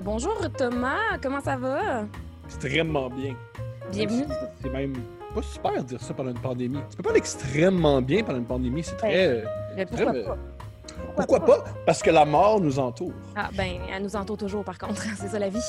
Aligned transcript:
bonjour 0.00 0.36
Thomas, 0.56 1.18
comment 1.22 1.40
ça 1.40 1.56
va? 1.56 2.04
Extrêmement 2.46 3.10
bien. 3.10 3.34
Bienvenue. 3.90 4.24
C'est 4.62 4.70
même 4.70 4.94
pas 5.34 5.42
super 5.42 5.72
de 5.72 5.80
dire 5.88 6.00
ça 6.00 6.14
pendant 6.14 6.30
une 6.30 6.38
pandémie. 6.38 6.78
Tu 6.90 6.96
peux 6.96 7.02
pas 7.02 7.10
aller 7.10 7.18
extrêmement 7.18 8.00
bien 8.00 8.22
pendant 8.22 8.38
une 8.38 8.44
pandémie, 8.46 8.82
c'est 8.82 8.96
très. 8.96 9.44
Mais 9.76 9.86
pourquoi 9.86 10.12
très- 10.12 10.24
pas? 10.24 10.38
Pourquoi 11.16 11.44
pas? 11.44 11.64
Parce 11.84 12.02
que 12.02 12.10
la 12.10 12.24
mort 12.24 12.60
nous 12.60 12.78
entoure. 12.78 13.12
Ah 13.36 13.50
ben, 13.54 13.80
elle 13.92 14.02
nous 14.02 14.16
entoure 14.16 14.36
toujours 14.36 14.64
par 14.64 14.78
contre, 14.78 15.02
c'est 15.16 15.28
ça 15.28 15.38
la 15.38 15.48
vie. 15.48 15.60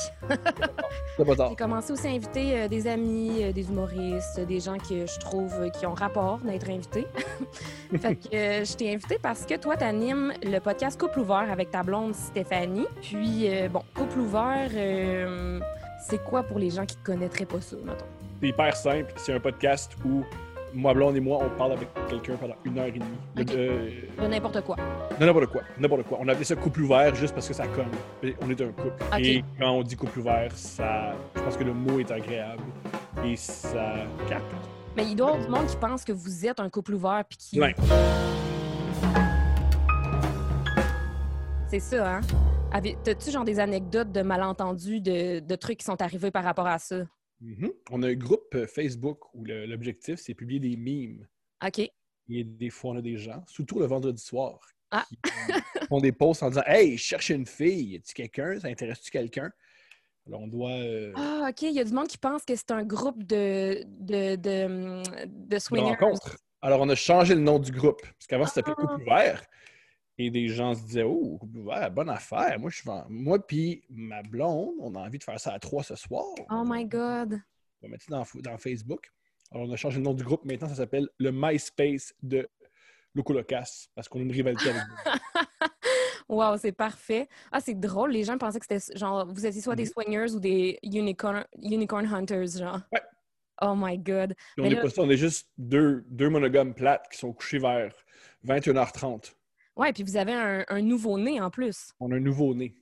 C'est 1.16 1.24
pas 1.24 1.36
tard. 1.36 1.50
J'ai 1.50 1.56
commencé 1.56 1.92
aussi 1.92 2.06
à 2.06 2.10
inviter 2.10 2.58
euh, 2.58 2.68
des 2.68 2.86
amis, 2.86 3.42
euh, 3.42 3.52
des 3.52 3.68
humoristes, 3.68 4.40
des 4.40 4.60
gens 4.60 4.78
que 4.78 5.06
je 5.06 5.20
trouve 5.20 5.52
euh, 5.60 5.68
qui 5.70 5.86
ont 5.86 5.94
rapport 5.94 6.38
d'être 6.38 6.68
invités. 6.68 7.06
fait 7.98 8.16
que 8.16 8.30
je 8.30 8.76
t'ai 8.76 8.94
invité 8.94 9.18
parce 9.20 9.44
que 9.44 9.54
toi, 9.56 9.76
tu 9.76 9.84
animes 9.84 10.32
le 10.42 10.58
podcast 10.58 10.98
Couple 10.98 11.20
ouvert 11.20 11.46
avec 11.50 11.70
ta 11.70 11.82
blonde 11.82 12.14
Stéphanie. 12.14 12.86
Puis, 13.02 13.48
bon, 13.70 13.82
Couple 13.94 14.20
ouvert, 14.20 14.70
c'est 16.06 16.22
quoi 16.22 16.42
pour 16.42 16.58
les 16.58 16.70
gens 16.70 16.86
qui 16.86 16.96
ne 16.96 17.04
connaîtraient 17.04 17.46
pas 17.46 17.60
ça, 17.60 17.76
mettons? 17.84 18.04
C'est 18.40 18.48
hyper 18.48 18.76
simple. 18.76 19.12
C'est 19.16 19.32
un 19.32 19.40
podcast 19.40 19.92
où 20.04 20.22
moi, 20.74 20.92
blonde 20.94 21.16
et 21.16 21.20
moi, 21.20 21.38
on 21.42 21.48
parle 21.56 21.72
avec 21.72 21.88
quelqu'un 22.08 22.34
pendant 22.36 22.54
une 22.64 22.78
heure 22.78 22.86
et 22.86 22.92
demie. 22.92 23.04
Euh, 23.56 23.90
De 24.20 24.26
n'importe 24.26 24.60
quoi. 24.62 24.76
non, 25.20 25.26
n'importe 25.26 25.46
quoi. 25.46 25.62
N'importe 25.78 26.02
quoi. 26.04 26.18
On 26.20 26.28
appelait 26.28 26.44
ça 26.44 26.56
couple 26.56 26.80
ouvert 26.82 27.14
juste 27.14 27.34
parce 27.34 27.46
que 27.48 27.54
ça 27.54 27.66
colle. 27.68 27.86
On 28.42 28.50
est 28.50 28.60
un 28.60 28.72
couple. 28.72 29.04
Et 29.18 29.44
quand 29.58 29.70
on 29.70 29.82
dit 29.82 29.96
couple 29.96 30.18
ouvert, 30.20 30.52
ça, 30.56 31.12
je 31.36 31.40
pense 31.42 31.56
que 31.56 31.64
le 31.64 31.72
mot 31.72 31.98
est 32.00 32.10
agréable 32.10 32.62
et 33.24 33.36
ça 33.36 33.94
capte. 34.28 34.44
Mais 34.96 35.04
il 35.06 35.16
doit 35.16 35.30
y 35.30 35.32
avoir 35.34 35.46
du 35.46 35.50
monde 35.52 35.66
qui 35.66 35.76
pense 35.76 36.04
que 36.04 36.12
vous 36.12 36.46
êtes 36.46 36.60
un 36.60 36.68
couple 36.70 36.94
ouvert 36.94 37.24
puis 37.28 37.36
qui. 37.38 37.60
Ouais. 37.60 37.74
C'est 41.68 41.80
ça, 41.80 42.16
hein? 42.16 42.20
T'as-tu 43.04 43.30
genre 43.30 43.44
des 43.44 43.60
anecdotes 43.60 44.10
de 44.12 44.22
malentendus, 44.22 45.00
de, 45.00 45.40
de 45.40 45.54
trucs 45.56 45.78
qui 45.78 45.84
sont 45.84 46.00
arrivés 46.02 46.30
par 46.30 46.44
rapport 46.44 46.66
à 46.66 46.78
ça? 46.78 46.96
Mhm. 47.44 47.72
On 47.90 48.02
a 48.02 48.08
un 48.08 48.14
groupe 48.14 48.54
euh, 48.54 48.66
Facebook 48.66 49.32
où 49.34 49.44
l'objectif, 49.44 50.18
c'est 50.18 50.34
publier 50.34 50.60
des 50.60 50.76
mimes. 50.76 51.26
OK. 51.64 51.78
Et 52.30 52.44
des 52.44 52.70
fois, 52.70 52.92
on 52.92 52.96
a 52.96 53.02
des 53.02 53.18
gens, 53.18 53.44
surtout 53.46 53.78
le 53.80 53.84
vendredi 53.86 54.22
soir, 54.22 54.58
Ah. 54.90 55.04
qui 55.22 55.86
font 55.88 55.98
des 56.00 56.12
posts 56.12 56.42
en 56.42 56.48
disant 56.48 56.62
Hey, 56.66 56.96
je 56.96 57.02
cherche 57.02 57.28
une 57.30 57.46
fille, 57.46 57.92
y 57.92 57.96
a-tu 57.96 58.14
quelqu'un? 58.14 58.58
Ça 58.60 58.68
intéresse-tu 58.68 59.10
quelqu'un? 59.10 59.50
Alors, 60.26 60.40
on 60.40 60.46
doit. 60.48 60.70
euh, 60.70 61.12
Ah, 61.16 61.48
OK. 61.50 61.62
Il 61.62 61.72
y 61.74 61.80
a 61.80 61.84
du 61.84 61.92
monde 61.92 62.08
qui 62.08 62.16
pense 62.16 62.44
que 62.46 62.56
c'est 62.56 62.70
un 62.70 62.82
groupe 62.82 63.22
de, 63.24 63.84
de, 63.86 64.36
de, 64.36 65.26
de 65.26 65.58
swingers. 65.58 65.96
Alors, 66.62 66.80
on 66.80 66.88
a 66.88 66.94
changé 66.94 67.34
le 67.34 67.42
nom 67.42 67.58
du 67.58 67.70
groupe. 67.72 68.00
Parce 68.00 68.26
qu'avant, 68.26 68.46
c'était 68.46 68.70
Ah. 68.70 68.74
Couple 68.74 69.02
ouvert. 69.02 69.44
Et 70.16 70.30
des 70.30 70.46
gens 70.48 70.74
se 70.74 70.82
disaient 70.82 71.02
Oh, 71.02 71.40
ouvert, 71.54 71.90
bonne 71.90 72.08
affaire. 72.10 72.58
Moi, 72.60 72.70
je 72.70 72.76
suis 72.76 72.90
Moi, 73.08 73.44
puis 73.46 73.82
ma 73.90 74.22
blonde, 74.22 74.74
on 74.80 74.94
a 74.94 75.00
envie 75.00 75.18
de 75.18 75.24
faire 75.24 75.40
ça 75.40 75.52
à 75.52 75.58
trois 75.58 75.82
ce 75.82 75.96
soir. 75.96 76.24
Oh 76.50 76.62
my 76.64 76.84
God. 76.84 77.40
On 77.82 77.86
va 77.86 77.88
mettre 77.90 78.04
ça 78.04 78.12
dans, 78.12 78.24
dans 78.52 78.58
Facebook. 78.58 79.10
Alors, 79.50 79.68
on 79.68 79.72
a 79.72 79.76
changé 79.76 79.98
le 79.98 80.04
nom 80.04 80.14
du 80.14 80.22
groupe. 80.24 80.44
Maintenant, 80.44 80.68
ça 80.68 80.76
s'appelle 80.76 81.08
le 81.18 81.30
MySpace 81.32 82.14
de 82.22 82.48
Locolocas. 83.14 83.88
Parce 83.94 84.08
qu'on 84.08 84.20
a 84.20 84.22
une 84.22 84.32
rivalité 84.32 84.70
avec. 84.70 84.82
Wow, 86.28 86.56
c'est 86.56 86.72
parfait. 86.72 87.28
Ah, 87.52 87.60
c'est 87.60 87.78
drôle. 87.78 88.12
Les 88.12 88.24
gens 88.24 88.38
pensaient 88.38 88.58
que 88.58 88.64
c'était 88.68 88.96
genre, 88.98 89.26
vous 89.26 89.44
étiez 89.44 89.60
soit 89.60 89.76
des 89.76 89.84
Mhm. 89.84 89.90
swingers 89.90 90.32
ou 90.34 90.40
des 90.40 90.78
unicorn, 90.82 91.44
unicorn 91.62 92.06
hunters, 92.06 92.46
genre. 92.58 92.80
Ouais. 92.92 93.02
Oh 93.60 93.74
my 93.76 93.98
God. 93.98 94.34
On 94.58 94.68
pas 94.70 94.88
ça, 94.90 95.02
on 95.02 95.10
est 95.10 95.18
juste 95.18 95.48
deux, 95.58 96.02
deux 96.08 96.28
monogames 96.30 96.74
plates 96.74 97.06
qui 97.10 97.18
sont 97.18 97.32
couchés 97.32 97.58
vers 97.58 97.94
21h30. 98.44 99.34
Ouais, 99.76 99.92
puis 99.92 100.02
vous 100.02 100.16
avez 100.16 100.32
un, 100.32 100.64
un 100.68 100.82
nouveau-né 100.82 101.40
en 101.40 101.50
plus. 101.50 101.92
On 102.00 102.10
a 102.12 102.16
un 102.16 102.20
nouveau-né. 102.20 102.76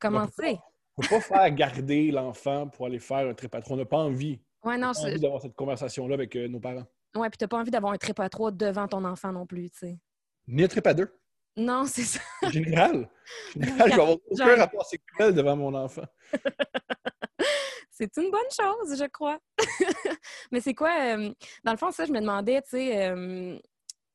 Comment 0.00 0.26
c'est? 0.34 0.58
On 0.96 1.02
ne 1.02 1.08
peut 1.08 1.14
pas 1.16 1.20
faire 1.20 1.50
garder 1.54 2.10
l'enfant 2.10 2.68
pour 2.68 2.86
aller 2.86 2.98
faire 2.98 3.28
un 3.28 3.34
trépatron. 3.34 3.74
On 3.74 3.76
n'a 3.78 3.84
pas 3.84 3.98
envie, 3.98 4.40
Ouais, 4.64 4.76
non, 4.76 4.92
pas 4.92 5.00
envie 5.00 5.20
d'avoir 5.20 5.40
cette 5.40 5.54
conversation-là 5.54 6.14
avec 6.14 6.34
euh, 6.34 6.48
nos 6.48 6.58
parents. 6.58 6.84
ouais, 7.16 7.30
puis 7.30 7.38
t'as 7.38 7.46
pas 7.46 7.58
envie 7.58 7.70
d'avoir 7.70 7.92
un 7.92 7.96
trip 7.98 8.18
à 8.18 8.28
trois 8.28 8.50
devant 8.50 8.88
ton 8.88 9.04
enfant 9.04 9.32
non 9.32 9.46
plus, 9.46 9.70
tu 9.70 9.78
sais. 9.78 9.98
Ni 10.48 10.64
un 10.64 10.68
trip 10.68 10.86
à 10.86 10.94
deux. 10.94 11.08
Non, 11.56 11.84
c'est 11.86 12.02
ça. 12.02 12.20
En 12.42 12.50
général. 12.50 13.08
Général, 13.54 13.78
je 13.90 13.96
vais 13.96 14.02
avoir 14.02 14.16
aucun 14.30 14.56
rapport 14.56 14.84
sexuel 14.84 15.34
devant 15.34 15.56
mon 15.56 15.74
enfant. 15.74 16.04
C'est 17.90 18.16
une 18.16 18.30
bonne 18.30 18.40
chose, 18.50 18.96
je 18.96 19.06
crois. 19.06 19.38
Mais 20.52 20.60
c'est 20.60 20.74
quoi, 20.74 21.16
euh, 21.16 21.32
dans 21.64 21.72
le 21.72 21.76
fond, 21.76 21.90
ça, 21.90 22.04
je 22.04 22.12
me 22.12 22.20
demandais, 22.20 22.62
tu 22.62 22.68
sais, 22.70 23.08
euh, 23.08 23.58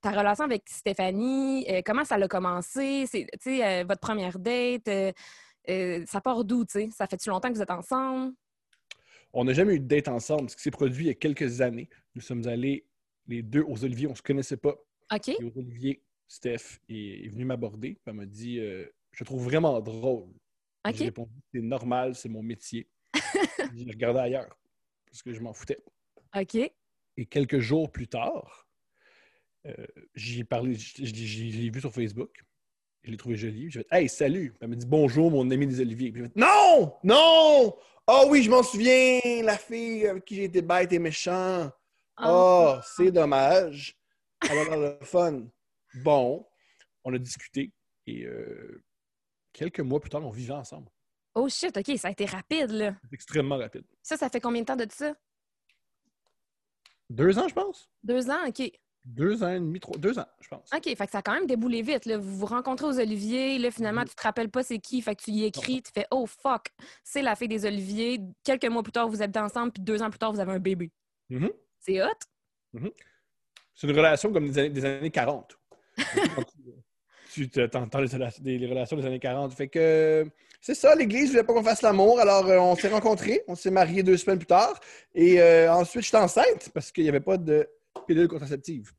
ta 0.03 0.12
relation 0.12 0.44
avec 0.44 0.64
Stéphanie, 0.68 1.66
euh, 1.69 1.81
comment 1.84 2.03
ça 2.03 2.16
a 2.16 2.28
commencé? 2.28 3.06
C'est, 3.08 3.25
euh, 3.47 3.86
votre 3.86 4.02
première 4.02 4.38
date, 4.38 4.88
euh, 4.90 5.12
euh, 5.69 6.03
ça 6.06 6.19
part 6.19 6.44
d'où, 6.44 6.66
tu 6.66 6.74
sais? 6.74 6.90
Ça 6.91 7.08
fait-tu 7.08 7.30
longtemps 7.30 7.47
que 7.47 7.56
vous 7.56 7.62
êtes 7.62 7.72
ensemble? 7.72 8.34
On 9.31 9.46
n'a 9.46 9.53
jamais 9.53 9.75
eu 9.75 9.80
de 9.80 9.88
date 9.88 10.09
ensemble. 10.09 10.50
Ce 10.50 10.58
qui 10.58 10.62
s'est 10.62 10.72
produit 10.72 11.06
il 11.06 11.08
y 11.08 11.12
a 11.12 11.16
quelques 11.16 11.62
années. 11.62 11.90
Nous 12.16 12.22
sommes 12.22 12.46
allés 12.47 12.86
les 13.28 13.41
deux 13.41 13.64
aux 13.64 13.84
Oliviers. 13.84 14.08
On 14.08 14.12
ne 14.12 14.16
se 14.16 14.22
connaissait 14.22 14.58
pas. 14.58 14.75
OK. 15.12 15.30
Et 15.30 15.44
aux 15.44 15.58
Oliviers, 15.58 16.03
Steph 16.28 16.80
est, 16.90 17.25
est 17.25 17.30
venu 17.30 17.46
m'aborder. 17.46 17.97
Elle 18.06 18.14
m'a 18.14 18.25
dit 18.25 18.58
Je 18.58 19.20
te 19.20 19.24
trouve 19.24 19.46
vraiment 19.46 19.80
drôle. 19.80 20.30
OK. 20.85 20.96
J'ai 20.96 21.06
répondu 21.06 21.31
C'est 21.53 21.62
normal, 21.62 22.14
c'est 22.14 22.30
mon 22.30 22.44
métier. 22.44 22.88
J'ai 23.74 23.90
regardé 23.90 24.20
ailleurs 24.20 24.59
parce 25.08 25.24
que 25.24 25.34
je 25.34 25.40
m'en 25.40 25.53
foutais. 25.53 25.80
OK. 26.35 26.56
Et 26.56 27.25
quelques 27.25 27.59
jours 27.59 27.91
plus 27.91 28.08
tard, 28.08 28.62
euh, 29.66 29.85
j'y 30.16 30.41
ai 30.41 30.44
parlé, 30.44 30.78
l'ai 30.97 31.69
vu 31.69 31.79
sur 31.79 31.94
Facebook. 31.94 32.44
Je 33.03 33.12
l'ai 33.12 33.18
trouvé 33.18 33.35
joli. 33.35 33.69
J'ai 33.69 33.81
fait 33.81 33.88
Hey, 33.91 34.09
salut! 34.09 34.53
Elle 34.62 34.69
m'a 34.69 34.75
dit 34.75 34.85
Bonjour, 34.85 35.29
mon 35.29 35.50
ami 35.50 35.68
des 35.68 35.81
Oliviers. 35.81 36.12
Puis 36.12 36.22
j'ai 36.22 36.28
fait 36.29 36.35
Non! 36.40 36.96
Non! 37.03 37.75
Ah 38.07 38.23
oui, 38.28 38.44
je 38.44 38.50
m'en 38.50 38.63
souviens, 38.63 39.19
la 39.44 39.57
fille 39.57 40.07
avec 40.07 40.25
qui 40.25 40.35
j'ai 40.35 40.44
été 40.46 40.62
bête 40.62 40.91
et 40.91 41.00
méchant. 41.00 41.72
Oh, 42.22 42.75
c'est 42.96 43.12
dommage. 43.12 43.97
Alors, 44.41 44.78
le 44.78 44.97
fun. 45.06 45.44
Bon, 46.03 46.46
on 47.03 47.13
a 47.13 47.18
discuté 47.18 47.72
et 48.07 48.25
euh, 48.25 48.84
quelques 49.53 49.79
mois 49.79 50.00
plus 50.00 50.09
tard, 50.09 50.25
on 50.25 50.31
vivait 50.31 50.53
ensemble. 50.53 50.90
Oh 51.35 51.47
shit, 51.50 51.75
OK, 51.75 51.97
ça 51.97 52.09
a 52.09 52.12
été 52.12 52.25
rapide, 52.25 52.72
là. 52.72 52.96
Extrêmement 53.12 53.57
rapide. 53.57 53.85
Ça, 54.02 54.18
ça 54.18 54.29
fait 54.29 54.41
combien 54.41 54.62
de 54.62 54.66
temps 54.66 54.75
de 54.75 54.85
ça? 54.90 55.16
Deux 57.09 57.38
ans, 57.40 57.47
je 57.47 57.53
pense. 57.53 57.90
Deux 58.03 58.29
ans, 58.29 58.47
OK. 58.47 58.72
Deux 59.06 59.44
ans 59.44 59.50
et 59.50 59.59
demi, 59.59 59.80
trois. 59.81 59.97
Deux 59.97 60.18
ans, 60.18 60.25
je 60.40 60.47
pense. 60.47 60.69
OK, 60.74 60.84
fait 60.86 60.96
que 60.96 61.12
ça 61.12 61.18
a 61.18 61.22
quand 61.22 61.34
même 61.34 61.46
déboulé 61.46 61.81
vite. 61.81 62.06
Là. 62.06 62.18
Vous 62.18 62.38
vous 62.38 62.46
rencontrez 62.46 62.88
aux 62.88 63.00
Oliviers, 63.00 63.58
là, 63.59 63.69
finalement, 63.69 64.02
Mhm. 64.02 64.08
tu 64.08 64.16
te 64.16 64.24
rappelles 64.24 64.50
pas 64.50 64.64
c'est 64.64 64.80
qui, 64.80 65.02
fait 65.02 65.16
que 65.16 65.24
tu 65.24 65.31
y 65.31 65.44
écris, 65.44 65.81
tu 65.81 65.91
fais 65.94 66.06
«Oh, 66.12 66.25
fuck! 66.25 66.68
C'est 67.03 67.22
la 67.22 67.36
fille 67.36 67.50
des 67.50 67.66
Oliviers.» 67.66 68.22
Quelques 68.46 68.66
mois 68.66 68.81
plus 68.81 68.94
tard, 68.94 69.09
vous 69.09 69.22
habitez 69.22 69.40
ensemble, 69.40 69.74
puis 69.74 69.84
deux 69.84 70.02
ans 70.02 70.09
plus 70.09 70.19
tard, 70.19 70.31
vous 70.31 70.40
avez 70.40 70.53
un 70.53 70.59
bébé. 70.59 70.90
Mhm. 71.30 71.50
C'est 71.80 72.02
hot? 72.02 72.08
C'est 73.75 73.88
une 73.88 73.96
relation 73.97 74.31
comme 74.31 74.47
des 74.50 74.58
années, 74.58 74.69
des 74.69 74.86
années 74.86 75.12
40. 75.12 75.58
tu 77.34 77.50
tu 77.50 77.62
entends 77.75 78.00
les, 78.00 78.58
les- 78.58 78.68
relations 78.68 78.96
des 78.97 79.06
années 79.06 79.20
40. 79.20 79.53
Fait 79.53 79.68
que 79.68 80.25
c'est 80.62 80.75
ça, 80.75 80.96
l'Église 80.96 81.31
voulait 81.31 81.44
pas 81.44 81.53
qu'on 81.53 81.64
fasse 81.64 81.81
l'amour. 81.81 82.20
Alors, 82.20 82.47
euh, 82.47 82.58
on 82.59 82.75
s'est 82.75 82.88
rencontrés. 82.90 83.44
On 83.47 83.56
s'est 83.56 83.72
mariés 83.72 84.03
deux 84.03 84.18
semaines 84.18 84.38
plus 84.40 84.46
tard. 84.47 84.80
Et 85.14 85.41
euh, 85.41 85.74
ensuite, 85.74 86.03
j'étais 86.06 86.18
enceinte 86.18 86.70
parce 86.74 86.91
qu'il 86.91 87.03
n'y 87.03 87.09
avait 87.09 87.20
pas 87.20 87.38
de 87.38 87.68
pilule 88.08 88.28
contraceptive. 88.28 88.92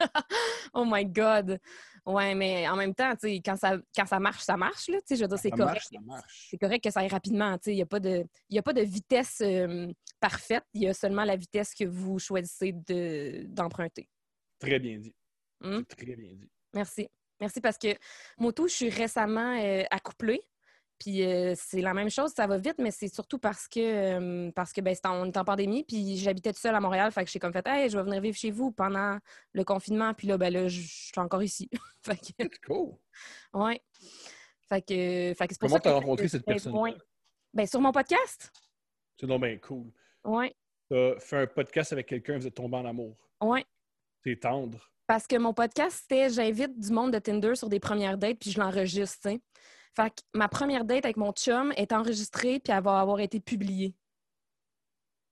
Oh 0.74 0.84
my 0.86 1.06
God! 1.06 1.58
Ouais, 2.04 2.34
mais 2.34 2.68
en 2.68 2.76
même 2.76 2.94
temps, 2.94 3.14
quand 3.22 3.56
ça, 3.56 3.78
quand 3.94 4.04
ça 4.04 4.20
marche, 4.20 4.42
ça 4.42 4.56
marche, 4.56 4.88
là. 4.88 4.98
Je 5.08 5.14
veux 5.14 5.26
dire, 5.26 5.38
c'est 5.38 5.50
correct. 5.50 5.64
marche, 5.72 5.86
ça 5.90 6.00
marche. 6.04 6.46
C'est 6.50 6.58
correct 6.58 6.84
que 6.84 6.90
ça 6.90 7.00
aille 7.00 7.08
rapidement. 7.08 7.56
Il 7.64 7.74
n'y 7.76 7.82
a, 7.82 7.86
pas 7.86 7.98
de- 8.00 8.26
y 8.50 8.58
a 8.58 8.62
pas 8.62 8.74
de 8.74 8.82
vitesse 8.82 9.40
euh, 9.40 9.90
parfaite. 10.20 10.64
Il 10.74 10.82
y 10.82 10.88
a 10.88 10.92
seulement 10.92 11.24
la 11.24 11.36
vitesse 11.36 11.74
que 11.74 11.84
vous 11.84 12.18
choisissez 12.18 12.72
de- 12.72 13.44
d'emprunter. 13.48 14.06
Très 14.58 14.78
bien 14.78 14.98
dit. 14.98 15.14
Hmm? 15.62 15.82
Très 15.84 16.04
bien 16.14 16.34
dit. 16.34 16.50
Merci. 16.74 17.08
Merci 17.40 17.60
parce 17.62 17.78
que 17.78 17.88
Moto, 18.38 18.68
je 18.68 18.74
suis 18.74 18.90
récemment 18.90 19.58
euh, 19.62 19.82
accouplée. 19.90 20.42
Puis 20.98 21.22
euh, 21.24 21.52
c'est 21.56 21.82
la 21.82 21.92
même 21.92 22.08
chose, 22.10 22.32
ça 22.34 22.46
va 22.46 22.56
vite, 22.56 22.76
mais 22.78 22.90
c'est 22.90 23.08
surtout 23.12 23.38
parce 23.38 23.68
que 23.68 23.80
euh, 23.80 24.50
parce 24.52 24.72
que 24.72 24.80
ben, 24.80 24.94
c'est 24.94 25.06
en- 25.06 25.22
on 25.22 25.26
est 25.26 25.36
en 25.36 25.44
pandémie, 25.44 25.84
puis 25.84 26.16
j'habitais 26.16 26.52
toute 26.52 26.60
seule 26.62 26.74
à 26.74 26.80
Montréal, 26.80 27.12
fait 27.12 27.24
que 27.24 27.30
j'ai 27.30 27.38
comme 27.38 27.52
fait 27.52 27.66
Hey, 27.66 27.90
je 27.90 27.98
vais 27.98 28.04
venir 28.04 28.20
vivre 28.22 28.36
chez 28.36 28.50
vous 28.50 28.70
pendant 28.72 29.18
le 29.52 29.64
confinement, 29.64 30.14
puis 30.14 30.26
là, 30.26 30.38
ben 30.38 30.50
là, 30.52 30.68
je 30.68 30.80
suis 30.80 31.12
encore 31.20 31.42
ici. 31.42 31.68
fait 32.02 32.16
que, 32.16 32.26
C'est 32.38 32.60
cool. 32.66 32.94
ouais. 33.52 33.80
Fait 34.68 34.80
que, 34.82 35.34
fait 35.36 35.46
que 35.46 35.54
c'est 35.54 35.60
pour 35.60 35.68
Comment 35.68 35.80
t'as 35.80 35.92
rencontré 35.92 36.28
cette 36.28 36.44
personne? 36.44 36.74
Ben, 37.52 37.66
sur 37.66 37.80
mon 37.80 37.92
podcast. 37.92 38.50
C'est 39.20 39.26
bien 39.26 39.58
cool. 39.58 39.92
Ouais, 40.24 40.54
T'as 40.90 41.18
fait 41.20 41.36
un 41.38 41.46
podcast 41.46 41.92
avec 41.92 42.06
quelqu'un, 42.06 42.38
vous 42.38 42.46
êtes 42.46 42.54
tombé 42.54 42.76
en 42.76 42.84
amour. 42.86 43.16
ouais. 43.42 43.64
C'est 44.24 44.40
tendre. 44.40 44.90
Parce 45.06 45.26
que 45.28 45.36
mon 45.36 45.54
podcast, 45.54 45.98
c'était 46.02 46.28
j'invite 46.30 46.80
du 46.80 46.90
monde 46.90 47.12
de 47.12 47.18
Tinder 47.20 47.54
sur 47.54 47.68
des 47.68 47.78
premières 47.78 48.18
dates, 48.18 48.38
puis 48.40 48.50
je 48.50 48.58
l'enregistre, 48.58 49.18
tu 49.22 49.28
sais. 49.36 49.40
Fait 49.96 50.10
que 50.10 50.20
ma 50.34 50.48
première 50.48 50.84
date 50.84 51.04
avec 51.06 51.16
mon 51.16 51.32
chum 51.32 51.72
est 51.76 51.92
enregistrée, 51.92 52.60
puis 52.60 52.72
elle 52.72 52.82
va 52.82 53.00
avoir 53.00 53.18
été 53.20 53.40
publiée. 53.40 53.94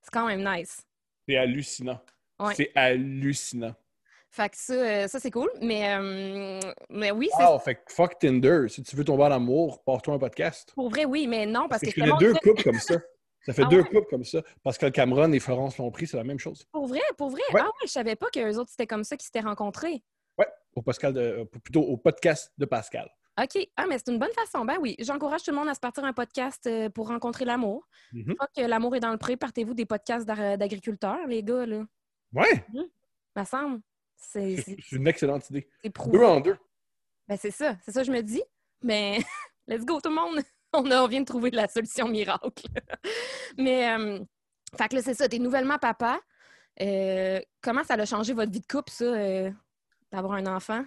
C'est 0.01 0.11
quand 0.11 0.27
même 0.27 0.43
nice. 0.43 0.81
C'est 1.27 1.37
hallucinant. 1.37 1.99
Ouais. 2.39 2.53
C'est 2.55 2.71
hallucinant. 2.75 3.75
Fait 4.29 4.49
que 4.49 4.57
ça, 4.57 4.73
euh, 4.73 5.07
ça 5.07 5.19
c'est 5.19 5.31
cool. 5.31 5.49
Mais, 5.61 5.95
euh, 5.95 6.59
mais 6.89 7.11
oui, 7.11 7.29
c'est 7.37 7.43
Wow, 7.45 7.57
fait 7.59 7.75
que 7.75 7.81
fuck 7.93 8.19
Tinder. 8.19 8.65
Si 8.67 8.83
tu 8.83 8.95
veux 8.95 9.03
tomber 9.05 9.23
en 9.23 9.31
amour, 9.31 9.81
porte-toi 9.83 10.15
un 10.15 10.19
podcast. 10.19 10.73
pour 10.75 10.89
vrai, 10.89 11.05
oui, 11.05 11.25
mais 11.27 11.45
non, 11.45 11.67
parce 11.69 11.81
que, 11.81 11.89
je 11.91 11.95
connais 11.95 12.11
deux 12.19 12.33
couples 12.33 12.63
comme 12.63 12.79
ça. 12.79 12.95
Ça 13.45 13.53
fait 13.53 13.61
Ah 13.63 13.69
deux 13.69 13.81
ouais? 13.81 13.87
couples 13.89 14.07
comme 14.09 14.23
ça. 14.25 14.41
Pascal 14.63 14.91
Cameron 14.91 15.31
et 15.31 15.39
Florence 15.39 15.77
Lompré, 15.77 16.07
c'est 16.07 16.17
la 16.17 16.23
même 16.23 16.39
chose. 16.39 16.65
Pour 16.71 16.87
vrai, 16.87 17.01
pour 17.17 17.29
vrai. 17.29 17.43
Ouais. 17.53 17.61
Ah 17.63 17.67
ouais, 17.67 17.85
je 17.85 17.91
savais 17.91 18.15
pas 18.15 18.27
qu'eux 18.33 18.55
autres, 18.57 18.71
c'était 18.71 18.87
comme 18.87 19.03
ça 19.03 19.15
qu'ils 19.15 19.25
s'étaient 19.25 19.39
rencontrés. 19.39 20.03
Ouais, 20.37 20.47
au, 20.75 20.81
Pascal 20.81 21.13
de- 21.13 21.19
euh, 21.21 21.45
plutôt 21.45 21.81
au 21.83 21.95
podcast 21.95 22.51
de 22.57 22.65
Pascal. 22.65 23.09
OK. 23.41 23.67
Ah, 23.75 23.85
mais 23.87 23.97
c'est 23.97 24.11
une 24.11 24.19
bonne 24.19 24.31
façon. 24.31 24.63
Ben 24.65 24.77
oui, 24.79 24.95
j'encourage 24.99 25.43
tout 25.43 25.51
le 25.51 25.57
monde 25.57 25.67
à 25.67 25.73
se 25.73 25.79
partir 25.79 26.05
un 26.05 26.13
podcast 26.13 26.65
euh, 26.67 26.89
pour 26.89 27.07
rencontrer 27.09 27.43
l'amour. 27.45 27.87
Mhm. 28.13 28.29
Une 28.31 28.35
fois 28.37 28.47
que 28.55 28.61
l'amour 28.61 28.95
est 28.95 28.99
dans 29.01 29.11
le 29.11 29.17
pré, 29.17 29.35
partez-vous 29.35 29.73
des 29.73 29.85
podcasts 29.85 30.25
d'ar- 30.25 30.57
d'agriculteurs, 30.57 31.27
les 31.27 31.43
gars, 31.43 31.65
là. 31.65 31.83
Ouais, 32.33 32.65
Me 33.35 33.43
semble. 33.43 33.81
C'est 34.15 34.55
une 34.93 35.07
excellente 35.07 35.49
idée. 35.49 35.69
c'est. 35.83 36.11
Deux 36.11 36.23
en 36.23 36.39
deux. 36.39 36.57
Ben 37.27 37.37
c'est 37.37 37.51
ça. 37.51 37.75
C'est 37.83 37.91
ça 37.91 38.01
que 38.01 38.07
je 38.07 38.11
me 38.11 38.21
dis. 38.21 38.41
Mais 38.81 39.19
let's 39.67 39.83
go, 39.85 39.99
tout 39.99 40.09
le 40.09 40.15
monde. 40.15 40.41
On, 40.73 40.89
a- 40.91 41.01
on 41.03 41.07
vient 41.07 41.21
de 41.21 41.25
trouver 41.25 41.51
la 41.51 41.67
solution 41.69 42.07
miracle. 42.09 42.65
mais, 43.57 43.89
euh, 43.97 44.19
fait 44.77 44.89
que 44.89 44.95
là, 44.95 45.01
c'est 45.01 45.13
ça. 45.13 45.29
T'es 45.29 45.39
nouvellement 45.39 45.77
papa. 45.77 46.19
Euh, 46.81 47.39
comment 47.61 47.83
ça 47.85 47.93
a 47.93 48.05
changé 48.05 48.33
votre 48.33 48.51
vie 48.51 48.59
de 48.59 48.65
couple, 48.67 48.91
ça, 48.91 49.05
euh, 49.05 49.49
d'avoir 50.11 50.33
un 50.33 50.45
enfant? 50.53 50.83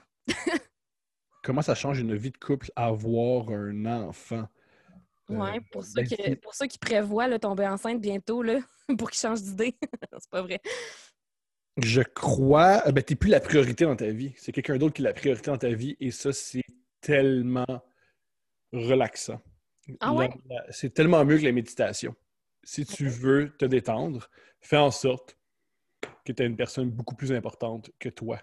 Comment 1.48 1.62
ça 1.62 1.74
change 1.74 1.98
une 1.98 2.14
vie 2.14 2.30
de 2.30 2.36
couple 2.36 2.70
avoir 2.76 3.48
un 3.48 3.86
enfant? 3.86 4.46
Euh, 5.30 5.34
Ouais, 5.34 5.62
pour, 5.72 5.82
ceux 5.82 6.02
ben, 6.02 6.36
pour 6.42 6.54
ceux 6.54 6.66
qui 6.66 6.76
prévoient 6.76 7.26
là, 7.26 7.38
tomber 7.38 7.66
enceinte 7.66 8.02
bientôt, 8.02 8.42
là, 8.42 8.60
pour 8.98 9.10
qu'ils 9.10 9.20
changent 9.20 9.40
d'idée. 9.40 9.74
c'est 10.12 10.28
pas 10.28 10.42
vrai. 10.42 10.60
Je 11.78 12.02
crois. 12.02 12.86
euh, 12.86 12.92
Ben, 12.92 13.02
t'es 13.02 13.14
plus 13.14 13.30
la 13.30 13.40
priorité 13.40 13.86
dans 13.86 13.96
ta 13.96 14.10
vie. 14.10 14.34
C'est 14.36 14.52
quelqu'un 14.52 14.76
d'autre 14.76 14.92
qui 14.92 15.00
est 15.00 15.06
la 15.06 15.14
priorité 15.14 15.50
dans 15.50 15.56
ta 15.56 15.70
vie. 15.70 15.96
Et 16.00 16.10
ça, 16.10 16.34
c'est 16.34 16.60
tellement 17.00 17.82
relaxant. 18.74 19.40
Ah 20.00 20.12
ouais? 20.12 20.28
C'est 20.68 20.92
tellement 20.92 21.24
mieux 21.24 21.38
que 21.38 21.44
la 21.44 21.52
méditation. 21.52 22.14
Si 22.62 22.84
tu 22.84 23.08
veux 23.08 23.56
te 23.56 23.64
détendre, 23.64 24.28
fais 24.60 24.76
en 24.76 24.90
sorte 24.90 25.38
que 26.26 26.32
tu 26.32 26.42
as 26.42 26.44
une 26.44 26.56
personne 26.56 26.90
beaucoup 26.90 27.16
plus 27.16 27.32
importante 27.32 27.90
que 27.98 28.10
toi 28.10 28.38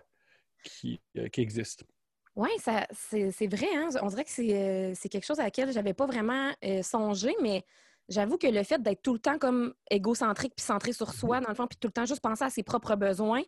qui, 0.64 1.00
euh, 1.20 1.30
qui 1.30 1.42
existe. 1.42 1.86
Oui, 2.36 2.50
ça, 2.60 2.86
c'est, 2.92 3.48
vrai. 3.48 3.68
Hein? 3.76 3.90
On 4.02 4.08
dirait 4.08 4.26
que 4.26 4.30
c'est, 4.30 4.54
euh, 4.54 4.94
quelque 5.10 5.26
chose 5.26 5.40
à 5.40 5.44
laquelle 5.44 5.72
j'avais 5.72 5.94
pas 5.94 6.06
vraiment 6.06 6.52
euh, 6.66 6.82
songé, 6.84 7.34
mais 7.42 7.64
j'avoue 8.10 8.38
que 8.38 8.48
le 8.48 8.62
fait 8.64 8.82
d'être 8.82 9.02
tout 9.02 9.14
le 9.14 9.20
temps 9.20 9.38
comme 9.38 9.74
égocentrique 9.90 10.54
puis 10.56 10.66
centré 10.66 10.92
sur 10.92 11.14
soi, 11.14 11.40
dans 11.40 11.50
le 11.50 11.56
fond, 11.56 11.66
puis 11.68 11.78
tout 11.80 11.88
le 11.88 11.94
temps 11.94 12.06
juste 12.06 12.22
penser 12.22 12.44
à 12.44 12.50
ses 12.50 12.64
propres 12.64 12.96
besoins, 12.96 13.42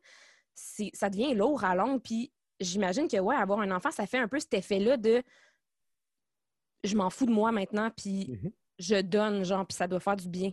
ça 0.55 1.09
devient 1.09 1.33
lourd 1.33 1.63
à 1.65 1.75
longue. 1.75 2.01
Puis 2.01 2.31
j'imagine 2.61 3.07
que, 3.09 3.17
ouais, 3.17 3.35
avoir 3.35 3.59
un 3.59 3.71
enfant, 3.71 3.91
ça 3.91 4.05
fait 4.07 4.19
un 4.19 4.27
peu 4.29 4.39
cet 4.39 4.53
effet-là 4.53 4.95
de 4.97 5.21
je 6.83 6.95
m'en 6.95 7.09
fous 7.09 7.25
de 7.25 7.31
moi 7.31 7.51
maintenant, 7.51 7.89
puis 7.95 8.27
Mhm. 8.29 8.51
je 8.79 9.01
donne, 9.01 9.43
genre, 9.43 9.65
puis 9.65 9.75
ça 9.75 9.87
doit 9.87 9.99
faire 9.99 10.15
du 10.15 10.29
bien. 10.29 10.51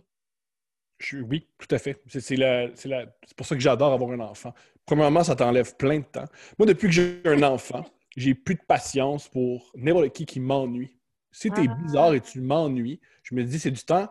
Je- 0.97 1.19
oui, 1.19 1.47
tout 1.57 1.67
à 1.73 1.77
fait. 1.77 2.01
C'est 2.07 2.19
c'est 2.21 2.35
la- 2.35 2.73
c'est 2.75 2.89
la- 2.89 3.05
c'est 3.25 3.35
pour 3.35 3.45
ça 3.45 3.55
que 3.55 3.61
j'adore 3.61 3.93
avoir 3.93 4.11
un 4.11 4.19
enfant. 4.19 4.53
Premièrement, 4.85 5.23
ça 5.23 5.35
t'enlève 5.35 5.75
plein 5.77 5.99
de 5.99 6.05
temps. 6.05 6.25
Moi, 6.57 6.65
depuis 6.65 6.87
que 6.87 6.93
j'ai 6.93 7.21
un 7.25 7.41
enfant, 7.43 7.83
j'ai 8.15 8.33
plus 8.35 8.55
de 8.55 8.61
patience 8.67 9.27
pour 9.29 9.71
n'importe 9.75 10.09
qui 10.13 10.25
qui 10.25 10.39
m'ennuie. 10.39 10.97
Si 11.31 11.51
tu 11.51 11.61
es 11.63 11.67
Ah. 11.69 11.75
bizarre 11.83 12.13
et 12.13 12.21
tu 12.21 12.39
m'ennuies, 12.41 12.99
je 13.23 13.35
me 13.35 13.43
dis, 13.43 13.59
c'est 13.59 13.71
du 13.71 13.83
temps 13.83 14.09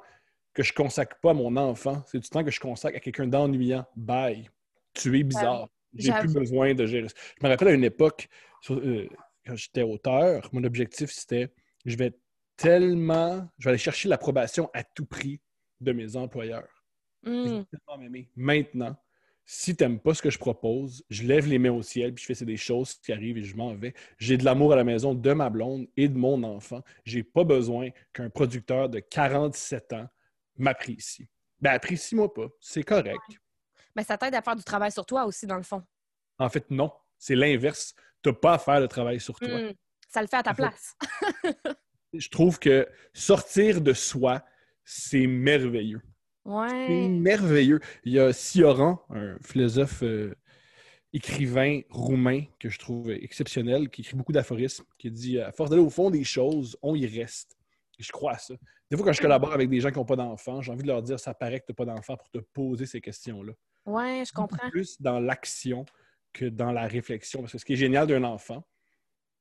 que 0.52 0.62
je 0.62 0.72
consacre 0.72 1.16
pas 1.20 1.30
à 1.30 1.34
mon 1.34 1.56
enfant. 1.56 2.02
C'est 2.06 2.18
du 2.18 2.28
temps 2.28 2.44
que 2.44 2.50
je 2.50 2.60
consacre 2.60 2.96
à 2.96 3.00
quelqu'un 3.00 3.26
d'ennuyant. 3.26 3.86
Bye. 3.96 4.48
Tu 4.92 5.18
es 5.18 5.22
bizarre. 5.22 5.68
J'ai 5.94 6.12
plus 6.12 6.32
besoin 6.34 6.74
de 6.74 6.86
gérer 6.86 7.08
ça. 7.08 7.14
Je 7.40 7.46
me 7.46 7.50
rappelle 7.50 7.68
à 7.68 7.72
une 7.72 7.84
époque, 7.84 8.28
sur- 8.60 8.78
euh, 8.78 9.08
quand 9.46 9.56
j'étais 9.56 9.82
auteur, 9.82 10.48
mon 10.52 10.64
objectif, 10.64 11.10
c'était 11.10 11.52
je 11.84 11.96
vais 11.96 12.12
tellement, 12.56 13.48
je 13.58 13.64
vais 13.64 13.70
aller 13.70 13.78
chercher 13.78 14.08
l'approbation 14.08 14.70
à 14.74 14.84
tout 14.84 15.06
prix 15.06 15.40
de 15.80 15.92
mes 15.92 16.16
employeurs. 16.16 16.68
Hmm. 17.24 17.62
tellement 17.70 17.98
m'aimer. 17.98 18.28
Maintenant, 18.36 18.96
si 19.46 19.76
tu 19.76 19.84
n'aimes 19.84 20.00
pas 20.00 20.14
ce 20.14 20.22
que 20.22 20.30
je 20.30 20.38
propose, 20.38 21.04
je 21.10 21.22
lève 21.24 21.46
les 21.46 21.58
mains 21.58 21.72
au 21.72 21.82
ciel 21.82 22.14
puis 22.14 22.22
je 22.22 22.26
fais 22.26 22.34
c'est 22.34 22.44
des 22.44 22.56
choses 22.56 22.94
qui 22.94 23.12
arrivent 23.12 23.36
et 23.36 23.42
je 23.42 23.56
m'en 23.56 23.74
vais. 23.74 23.94
J'ai 24.18 24.36
de 24.36 24.44
l'amour 24.44 24.72
à 24.72 24.76
la 24.76 24.84
maison 24.84 25.14
de 25.14 25.32
ma 25.32 25.50
blonde 25.50 25.86
et 25.96 26.08
de 26.08 26.16
mon 26.16 26.42
enfant. 26.42 26.82
J'ai 27.04 27.22
pas 27.22 27.44
besoin 27.44 27.90
qu'un 28.12 28.30
producteur 28.30 28.88
de 28.88 29.00
47 29.00 29.92
ans 29.92 30.08
m'apprécie. 30.56 31.28
Ben, 31.60 31.72
apprécie-moi 31.72 32.32
pas. 32.32 32.48
C'est 32.60 32.82
correct. 32.82 33.20
Ben, 33.94 34.02
ça 34.02 34.16
t'aide 34.16 34.34
à 34.34 34.42
faire 34.42 34.56
du 34.56 34.64
travail 34.64 34.92
sur 34.92 35.04
toi 35.06 35.24
aussi, 35.24 35.46
dans 35.46 35.56
le 35.56 35.62
fond. 35.62 35.82
En 36.38 36.48
fait, 36.48 36.70
non. 36.70 36.92
C'est 37.18 37.36
l'inverse. 37.36 37.94
Tu 38.22 38.30
n'as 38.30 38.34
pas 38.34 38.54
à 38.54 38.58
faire 38.58 38.80
le 38.80 38.88
travail 38.88 39.20
sur 39.20 39.38
toi. 39.38 39.48
Hmm. 39.48 39.72
Ça 40.08 40.20
le 40.20 40.28
fait 40.28 40.36
à 40.36 40.42
ta 40.42 40.50
En 40.50 40.54
fait, 40.54 40.62
place. 40.62 40.96
Je 42.12 42.28
trouve 42.28 42.58
que 42.58 42.88
sortir 43.12 43.80
de 43.80 43.92
soi, 43.92 44.44
c'est 44.84 45.26
merveilleux. 45.26 46.02
C'est 46.86 47.08
merveilleux. 47.08 47.80
Il 48.04 48.12
y 48.12 48.18
a 48.20 48.32
Sioran, 48.32 49.00
un 49.10 49.36
philosophe 49.42 50.02
euh, 50.02 50.34
écrivain 51.12 51.80
roumain 51.90 52.42
que 52.58 52.68
je 52.68 52.78
trouve 52.78 53.10
exceptionnel, 53.10 53.88
qui 53.88 54.02
écrit 54.02 54.16
beaucoup 54.16 54.32
d'aphorismes, 54.32 54.84
qui 54.98 55.10
dit 55.10 55.40
à 55.40 55.52
force 55.52 55.70
d'aller 55.70 55.82
au 55.82 55.90
fond 55.90 56.10
des 56.10 56.24
choses, 56.24 56.76
on 56.82 56.94
y 56.94 57.06
reste. 57.06 57.56
Et 57.98 58.02
je 58.02 58.10
crois 58.12 58.32
à 58.32 58.38
ça. 58.38 58.54
Des 58.90 58.96
fois, 58.96 59.06
quand 59.06 59.12
je 59.12 59.20
collabore 59.22 59.52
avec 59.52 59.70
des 59.70 59.80
gens 59.80 59.90
qui 59.90 59.96
n'ont 59.98 60.04
pas 60.04 60.16
d'enfants, 60.16 60.60
j'ai 60.60 60.72
envie 60.72 60.82
de 60.82 60.88
leur 60.88 61.02
dire 61.02 61.18
ça 61.18 61.32
paraît 61.32 61.60
que 61.60 61.66
tu 61.66 61.72
n'as 61.72 61.76
pas 61.76 61.84
d'enfant 61.86 62.16
pour 62.16 62.28
te 62.30 62.38
poser 62.38 62.86
ces 62.86 63.00
questions-là. 63.00 63.52
Ouais, 63.86 64.24
je 64.26 64.32
comprends. 64.32 64.68
Plus 64.70 65.00
dans 65.00 65.20
l'action 65.20 65.84
que 66.32 66.46
dans 66.46 66.72
la 66.72 66.86
réflexion. 66.86 67.40
Parce 67.40 67.52
que 67.52 67.58
ce 67.58 67.64
qui 67.64 67.74
est 67.74 67.76
génial 67.76 68.06
d'un 68.06 68.24
enfant, 68.24 68.66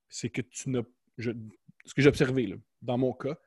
c'est 0.10 0.30
que 0.30 0.42
tu 0.42 0.70
n'as. 0.70 0.84
je- 1.18 1.32
ce 1.86 1.94
que 1.94 2.02
j'ai 2.02 2.08
observé, 2.10 2.48
là, 2.48 2.56
dans 2.82 2.98
mon 2.98 3.12
cas, 3.14 3.38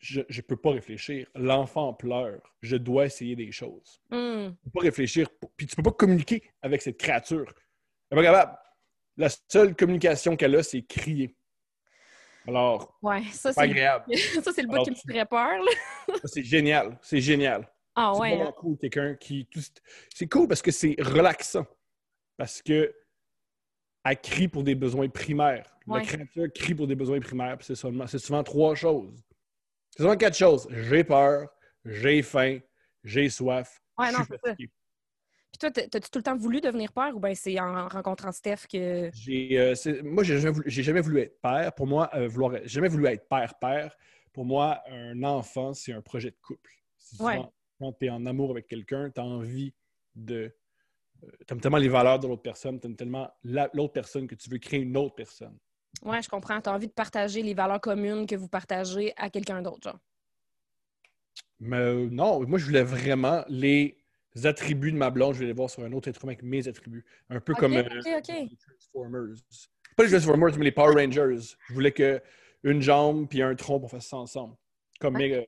je 0.00 0.20
ne 0.20 0.40
peux 0.42 0.56
pas 0.56 0.70
réfléchir. 0.70 1.28
L'enfant 1.34 1.92
pleure. 1.94 2.40
Je 2.62 2.76
dois 2.76 3.06
essayer 3.06 3.36
des 3.36 3.52
choses. 3.52 4.00
Hmm. 4.10 4.48
Tu 4.50 4.64
peux 4.64 4.70
pas 4.74 4.80
réfléchir. 4.80 5.28
Puis 5.56 5.66
tu 5.66 5.76
peux 5.76 5.82
pas 5.82 5.92
communiquer 5.92 6.42
avec 6.62 6.82
cette 6.82 6.98
créature. 6.98 7.52
Elle 8.10 8.18
est 8.18 8.22
pas 8.22 8.26
capable. 8.32 8.58
La 9.16 9.28
seule 9.48 9.76
communication 9.76 10.36
qu'elle 10.36 10.56
a, 10.56 10.62
c'est 10.62 10.82
crier. 10.82 11.36
Alors, 12.48 12.98
Ouais, 13.02 13.22
ça, 13.32 13.52
c'est 13.52 13.60
c'est 13.60 13.60
agréable. 13.60 14.04
ça, 14.42 14.52
c'est 14.54 14.62
le 14.62 14.68
bout 14.68 14.74
Alors, 14.74 14.84
qui 14.86 14.90
me 14.92 14.96
ferait 14.96 15.26
peur. 15.26 15.62
C'est 16.24 16.42
génial. 16.42 16.98
C'est 17.02 17.20
génial. 17.20 17.70
Ah 17.94 18.12
c'est 18.14 18.20
ouais. 18.20 18.30
vraiment 18.36 18.48
hein. 18.48 18.54
cool, 18.56 18.78
quelqu'un 18.78 19.14
qui. 19.16 19.46
tout- 19.46 19.60
C'est 20.14 20.28
cool 20.28 20.48
parce 20.48 20.62
que 20.62 20.70
c'est 20.70 20.96
relaxant. 20.98 21.66
Parce 22.38 22.62
que 22.62 22.94
elle 24.04 24.20
crie 24.22 24.48
pour 24.48 24.62
des 24.64 24.74
besoins 24.74 25.08
primaires. 25.10 25.66
Ouais. 25.86 25.98
La 26.00 26.06
créature 26.06 26.46
crie 26.54 26.74
pour 26.74 26.86
des 26.86 26.94
besoins 26.94 27.20
primaires. 27.20 27.58
C'est 27.60 27.74
seulement, 27.74 28.06
c'est 28.06 28.18
souvent 28.18 28.42
trois 28.42 28.74
choses. 28.74 29.12
C'est 29.90 30.02
souvent 30.02 30.16
quatre 30.16 30.36
choses. 30.36 30.68
J'ai 30.70 31.04
peur, 31.04 31.48
j'ai 31.84 32.22
faim, 32.22 32.58
j'ai 33.04 33.28
soif. 33.28 33.80
Ouais, 33.98 34.12
non, 34.12 34.20
c'est 34.28 34.40
ça. 34.44 34.54
Puis 34.54 35.58
toi, 35.58 35.70
t'as- 35.70 35.88
t'as-tu 35.88 36.10
tout 36.10 36.18
le 36.20 36.22
temps 36.22 36.36
voulu 36.36 36.60
devenir 36.60 36.92
père 36.92 37.14
ou 37.16 37.18
bien 37.20 37.34
c'est 37.34 37.58
en 37.58 37.88
rencontrant 37.88 38.30
Steph 38.32 38.66
que. 38.72 39.10
J'ai, 39.12 39.58
euh, 39.58 39.74
moi, 40.04 40.22
j'ai 40.22 40.38
jamais, 40.38 40.52
voulu, 40.52 40.70
jamais 40.70 41.00
voulu 41.00 41.20
être 41.20 41.40
père. 41.40 41.74
Pour 41.74 41.86
moi, 41.88 42.08
euh, 42.14 42.28
vouloir, 42.28 42.52
j'ai 42.62 42.68
jamais 42.68 42.88
voulu 42.88 43.06
être 43.06 43.28
père-père. 43.28 43.96
Pour 44.32 44.44
moi, 44.44 44.80
un 44.88 45.22
enfant, 45.24 45.74
c'est 45.74 45.92
un 45.92 46.00
projet 46.02 46.30
de 46.30 46.36
couple. 46.40 46.70
Souvent, 46.98 47.26
Ouais. 47.26 47.40
Quand 47.80 47.92
tu 47.94 48.06
es 48.06 48.10
en 48.10 48.26
amour 48.26 48.50
avec 48.52 48.66
quelqu'un, 48.68 49.10
tu 49.10 49.20
as 49.20 49.24
envie 49.24 49.74
de. 50.14 50.54
tu 51.46 51.52
aimes 51.52 51.60
tellement 51.60 51.78
les 51.78 51.88
valeurs 51.88 52.18
de 52.18 52.28
l'autre 52.28 52.42
personne, 52.42 52.78
tu 52.78 52.86
aimes 52.86 52.94
tellement 52.96 53.30
la- 53.42 53.68
l'autre 53.74 53.92
personne 53.92 54.26
que 54.28 54.34
tu 54.36 54.48
veux 54.50 54.58
créer 54.58 54.80
une 54.80 54.96
autre 54.96 55.14
personne. 55.16 55.58
Ouais, 56.02 56.22
je 56.22 56.28
comprends. 56.28 56.60
T'as 56.60 56.74
envie 56.74 56.86
de 56.86 56.92
partager 56.92 57.42
les 57.42 57.54
valeurs 57.54 57.80
communes 57.80 58.26
que 58.26 58.34
vous 58.36 58.48
partagez 58.48 59.12
à 59.16 59.28
quelqu'un 59.30 59.60
d'autre, 59.62 59.82
genre. 59.90 59.98
Mais 61.58 61.76
euh, 61.76 62.08
non, 62.10 62.46
moi, 62.46 62.58
je 62.58 62.64
voulais 62.64 62.82
vraiment 62.82 63.44
les 63.48 63.96
attributs 64.44 64.92
de 64.92 64.96
ma 64.96 65.10
blonde, 65.10 65.32
je 65.34 65.38
voulais 65.38 65.48
les 65.48 65.54
voir 65.54 65.68
sur 65.68 65.82
un 65.84 65.92
autre 65.92 66.08
être 66.08 66.22
humain 66.22 66.32
avec 66.32 66.42
mes 66.42 66.66
attributs. 66.68 67.04
Un 67.28 67.40
peu 67.40 67.54
comme 67.54 67.74
euh, 67.74 67.82
les 67.82 68.22
Transformers. 68.56 69.34
Pas 69.96 70.04
les 70.04 70.10
Transformers, 70.10 70.56
mais 70.58 70.64
les 70.64 70.72
Power 70.72 70.94
Rangers. 71.04 71.54
Je 71.68 71.74
voulais 71.74 71.92
que 71.92 72.22
une 72.62 72.80
jambe 72.80 73.28
puis 73.28 73.42
un 73.42 73.54
tronc, 73.54 73.80
on 73.82 73.88
fasse 73.88 74.06
ça 74.06 74.16
ensemble. 74.16 74.54
Comme, 75.00 75.14
Ouais. 75.16 75.28
méga, 75.28 75.42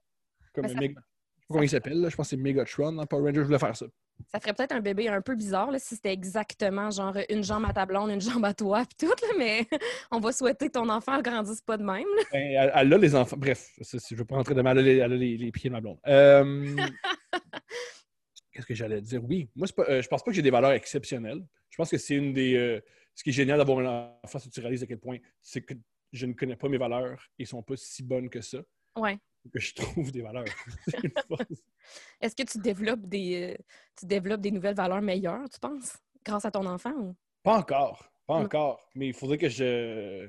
comme 0.55 0.67
Ben, 0.67 0.73
ça- 0.75 0.81
méga- 0.81 0.95
je 0.95 1.01
sais 1.01 1.47
pas 1.47 1.47
comment 1.49 1.63
il 1.63 1.69
s'appelle, 1.71 2.01
là. 2.01 2.09
je 2.11 2.17
pense 2.17 2.27
que 2.27 2.31
c'est 2.31 2.37
Megatron 2.43 2.93
dans 2.93 3.07
Power 3.07 3.23
Rangers. 3.23 3.41
Je 3.41 3.47
voulais 3.47 3.59
faire 3.59 3.77
ça. 3.77 3.87
Ça 4.31 4.41
ferait 4.41 4.53
peut-être 4.55 4.73
un 4.73 4.81
bébé 4.81 5.09
un 5.09 5.21
peu 5.21 5.35
bizarre 5.35 5.71
là, 5.71 5.79
si 5.79 5.95
c'était 5.97 6.13
exactement 6.13 6.91
genre 6.91 7.17
une 7.29 7.43
jambe 7.43 7.65
à 7.67 7.73
ta 7.73 7.87
blonde, 7.87 8.11
une 8.11 8.21
jambe 8.21 8.45
à 8.45 8.55
toi, 8.55 8.85
puis 8.85 9.07
tout, 9.09 9.13
là, 9.13 9.29
mais 9.39 9.67
on 10.11 10.21
va 10.21 10.33
souhaiter 10.33 10.67
que 10.69 10.73
ton 10.73 10.89
enfant 10.89 11.17
ne 11.19 11.23
grandisse 11.23 11.61
pas 11.61 11.77
de 11.77 11.83
même. 11.85 12.05
là. 12.17 12.23
Ben, 12.33 12.71
elle, 12.75 12.93
a 12.93 12.99
les 12.99 13.15
enfants. 13.15 13.37
Bref, 13.37 13.71
je 13.81 13.97
ne 14.15 14.19
veux 14.19 14.25
pas 14.25 14.37
rentrer 14.37 14.55
dedans, 14.55 14.65
mais 14.65 14.71
elle 14.71 14.79
a 14.79 14.83
les, 14.83 14.97
elle 14.99 15.13
a 15.13 15.17
les- 15.17 15.37
les 15.37 15.53
pieds 15.53 15.71
de 15.71 15.73
ma 15.75 15.81
blonde. 15.81 15.99
Euh, 16.07 16.77
Qu'est-ce 18.53 18.67
que 18.67 18.75
j'allais 18.75 19.01
dire? 19.01 19.23
Oui, 19.25 19.49
moi, 19.57 19.67
pas- 19.75 19.87
euh, 19.89 20.03
je 20.03 20.09
pense 20.09 20.23
pas 20.23 20.31
que 20.31 20.35
j'ai 20.35 20.43
des 20.43 20.51
valeurs 20.51 20.73
exceptionnelles. 20.73 21.43
Je 21.71 21.77
pense 21.77 21.91
que 21.91 21.97
c'est 21.99 22.15
une 22.15 22.33
des. 22.35 22.55
euh, 22.55 22.81
ce 23.15 23.23
qui 23.25 23.31
est 23.31 23.33
génial 23.33 23.59
d'avoir 23.59 23.79
un 23.79 24.15
enfant, 24.25 24.39
c'est 24.39 24.49
que 24.51 24.55
tu 24.55 24.61
réalises 24.61 24.83
à 24.83 24.87
quel 24.87 24.99
point 24.99 25.17
c'est 25.41 25.63
que 25.63 25.75
je 26.13 26.27
ne 26.27 26.35
connais 26.35 26.57
pas 26.57 26.69
mes 26.69 26.77
valeurs 26.79 27.27
et 27.39 27.45
ne 27.45 27.49
sont 27.49 27.63
pas 27.63 27.77
si 27.77 28.03
bonnes 28.03 28.29
que 28.29 28.43
ça. 28.43 28.59
Ouais. 28.97 29.19
Que 29.53 29.59
je 29.61 29.75
trouve 29.75 30.13
des 30.13 30.23
valeurs. 30.23 30.45
Est-ce 32.21 32.37
que 32.37 32.45
tu 32.45 32.59
développes 32.59 33.07
des 33.07 33.57
euh, 33.59 33.63
tu 33.99 34.07
développes 34.07 34.41
des 34.41 34.51
nouvelles 34.53 34.75
valeurs 34.77 35.03
meilleures, 35.03 35.49
tu 35.51 35.59
penses, 35.59 35.97
grâce 36.25 36.45
à 36.45 36.51
ton 36.51 36.65
enfant 36.67 36.93
ou? 36.93 37.17
Pas 37.43 37.57
encore. 37.59 38.09
Pas 38.27 38.39
Mm. 38.39 38.45
encore. 38.45 38.89
Mais 38.95 39.09
il 39.09 39.15
faudrait 39.15 39.39
que 39.39 39.49
je. 39.49 40.29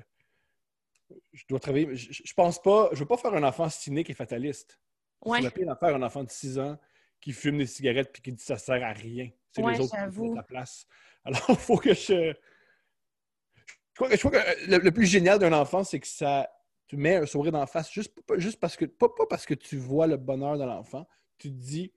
Je 1.32 1.44
dois 1.48 1.60
travailler. 1.60 1.96
Je, 1.96 2.24
je 2.26 2.34
pense 2.34 2.60
pas. 2.62 2.90
Je 2.94 3.00
veux 3.00 3.06
pas 3.06 3.18
faire 3.18 3.34
un 3.36 3.44
enfant 3.44 3.70
cynique 3.70 4.10
et 4.10 4.14
fataliste. 4.16 4.80
Ouais. 5.24 5.38
C'est 5.38 5.44
la 5.44 5.52
pire 5.52 5.78
faire 5.80 5.96
un 5.96 6.02
enfant 6.02 6.24
de 6.24 6.30
6 6.32 6.58
ans 6.60 6.78
qui 7.22 7.32
fume 7.34 7.60
des 7.60 7.68
cigarettes 7.68 8.12
puis 8.12 8.22
qui 8.22 8.32
dit 8.32 8.38
que 8.38 8.44
ça 8.44 8.58
sert 8.58 8.84
à 8.84 8.92
rien. 8.94 9.30
C'est 9.52 9.62
Ouais, 9.62 9.74
les 9.74 9.80
autres 9.80 9.96
qui 9.96 10.12
font 10.16 10.34
ta 10.34 10.44
place. 10.44 10.88
Alors, 11.24 11.46
il 11.50 11.56
faut 11.56 11.78
que 11.78 11.94
je. 11.94 12.34
Je 12.36 13.96
crois 13.96 14.10
que, 14.10 14.16
je 14.18 14.28
crois 14.28 14.32
que 14.32 14.66
le, 14.72 14.78
le 14.80 14.92
plus 14.92 15.06
génial 15.06 15.38
d'un 15.38 15.54
enfant, 15.54 15.84
c'est 15.84 16.00
que 16.00 16.08
ça. 16.08 16.50
Tu 16.94 16.98
mets 16.98 17.16
un 17.16 17.26
sourire 17.26 17.52
d'en 17.52 17.66
face 17.66 17.92
juste, 17.92 18.14
juste 18.38 18.60
parce 18.60 18.78
que. 18.78 18.86
Pas, 18.86 19.10
pas 19.10 19.26
parce 19.28 19.48
que 19.48 19.56
tu 19.56 19.78
vois 19.78 20.06
le 20.06 20.16
bonheur 20.16 20.60
de 20.60 20.64
l'enfant. 20.64 21.08
Tu 21.40 21.50
te 21.50 21.56
dis 21.56 21.92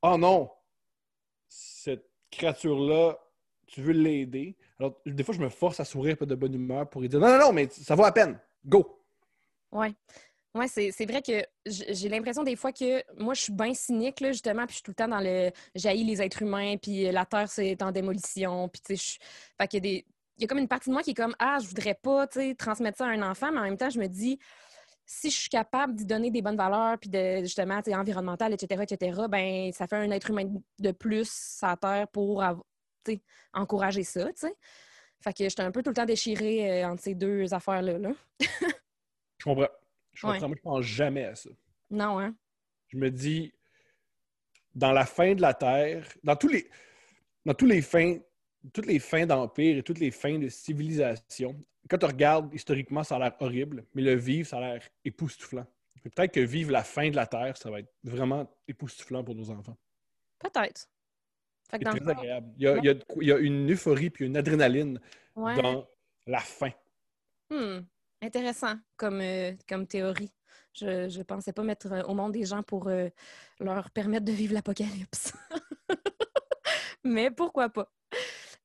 Oh 0.00 0.16
non, 0.16 0.48
cette 1.48 2.08
créature-là, 2.30 3.18
tu 3.66 3.82
veux 3.82 3.92
l'aider. 3.92 4.56
Alors, 4.78 5.00
des 5.04 5.24
fois, 5.24 5.34
je 5.34 5.40
me 5.40 5.48
force 5.48 5.80
à 5.80 5.84
sourire 5.84 6.16
de 6.24 6.34
bonne 6.36 6.54
humeur 6.54 6.88
pour 6.88 7.00
lui 7.00 7.08
dire 7.08 7.18
Non, 7.18 7.26
non, 7.30 7.46
non, 7.46 7.52
mais 7.52 7.68
ça 7.68 7.96
vaut 7.96 8.04
à 8.04 8.12
peine. 8.12 8.38
Go! 8.64 9.02
Ouais. 9.72 9.92
Ouais, 10.54 10.68
c'est 10.68 11.04
vrai 11.04 11.20
que 11.20 11.44
j'ai 11.66 12.08
l'impression 12.08 12.44
des 12.44 12.54
fois 12.54 12.70
que 12.72 13.02
moi, 13.20 13.34
je 13.34 13.40
suis 13.40 13.52
bien 13.52 13.74
cynique, 13.74 14.20
là, 14.20 14.30
justement, 14.30 14.66
puis 14.66 14.74
je 14.74 14.76
suis 14.76 14.82
tout 14.84 14.92
le 14.92 14.94
temps 14.94 15.08
dans 15.08 15.20
le 15.20 15.50
jaillis 15.74 16.04
les 16.04 16.22
êtres 16.22 16.42
humains, 16.42 16.76
puis 16.76 17.10
la 17.10 17.26
Terre, 17.26 17.50
c'est 17.50 17.82
en 17.82 17.90
démolition, 17.90 18.68
puis 18.68 18.80
tu 18.82 18.96
sais, 18.96 19.18
je- 19.20 19.26
fait 19.60 19.76
a 19.76 19.80
des. 19.80 20.06
Il 20.38 20.42
y 20.42 20.44
a 20.44 20.48
comme 20.48 20.58
une 20.58 20.68
partie 20.68 20.88
de 20.88 20.94
moi 20.94 21.02
qui 21.02 21.10
est 21.10 21.14
comme 21.14 21.34
Ah, 21.38 21.58
je 21.60 21.66
voudrais 21.66 21.94
pas, 21.94 22.26
tu 22.28 22.40
sais, 22.40 22.54
transmettre 22.54 22.98
ça 22.98 23.06
à 23.06 23.10
un 23.10 23.22
enfant, 23.28 23.50
mais 23.52 23.58
en 23.58 23.64
même 23.64 23.76
temps, 23.76 23.90
je 23.90 23.98
me 23.98 24.06
dis 24.06 24.38
si 25.04 25.30
je 25.30 25.36
suis 25.36 25.48
capable 25.48 25.94
d'y 25.94 26.04
donner 26.04 26.30
des 26.30 26.42
bonnes 26.42 26.56
valeurs, 26.56 26.98
puis 26.98 27.08
de 27.08 27.40
justement, 27.40 27.80
environnementales, 27.94 28.52
etc., 28.52 28.82
etc., 28.88 29.22
ben 29.28 29.72
ça 29.72 29.86
fait 29.86 29.96
un 29.96 30.10
être 30.10 30.30
humain 30.30 30.44
de 30.78 30.90
plus 30.92 31.58
la 31.62 31.76
Terre 31.76 32.08
pour 32.08 32.42
av- 32.42 32.62
tu 33.04 33.14
sais, 33.14 33.22
encourager 33.52 34.04
ça, 34.04 34.26
tu 34.26 34.32
sais. 34.36 34.54
Fait 35.20 35.32
que 35.32 35.48
j'étais 35.48 35.62
un 35.62 35.72
peu 35.72 35.82
tout 35.82 35.90
le 35.90 35.96
temps 35.96 36.04
déchirée 36.04 36.82
euh, 36.84 36.88
entre 36.90 37.02
ces 37.02 37.14
deux 37.14 37.52
affaires-là. 37.52 37.98
Là. 37.98 38.10
Je 38.40 39.44
comprends. 39.44 39.66
Je 40.12 40.22
comprends. 40.22 40.40
Ouais. 40.40 40.46
Moi, 40.46 40.56
je 40.56 40.62
pense 40.62 40.82
jamais 40.82 41.24
à 41.24 41.34
ça. 41.34 41.50
Non, 41.90 42.20
hein? 42.20 42.36
Je 42.88 42.98
me 42.98 43.10
dis, 43.10 43.52
dans 44.74 44.92
la 44.92 45.06
fin 45.06 45.34
de 45.34 45.40
la 45.40 45.54
Terre, 45.54 46.06
dans 46.22 46.36
tous 46.36 46.48
les, 46.48 46.70
dans 47.44 47.54
tous 47.54 47.66
les 47.66 47.82
fins, 47.82 48.16
toutes 48.72 48.86
les 48.86 48.98
fins 48.98 49.26
d'empire 49.26 49.78
et 49.78 49.82
toutes 49.82 49.98
les 49.98 50.10
fins 50.10 50.38
de 50.38 50.48
civilisation, 50.48 51.62
quand 51.88 51.98
tu 51.98 52.06
regardes 52.06 52.52
historiquement, 52.54 53.02
ça 53.02 53.16
a 53.16 53.18
l'air 53.18 53.36
horrible, 53.40 53.84
mais 53.94 54.02
le 54.02 54.14
vivre, 54.14 54.48
ça 54.48 54.58
a 54.58 54.60
l'air 54.60 54.82
époustouflant. 55.04 55.66
Peut-être 56.02 56.32
que 56.32 56.40
vivre 56.40 56.70
la 56.70 56.84
fin 56.84 57.10
de 57.10 57.16
la 57.16 57.26
Terre, 57.26 57.56
ça 57.56 57.70
va 57.70 57.80
être 57.80 57.92
vraiment 58.04 58.48
époustouflant 58.66 59.24
pour 59.24 59.34
nos 59.34 59.50
enfants. 59.50 59.76
Peut-être. 60.38 60.88
C'est 61.70 61.78
le 61.78 61.84
très 61.84 62.08
agréable. 62.08 62.48
Il 62.56 62.62
y, 62.62 62.68
a, 62.68 62.76
il 62.78 62.84
y 62.84 62.88
a 62.88 62.94
de 62.94 63.04
quoi- 63.04 63.22
il 63.22 63.28
y 63.28 63.32
a 63.32 63.38
une 63.38 63.70
euphorie 63.70 64.08
puis 64.10 64.24
une 64.24 64.36
adrénaline 64.36 65.00
ouais. 65.36 65.60
dans 65.60 65.86
la 66.26 66.40
fin. 66.40 66.70
Hmm. 67.50 67.80
Intéressant 68.22 68.74
comme, 68.96 69.20
euh, 69.20 69.52
comme 69.68 69.86
théorie. 69.86 70.32
Je 70.74 71.18
ne 71.18 71.22
pensais 71.24 71.52
pas 71.52 71.62
mettre 71.62 71.92
euh, 71.92 72.02
au 72.04 72.14
monde 72.14 72.32
des 72.32 72.44
gens 72.44 72.62
pour 72.62 72.88
euh, 72.88 73.08
leur 73.60 73.90
permettre 73.90 74.24
de 74.24 74.32
vivre 74.32 74.54
l'apocalypse. 74.54 75.32
Mais 77.04 77.30
pourquoi 77.30 77.68
pas? 77.68 77.92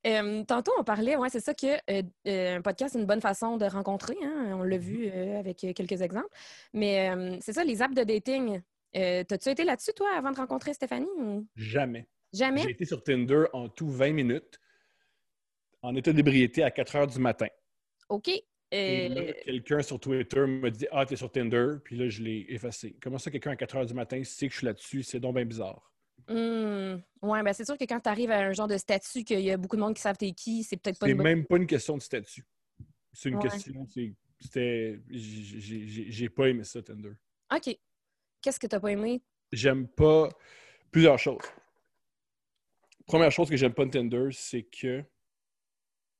Euh, 0.06 0.44
tantôt, 0.44 0.72
on 0.78 0.84
parlait, 0.84 1.16
ouais, 1.16 1.30
c'est 1.30 1.40
ça 1.40 1.54
que 1.54 1.66
euh, 1.90 2.02
euh, 2.28 2.56
un 2.56 2.62
podcast, 2.62 2.92
c'est 2.92 3.00
une 3.00 3.06
bonne 3.06 3.20
façon 3.20 3.56
de 3.56 3.64
rencontrer. 3.64 4.16
hein, 4.22 4.56
On 4.58 4.62
l'a 4.62 4.76
vu 4.76 5.08
euh, 5.08 5.38
avec 5.38 5.58
quelques 5.58 6.02
exemples. 6.02 6.28
Mais 6.72 7.10
c'est 7.40 7.52
ça, 7.52 7.64
les 7.64 7.80
apps 7.82 7.94
de 7.94 8.04
dating. 8.04 8.60
T'as-tu 8.92 9.48
été 9.48 9.64
là-dessus, 9.64 9.92
toi, 9.94 10.10
avant 10.16 10.30
de 10.30 10.36
rencontrer 10.36 10.74
Stéphanie? 10.74 11.08
Ou... 11.18 11.46
Jamais. 11.56 12.06
Jamais? 12.32 12.62
J'ai 12.62 12.70
été 12.70 12.84
sur 12.84 13.02
Tinder 13.02 13.44
en 13.52 13.68
tout 13.68 13.88
20 13.88 14.12
minutes, 14.12 14.58
en 15.82 15.94
état 15.94 16.12
d'ébriété 16.12 16.62
à 16.62 16.70
4 16.70 16.96
heures 16.96 17.06
du 17.06 17.18
matin. 17.18 17.46
OK. 18.08 18.30
Quelqu'un 18.70 19.82
sur 19.82 20.00
Twitter 20.00 20.40
me 20.46 20.68
dit 20.68 20.86
Ah, 20.90 21.06
t'es 21.06 21.16
sur 21.16 21.30
Tinder, 21.30 21.76
puis 21.84 21.96
là, 21.96 22.08
je 22.08 22.22
l'ai 22.22 22.44
effacé. 22.48 22.96
Comment 23.00 23.18
ça, 23.18 23.30
quelqu'un 23.30 23.52
à 23.52 23.56
4 23.56 23.76
heures 23.76 23.86
du 23.86 23.94
matin 23.94 24.22
sait 24.24 24.48
que 24.48 24.52
je 24.52 24.58
suis 24.58 24.66
là-dessus? 24.66 25.02
C'est 25.04 25.20
donc 25.20 25.36
bien 25.36 25.44
bizarre. 25.44 25.93
Hmm. 26.28 26.96
Ouais, 27.22 27.42
ben 27.42 27.52
c'est 27.52 27.64
sûr 27.64 27.76
que 27.76 27.84
quand 27.84 28.00
tu 28.00 28.08
arrives 28.08 28.30
à 28.30 28.38
un 28.40 28.52
genre 28.52 28.68
de 28.68 28.76
statut 28.76 29.24
qu'il 29.24 29.40
y 29.40 29.50
a 29.50 29.56
beaucoup 29.56 29.76
de 29.76 29.80
monde 29.82 29.94
qui 29.94 30.00
savent 30.02 30.16
t'es 30.16 30.32
qui, 30.32 30.62
c'est 30.64 30.76
peut-être 30.76 30.98
pas 30.98 31.06
C'est 31.06 31.14
bonne... 31.14 31.24
même 31.24 31.44
pas 31.46 31.56
une 31.56 31.66
question 31.66 31.96
de 31.96 32.02
statut. 32.02 32.44
C'est 33.12 33.28
une 33.28 33.36
Ouais. 33.36 33.42
question, 33.48 33.86
c'était. 34.40 35.00
j'ai 35.10 36.28
pas 36.28 36.48
aimé 36.48 36.64
ça, 36.64 36.82
Tinder. 36.82 37.12
OK. 37.54 37.76
Qu'est-ce 38.42 38.58
que 38.60 38.66
t'as 38.66 38.80
pas 38.80 38.90
aimé? 38.92 39.22
J'aime 39.52 39.86
pas 39.86 40.28
plusieurs 40.90 41.18
choses. 41.18 41.42
Première 43.06 43.30
chose 43.30 43.48
que 43.50 43.56
j'aime 43.56 43.74
pas 43.74 43.84
de 43.84 43.90
Tinder, 43.90 44.28
c'est 44.32 44.62
que 44.64 45.04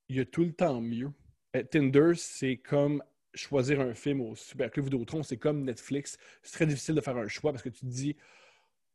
il 0.08 0.16
y 0.16 0.20
a 0.20 0.24
tout 0.26 0.44
le 0.44 0.52
temps 0.52 0.80
mieux. 0.80 1.10
Euh, 1.56 1.62
Tinder, 1.62 2.12
c'est 2.14 2.58
comme 2.58 3.02
choisir 3.32 3.80
un 3.80 3.94
film 3.94 4.20
au 4.20 4.36
Super 4.36 4.70
Club 4.70 4.84
Vidéotron, 4.86 5.22
c'est 5.22 5.38
comme 5.38 5.64
Netflix. 5.64 6.18
C'est 6.42 6.52
très 6.52 6.66
difficile 6.66 6.94
de 6.94 7.00
faire 7.00 7.16
un 7.16 7.26
choix 7.26 7.52
parce 7.52 7.62
que 7.62 7.70
tu 7.70 7.80
te 7.80 7.86
dis 7.86 8.16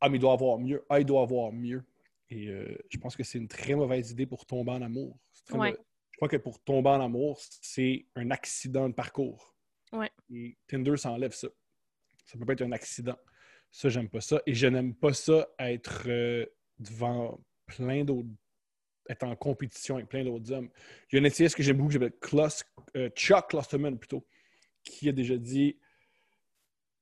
Ah, 0.01 0.09
mais 0.09 0.17
il 0.17 0.21
doit 0.21 0.33
avoir 0.33 0.57
mieux. 0.57 0.85
Ah, 0.89 0.99
il 0.99 1.05
doit 1.05 1.21
avoir 1.21 1.51
mieux. 1.51 1.83
Et 2.29 2.47
euh, 2.47 2.77
je 2.89 2.97
pense 2.97 3.15
que 3.15 3.23
c'est 3.23 3.37
une 3.39 3.47
très 3.47 3.75
mauvaise 3.75 4.11
idée 4.11 4.25
pour 4.25 4.45
tomber 4.45 4.71
en 4.71 4.81
amour. 4.81 5.17
Ouais. 5.51 5.75
Je 6.11 6.17
crois 6.17 6.29
que 6.29 6.37
pour 6.37 6.59
tomber 6.61 6.89
en 6.89 7.01
amour, 7.01 7.39
c'est 7.61 8.05
un 8.15 8.29
accident 8.31 8.87
de 8.89 8.93
parcours. 8.93 9.55
Ouais. 9.91 10.11
Et 10.31 10.57
Tinder 10.67 10.95
s'enlève 10.97 11.33
ça. 11.33 11.47
Ça 12.25 12.37
peut 12.37 12.45
pas 12.45 12.53
être 12.53 12.61
un 12.61 12.71
accident. 12.71 13.17
Ça, 13.71 13.89
j'aime 13.89 14.09
pas 14.09 14.21
ça. 14.21 14.41
Et 14.45 14.53
je 14.53 14.67
n'aime 14.67 14.93
pas 14.93 15.13
ça 15.13 15.47
être 15.59 16.03
euh, 16.07 16.45
devant 16.77 17.39
plein 17.65 18.03
d'autres. 18.03 18.29
être 19.09 19.23
en 19.23 19.35
compétition 19.35 19.95
avec 19.95 20.07
plein 20.09 20.23
d'autres 20.23 20.51
hommes. 20.51 20.69
Il 21.11 21.15
y 21.15 21.19
a 21.19 21.21
un 21.21 21.25
essayiste 21.25 21.55
que 21.55 21.63
j'aime 21.63 21.77
beaucoup 21.77 21.89
qui 21.89 21.93
s'appelle 21.93 22.17
Klaus- 22.21 22.63
euh, 22.95 23.09
Chuck 23.15 23.49
Klosterman, 23.49 23.97
plutôt, 23.97 24.27
qui 24.83 25.09
a 25.09 25.11
déjà 25.11 25.37
dit 25.37 25.79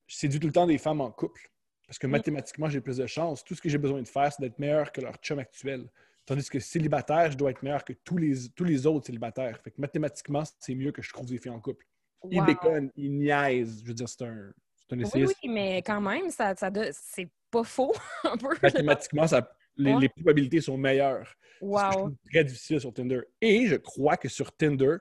Je 0.08 0.16
séduis 0.16 0.39
tout 0.39 0.48
le 0.48 0.54
temps 0.54 0.68
des 0.68 0.77
femmes 0.77 1.01
en 1.01 1.12
couple. 1.12 1.51
Parce 1.88 1.98
que 1.98 2.08
Mm. 2.08 2.12
mathématiquement, 2.12 2.70
j'ai 2.70 2.82
plus 2.82 2.98
de 2.98 3.08
chance. 3.08 3.44
Tout 3.44 3.56
ce 3.56 3.62
que 3.62 3.70
j'ai 3.70 3.77
besoin 3.77 4.01
de 4.01 4.08
faire, 4.08 4.32
c'est 4.32 4.41
d'être 4.41 4.60
meilleur 4.60 4.91
que 4.91 5.01
leur 5.01 5.15
chum 5.17 5.39
actuel. 5.39 5.89
Tandis 6.25 6.50
que 6.50 6.60
célibataire, 6.60 7.32
je 7.32 7.38
dois 7.38 7.51
être 7.51 7.63
meilleur 7.63 7.86
que 7.86 7.94
tous 7.94 8.17
les, 8.17 8.50
tous 8.50 8.65
les 8.65 8.86
autres 8.86 9.06
célibataires. 9.06 9.58
Fait 9.62 9.72
que 9.72 9.79
mathématiquement, 9.79 10.44
c'est 10.60 10.75
mieux 10.75 10.91
que 10.91 11.01
je 11.01 11.12
trouve 11.13 11.25
des 11.27 11.38
filles 11.38 11.51
en 11.51 11.62
couple. 11.62 11.86
Il 12.29 12.39
Wow. 12.41 12.46
déconne, 12.46 12.91
il 12.98 13.13
niaise. 13.17 13.82
Je 13.82 13.88
veux 13.88 13.94
dire, 13.94 14.10
c'est 14.10 14.24
un, 14.24 14.51
c'est 14.75 14.94
un 14.94 14.98
Oui, 14.98 15.03
essayiste. 15.06 15.36
oui, 15.44 15.50
mais 15.50 15.77
quand 15.77 16.01
même, 16.01 16.29
ça, 16.29 16.53
ça 16.58 16.70
c'est 16.91 17.29
pas 17.50 17.63
faux, 17.63 17.94
un 18.25 18.36
peu. 18.38 18.50
Mathématiquement, 18.62 19.25
ça- 19.25 19.50
les, 19.77 19.94
Ouais. 19.94 20.01
les 20.01 20.10
probabilités 20.10 20.60
sont 20.60 20.77
meilleures. 20.77 21.34
C'est 21.60 21.65
Wow. 21.65 21.91
trouve 21.91 22.15
très 22.32 22.44
difficile 22.44 22.82
sur 22.82 22.94
Tinder. 22.94 23.22
Et 23.39 23.67
je 23.67 23.75
crois 23.77 24.17
que 24.17 24.27
sur 24.27 24.51
Tinder, 24.51 24.98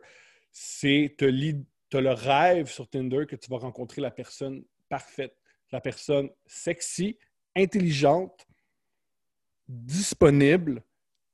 c'est 0.53 1.17
as 1.21 2.01
le 2.01 2.11
rêve 2.13 2.69
sur 2.69 2.89
Tinder 2.89 3.27
que 3.27 3.35
tu 3.37 3.51
vas 3.51 3.59
rencontrer 3.59 4.01
la 4.03 4.11
personne 4.11 4.65
parfaite, 4.89 5.37
la 5.73 5.81
personne 5.81 6.31
sexy, 6.47 7.19
intelligente, 7.55 8.47
disponible, 9.69 10.83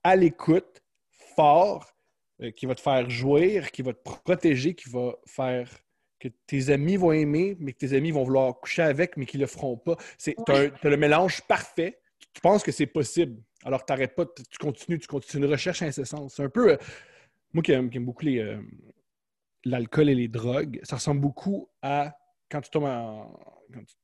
à 0.02 0.16
l'écoute, 0.16 0.82
fort, 1.36 1.92
euh, 2.40 2.50
qui 2.50 2.66
va 2.66 2.74
te 2.74 2.80
faire 2.80 3.08
jouir, 3.08 3.70
qui 3.70 3.82
va 3.82 3.92
te 3.92 4.02
protéger, 4.02 4.74
qui 4.74 4.88
va 4.88 5.14
faire 5.26 5.68
que 6.18 6.28
tes 6.46 6.70
amis 6.70 6.96
vont 6.96 7.12
aimer, 7.12 7.56
mais 7.58 7.72
que 7.72 7.78
tes 7.78 7.96
amis 7.96 8.10
vont 8.12 8.22
vouloir 8.22 8.58
coucher 8.60 8.82
avec, 8.82 9.16
mais 9.16 9.26
qu'ils 9.26 9.40
le 9.40 9.46
feront 9.46 9.76
pas. 9.76 9.96
C'est 10.16 10.36
t'as 10.46 10.68
le 10.82 10.96
mélange 10.96 11.40
parfait. 11.42 11.98
Tu 12.32 12.40
penses 12.40 12.62
que 12.62 12.70
c'est 12.72 12.86
possible. 12.86 13.42
Alors, 13.64 13.84
t'arrêtes 13.84 14.14
pas, 14.14 14.26
tu 14.26 14.58
continues, 14.58 14.98
tu 14.98 15.08
continues 15.08 15.44
une 15.44 15.50
recherche 15.50 15.82
incessante. 15.82 16.30
C'est 16.30 16.42
un 16.44 16.48
peu. 16.48 16.72
euh, 16.72 16.76
moi 17.52 17.62
qui 17.62 17.72
aime, 17.72 17.90
qui 17.90 17.98
aime 17.98 18.04
beaucoup 18.04 18.26
euh, 18.26 18.62
l'alcool 19.64 20.08
et 20.08 20.14
les 20.14 20.28
drogues, 20.28 20.80
ça 20.84 20.96
ressemble 20.96 21.20
beaucoup 21.20 21.68
à 21.82 22.16
quand 22.48 22.60
tu 22.60 22.70
tombes 22.70 22.84
en. 22.84 23.38
Quand 23.72 23.84
tu, 23.84 23.94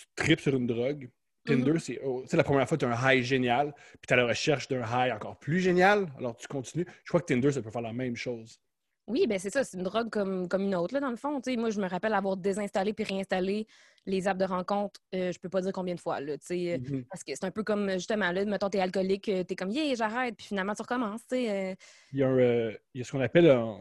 tu 0.00 0.06
tripes 0.24 0.40
sur 0.40 0.54
une 0.56 0.66
drogue. 0.66 1.10
Tinder, 1.46 1.78
c'est 1.78 1.98
oh, 2.04 2.24
la 2.30 2.44
première 2.44 2.68
fois, 2.68 2.76
tu 2.76 2.84
as 2.84 2.88
un 2.90 3.12
high 3.12 3.22
génial, 3.22 3.72
puis 3.72 4.06
tu 4.06 4.12
as 4.14 4.16
la 4.16 4.26
recherche 4.26 4.68
d'un 4.68 4.82
high 4.82 5.12
encore 5.12 5.38
plus 5.38 5.58
génial, 5.58 6.06
alors 6.18 6.36
tu 6.36 6.46
continues. 6.46 6.86
Je 7.02 7.08
crois 7.10 7.20
que 7.20 7.26
Tinder, 7.26 7.50
ça 7.50 7.62
peut 7.62 7.70
faire 7.70 7.80
la 7.80 7.92
même 7.94 8.14
chose. 8.14 8.60
Oui, 9.06 9.26
ben 9.26 9.38
c'est 9.38 9.50
ça, 9.50 9.64
c'est 9.64 9.76
une 9.76 9.82
drogue 9.82 10.10
comme, 10.10 10.46
comme 10.48 10.62
une 10.62 10.74
autre, 10.76 10.94
là, 10.94 11.00
dans 11.00 11.10
le 11.10 11.16
fond. 11.16 11.40
Tu 11.40 11.50
sais, 11.50 11.56
moi, 11.56 11.70
je 11.70 11.80
me 11.80 11.88
rappelle 11.88 12.12
avoir 12.14 12.36
désinstallé 12.36 12.92
puis 12.92 13.04
réinstallé 13.04 13.66
les 14.06 14.28
apps 14.28 14.38
de 14.38 14.44
rencontre, 14.44 15.00
euh, 15.14 15.32
je 15.32 15.38
peux 15.40 15.48
pas 15.48 15.62
dire 15.62 15.72
combien 15.72 15.94
de 15.94 16.00
fois, 16.00 16.20
là, 16.20 16.34
euh, 16.34 16.78
Mhm. 16.78 17.04
parce 17.10 17.24
que 17.24 17.34
c'est 17.34 17.44
un 17.44 17.50
peu 17.50 17.64
comme, 17.64 17.90
justement, 17.92 18.30
là, 18.30 18.44
mettons, 18.44 18.68
t'es 18.68 18.78
alcoolique, 18.78 19.28
euh, 19.28 19.42
t'es 19.42 19.56
comme, 19.56 19.70
yeah, 19.70 19.94
j'arrête, 19.94 20.36
puis 20.36 20.46
finalement, 20.46 20.74
tu 20.74 20.82
recommences, 20.82 21.22
euh, 21.32 21.74
Il 22.12 22.18
y 22.18 22.22
a, 22.22 22.28
un, 22.28 22.38
euh, 22.38 22.72
il 22.94 22.98
y 22.98 23.02
a 23.02 23.04
ce 23.04 23.12
qu'on 23.12 23.20
appelle 23.20 23.50
un- 23.50 23.78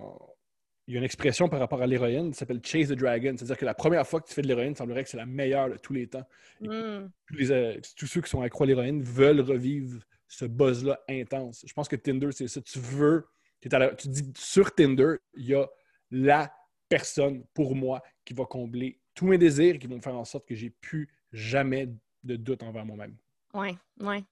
il 0.89 0.93
y 0.93 0.95
a 0.95 0.97
une 0.97 1.05
expression 1.05 1.47
par 1.47 1.59
rapport 1.59 1.83
à 1.83 1.85
l'héroïne 1.85 2.31
qui 2.31 2.37
s'appelle 2.39 2.61
Chase 2.63 2.87
the 2.87 2.93
Dragon. 2.93 3.35
C'est-à-dire 3.37 3.57
que 3.57 3.65
la 3.65 3.75
première 3.75 4.07
fois 4.07 4.21
que 4.21 4.27
tu 4.27 4.33
fais 4.33 4.41
de 4.41 4.47
l'héroïne, 4.47 4.71
il 4.71 4.75
semblerait 4.75 5.03
que 5.03 5.09
c'est 5.11 5.17
la 5.17 5.27
meilleure 5.27 5.69
de 5.69 5.77
tous 5.77 5.93
les 5.93 6.07
temps. 6.07 6.27
Et 6.61 6.67
hmm. 6.67 7.11
tous, 7.27 7.35
les, 7.35 7.51
euh, 7.51 7.79
tous 7.95 8.07
ceux 8.07 8.21
qui 8.21 8.29
sont 8.29 8.41
accro 8.41 8.63
à 8.63 8.67
l'héroïne 8.67 9.03
veulent 9.03 9.41
revivre 9.41 10.01
ce 10.27 10.45
buzz-là 10.45 10.99
intense. 11.07 11.63
Je 11.67 11.71
pense 11.73 11.87
que 11.87 11.95
Tinder, 11.95 12.31
c'est 12.31 12.47
ça. 12.47 12.59
Tu 12.61 12.79
veux, 12.79 13.27
la- 13.71 13.93
tu 13.93 14.07
dis 14.07 14.33
sur 14.35 14.73
Tinder, 14.73 15.17
il 15.35 15.45
y 15.45 15.53
a 15.53 15.69
la 16.09 16.51
personne 16.87 17.43
pour 17.53 17.75
moi 17.75 18.01
qui 18.25 18.33
va 18.33 18.45
combler 18.45 18.99
tous 19.13 19.27
mes 19.27 19.37
désirs 19.37 19.75
et 19.75 19.79
qui 19.79 19.85
vont 19.85 20.01
faire 20.01 20.17
en 20.17 20.25
sorte 20.25 20.47
que 20.47 20.55
j'ai 20.55 20.71
plus 20.71 21.07
jamais 21.31 21.87
de 22.23 22.35
doute 22.35 22.63
envers 22.63 22.87
moi-même. 22.87 23.15
Ouais, 23.53 23.75
ouais. 23.99 24.23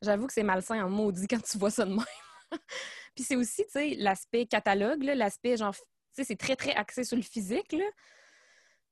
J'avoue 0.00 0.26
que 0.26 0.32
c'est 0.32 0.42
malsain 0.42 0.82
en 0.82 0.88
maudit 0.88 1.28
quand 1.28 1.42
tu 1.42 1.58
vois 1.58 1.70
ça 1.70 1.84
de 1.84 1.90
même. 1.90 2.06
Puis 3.14 3.24
c'est 3.24 3.36
aussi, 3.36 3.64
tu 3.64 3.72
sais, 3.72 3.94
l'aspect 3.98 4.46
catalogue, 4.46 5.02
l'aspect 5.02 5.58
genre, 5.58 5.74
sais, 6.16 6.24
c'est 6.24 6.36
très, 6.36 6.56
très 6.56 6.74
axé 6.74 7.04
sur 7.04 7.16
le 7.16 7.22
physique, 7.22 7.72
là. 7.72 7.84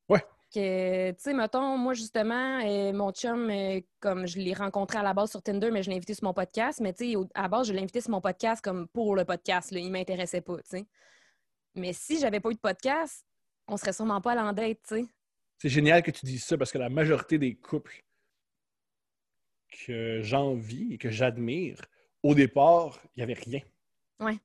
Ouais. 0.09 0.25
Que, 0.53 1.11
tu 1.11 1.17
sais, 1.19 1.35
mettons, 1.35 1.77
moi, 1.77 1.95
justement, 1.95 2.61
euh, 2.65 2.93
mon 2.93 3.13
chum, 3.13 3.51
euh, 3.51 3.81
comme 4.01 4.27
je 4.27 4.39
l'ai 4.39 4.55
rencontré 4.55 4.99
à 4.99 5.03
la 5.03 5.15
base 5.15 5.31
sur 5.31 5.43
Tinder, 5.43 5.71
mais 5.71 5.83
je 5.83 5.91
l'ai 5.91 5.97
invité 5.97 6.15
sur 6.15 6.25
mon 6.25 6.35
podcast, 6.35 6.81
mais 6.81 6.93
tu 6.93 7.13
sais, 7.13 7.19
à 7.35 7.43
la 7.43 7.49
base, 7.49 7.69
je 7.69 7.73
l'ai 7.73 7.81
invité 7.81 8.01
sur 8.01 8.11
mon 8.11 8.21
podcast 8.21 8.63
comme 8.63 8.87
pour 8.89 9.17
le 9.17 9.25
podcast, 9.25 9.71
là. 9.73 9.81
Il 9.81 9.91
m'intéressait 9.91 10.43
pas, 10.43 10.57
tu 10.59 10.63
sais. 10.67 10.87
Mais 11.75 11.93
si 11.93 12.19
j'avais 12.21 12.41
pas 12.41 12.51
eu 12.51 12.55
de 12.55 12.61
podcast, 12.61 13.25
on 13.67 13.77
serait 13.77 13.93
sûrement 13.93 14.21
pas 14.21 14.33
allé 14.33 14.41
en 14.43 14.53
date, 14.53 14.79
tu 14.87 14.97
sais. 14.97 15.07
C'est 15.59 15.69
génial 15.69 16.03
que 16.03 16.11
tu 16.11 16.27
dises 16.27 16.45
ça 16.45 16.59
parce 16.59 16.71
que 16.71 16.79
la 16.79 16.89
majorité 16.89 17.39
des 17.39 17.55
couples 17.55 18.05
que 19.87 20.21
j'envie 20.23 20.95
et 20.95 20.99
que 20.99 21.11
j'admire, 21.11 21.81
au 22.23 22.35
départ, 22.35 23.01
il 23.05 23.19
n'y 23.19 23.23
avait 23.23 23.41
rien. 23.41 23.61
Ouais. 24.21 24.39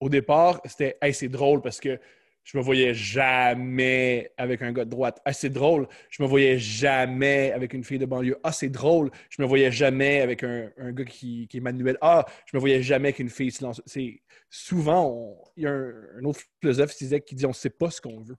Au 0.00 0.08
départ, 0.08 0.60
c'était 0.64 0.96
Hey, 1.00 1.12
c'est 1.14 1.28
drôle 1.28 1.62
parce 1.62 1.80
que 1.80 1.98
je 2.44 2.56
me 2.56 2.62
voyais 2.62 2.94
jamais 2.94 4.30
avec 4.36 4.62
un 4.62 4.72
gars 4.72 4.84
de 4.84 4.90
droite. 4.90 5.20
Ah, 5.24 5.32
c'est 5.32 5.48
drôle. 5.50 5.88
Je 6.10 6.22
me 6.22 6.28
voyais 6.28 6.58
jamais 6.60 7.50
avec 7.50 7.72
une 7.74 7.82
fille 7.82 7.98
de 7.98 8.06
banlieue. 8.06 8.38
Ah, 8.44 8.52
c'est 8.52 8.68
drôle. 8.68 9.10
Je 9.30 9.42
me 9.42 9.46
voyais 9.48 9.72
jamais 9.72 10.20
avec 10.20 10.44
un, 10.44 10.70
un 10.76 10.92
gars 10.92 11.04
qui, 11.04 11.48
qui 11.48 11.56
est 11.56 11.60
manuel. 11.60 11.98
Ah, 12.00 12.24
je 12.46 12.56
me 12.56 12.60
voyais 12.60 12.82
jamais 12.84 13.08
avec 13.08 13.18
une 13.18 13.30
fille 13.30 13.50
silencieuse. 13.50 13.82
C'est 13.86 14.22
souvent, 14.48 15.42
il 15.56 15.64
y 15.64 15.66
a 15.66 15.70
un, 15.72 15.92
un 16.20 16.24
autre 16.24 16.40
philosophe, 16.60 16.94
qui 16.94 17.34
dit 17.34 17.46
on 17.46 17.48
ne 17.48 17.54
sait 17.54 17.70
pas 17.70 17.90
ce 17.90 18.00
qu'on 18.00 18.20
veut. 18.20 18.36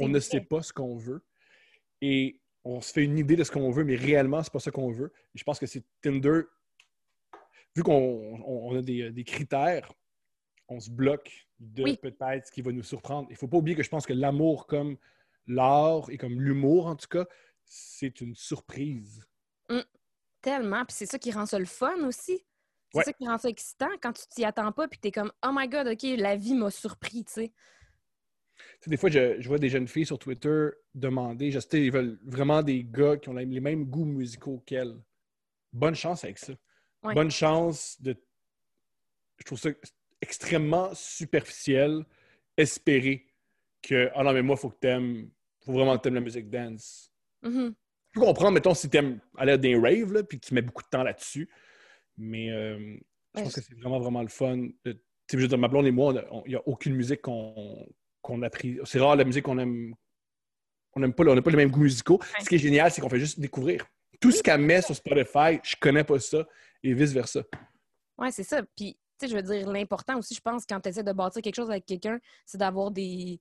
On 0.00 0.08
ne 0.08 0.20
sait 0.20 0.40
pas 0.42 0.62
ce 0.62 0.72
qu'on 0.74 0.96
veut. 0.96 1.24
Et 2.02 2.40
on 2.62 2.82
se 2.82 2.92
fait 2.92 3.04
une 3.04 3.16
idée 3.16 3.36
de 3.36 3.44
ce 3.44 3.50
qu'on 3.50 3.70
veut, 3.70 3.84
mais 3.84 3.96
réellement, 3.96 4.42
c'est 4.42 4.52
pas 4.52 4.60
ça 4.60 4.70
qu'on 4.70 4.90
veut. 4.90 5.12
Et 5.34 5.38
je 5.38 5.44
pense 5.44 5.58
que 5.58 5.64
c'est 5.66 5.82
Tinder, 6.02 6.42
vu 7.74 7.82
qu'on 7.82 7.94
on- 8.44 8.68
on 8.70 8.76
a 8.76 8.82
des, 8.82 9.10
des 9.10 9.24
critères, 9.24 9.90
on 10.70 10.80
se 10.80 10.90
bloque 10.90 11.46
de 11.58 11.82
Oui. 11.82 11.96
peut-être 11.98 12.46
ce 12.46 12.52
qui 12.52 12.62
va 12.62 12.72
nous 12.72 12.82
surprendre. 12.82 13.26
Il 13.28 13.32
ne 13.32 13.38
faut 13.38 13.48
pas 13.48 13.58
oublier 13.58 13.76
que 13.76 13.82
je 13.82 13.88
pense 13.90 14.06
que 14.06 14.12
l'amour 14.12 14.66
comme 14.66 14.96
l'art 15.46 16.08
et 16.10 16.16
comme 16.16 16.40
l'humour, 16.40 16.86
en 16.86 16.96
tout 16.96 17.08
cas, 17.08 17.26
c'est 17.64 18.20
une 18.20 18.34
surprise. 18.34 19.26
Tellement. 20.40 20.84
Puis 20.86 20.96
c'est 20.96 21.06
ça 21.06 21.18
qui 21.18 21.30
rend 21.32 21.44
ça 21.44 21.58
le 21.58 21.66
fun 21.66 21.98
aussi. 22.06 22.42
C'est 22.92 22.98
Ouais. 22.98 23.04
ça 23.04 23.12
qui 23.12 23.28
rend 23.28 23.36
ça 23.38 23.48
excitant 23.50 23.90
quand 24.00 24.12
tu 24.14 24.22
t'y 24.28 24.44
attends 24.44 24.72
pas, 24.72 24.88
puis 24.88 24.98
t'es 24.98 25.12
comme, 25.12 25.30
oh 25.46 25.50
my 25.52 25.68
god, 25.68 25.86
OK, 25.88 26.02
la 26.16 26.34
vie 26.36 26.54
m'a 26.54 26.70
surpris, 26.70 27.24
tu 27.24 27.32
sais. 27.32 27.52
Tu 28.80 28.88
des 28.90 28.96
fois, 28.96 29.10
je, 29.10 29.40
je 29.40 29.48
vois 29.48 29.58
des 29.58 29.68
jeunes 29.68 29.86
filles 29.86 30.06
sur 30.06 30.18
Twitter 30.18 30.68
demander, 30.94 31.50
je 31.50 31.60
sais, 31.60 31.84
ils 31.84 31.92
veulent 31.92 32.18
vraiment 32.24 32.62
des 32.62 32.82
gars 32.84 33.16
qui 33.16 33.28
ont 33.28 33.34
les 33.34 33.44
les 33.44 33.60
mêmes 33.60 33.84
goûts 33.84 34.04
musicaux 34.06 34.62
qu'elles. 34.66 34.98
Bonne 35.72 35.94
chance 35.94 36.24
avec 36.24 36.38
ça. 36.38 36.52
Ouais. 37.02 37.14
Bonne 37.14 37.30
chance 37.30 38.00
de. 38.00 38.16
Je 39.36 39.44
trouve 39.44 39.58
ça 39.58 39.70
extrêmement 40.20 40.90
superficiel, 40.94 42.04
espérer 42.56 43.26
que, 43.82 44.10
ah 44.14 44.22
non, 44.22 44.32
mais 44.32 44.42
moi, 44.42 44.56
il 44.58 44.60
faut 44.60 44.70
que 44.70 44.78
t'aimes, 44.78 45.30
faut 45.64 45.72
vraiment 45.72 45.96
que 45.96 46.02
t'aimes 46.02 46.14
la 46.14 46.20
musique 46.20 46.50
dance. 46.50 47.10
Mhm. 47.42 47.74
Je 48.12 48.20
peux 48.20 48.26
comprendre, 48.26 48.52
mettons, 48.52 48.74
si 48.74 48.90
t'aimes 48.90 49.20
aller 49.36 49.52
à 49.52 49.56
des 49.56 49.76
raves, 49.76 50.12
là, 50.12 50.22
puis 50.22 50.38
que 50.40 50.46
tu 50.46 50.52
mets 50.54 50.62
beaucoup 50.62 50.82
de 50.82 50.88
temps 50.88 51.02
là-dessus. 51.02 51.48
Mais 52.18 52.50
euh, 52.50 52.78
je 52.78 53.38
Ouais, 53.38 53.44
pense 53.44 53.54
que 53.54 53.60
c'est 53.60 53.74
vraiment, 53.78 54.00
vraiment 54.00 54.22
le 54.22 54.28
fun. 54.28 54.56
de- 54.84 54.92
Tu 55.28 55.38
sais, 55.40 55.48
je 55.48 55.56
ma 55.56 55.68
blonde 55.68 55.86
et 55.86 55.92
moi, 55.92 56.12
il 56.44 56.50
n'y 56.50 56.56
a 56.56 56.62
aucune 56.66 56.94
musique 56.96 57.22
qu'on 57.22 57.88
qu'on 58.20 58.42
a 58.42 58.50
pris. 58.50 58.78
C'est 58.84 58.98
rare 59.00 59.16
la 59.16 59.24
musique 59.24 59.44
qu'on 59.44 59.58
aime. 59.58 59.94
On 60.94 61.00
n'aime 61.00 61.14
pas, 61.14 61.22
on 61.24 61.34
n'a 61.34 61.40
pas 61.40 61.50
les 61.50 61.56
mêmes 61.56 61.70
goûts 61.70 61.80
musicaux. 61.84 62.20
Ce 62.42 62.48
qui 62.48 62.56
est 62.56 62.58
génial, 62.58 62.90
c'est 62.90 63.00
qu'on 63.00 63.08
fait 63.08 63.20
juste 63.20 63.38
découvrir. 63.40 63.86
Tout 64.20 64.30
ce 64.32 64.42
qu'elle 64.42 64.60
met 64.60 64.82
sur 64.82 64.94
Spotify, 64.94 65.58
je 65.62 65.76
connais 65.80 66.04
pas 66.04 66.18
ça 66.18 66.46
et 66.82 66.92
vice-versa. 66.92 67.42
Ouais, 68.18 68.30
c'est 68.32 68.42
ça. 68.42 68.62
Puis, 68.76 68.98
tu 69.20 69.26
sais, 69.26 69.32
je 69.32 69.36
veux 69.36 69.42
dire, 69.42 69.68
l'important 69.70 70.18
aussi, 70.18 70.34
je 70.34 70.40
pense, 70.40 70.64
quand 70.66 70.80
tu 70.80 70.88
essaies 70.88 71.02
de 71.02 71.12
bâtir 71.12 71.42
quelque 71.42 71.56
chose 71.56 71.70
avec 71.70 71.84
quelqu'un, 71.86 72.18
c'est 72.46 72.58
d'avoir 72.58 72.90
des. 72.90 73.40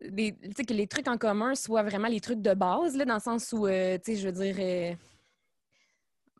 des 0.00 0.32
tu 0.36 0.50
sais, 0.56 0.64
que 0.64 0.74
les 0.74 0.86
trucs 0.86 1.08
en 1.08 1.16
commun 1.16 1.54
soient 1.54 1.82
vraiment 1.82 2.08
les 2.08 2.20
trucs 2.20 2.42
de 2.42 2.54
base, 2.54 2.96
là, 2.96 3.04
dans 3.04 3.14
le 3.14 3.20
sens 3.20 3.52
où, 3.52 3.66
euh, 3.66 3.96
tu 4.04 4.14
sais, 4.14 4.20
je 4.20 4.28
veux 4.28 4.32
dire. 4.32 4.56
euh, 4.58 4.94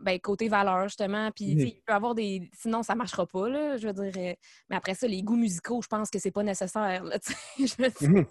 ben, 0.01 0.19
côté 0.19 0.49
valeur, 0.49 0.89
justement. 0.89 1.31
Puis, 1.31 1.55
Mhm. 1.55 1.61
il 1.61 1.81
peut 1.87 1.93
avoir 1.93 2.15
des. 2.17 2.51
Sinon, 2.55 2.83
ça 2.83 2.97
marchera 2.97 3.25
pas, 3.25 3.49
là. 3.49 3.77
Je 3.77 3.87
veux 3.87 3.93
dire. 3.93 4.13
euh, 4.17 4.35
Mais 4.69 4.75
après 4.77 4.95
ça, 4.95 5.07
les 5.07 5.23
goûts 5.23 5.37
musicaux, 5.37 5.81
je 5.81 5.87
pense 5.87 6.11
que 6.11 6.19
c'est 6.19 6.33
pas 6.33 6.43
nécessaire, 6.43 7.05
là, 7.05 7.19
tu 7.25 7.33
sais. 7.33 7.67
Je 7.67 7.83
veux 7.83 7.89
dire, 7.89 8.11
Mhm. 8.23 8.27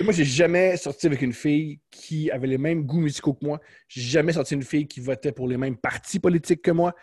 Moi, 0.00 0.12
j'ai 0.12 0.24
jamais 0.24 0.76
sorti 0.76 1.06
avec 1.06 1.22
une 1.22 1.32
fille 1.34 1.78
qui 1.90 2.30
avait 2.32 2.48
les 2.48 2.58
mêmes 2.58 2.82
goûts 2.84 3.00
musicaux 3.00 3.32
que 3.34 3.44
moi. 3.44 3.60
J'ai 3.86 4.00
jamais 4.00 4.32
sorti 4.32 4.54
une 4.54 4.62
fille 4.64 4.88
qui 4.88 4.98
votait 5.00 5.30
pour 5.32 5.46
les 5.46 5.56
mêmes 5.56 5.76
partis 5.76 6.18
politiques 6.18 6.62
que 6.62 6.72
moi. 6.72 6.94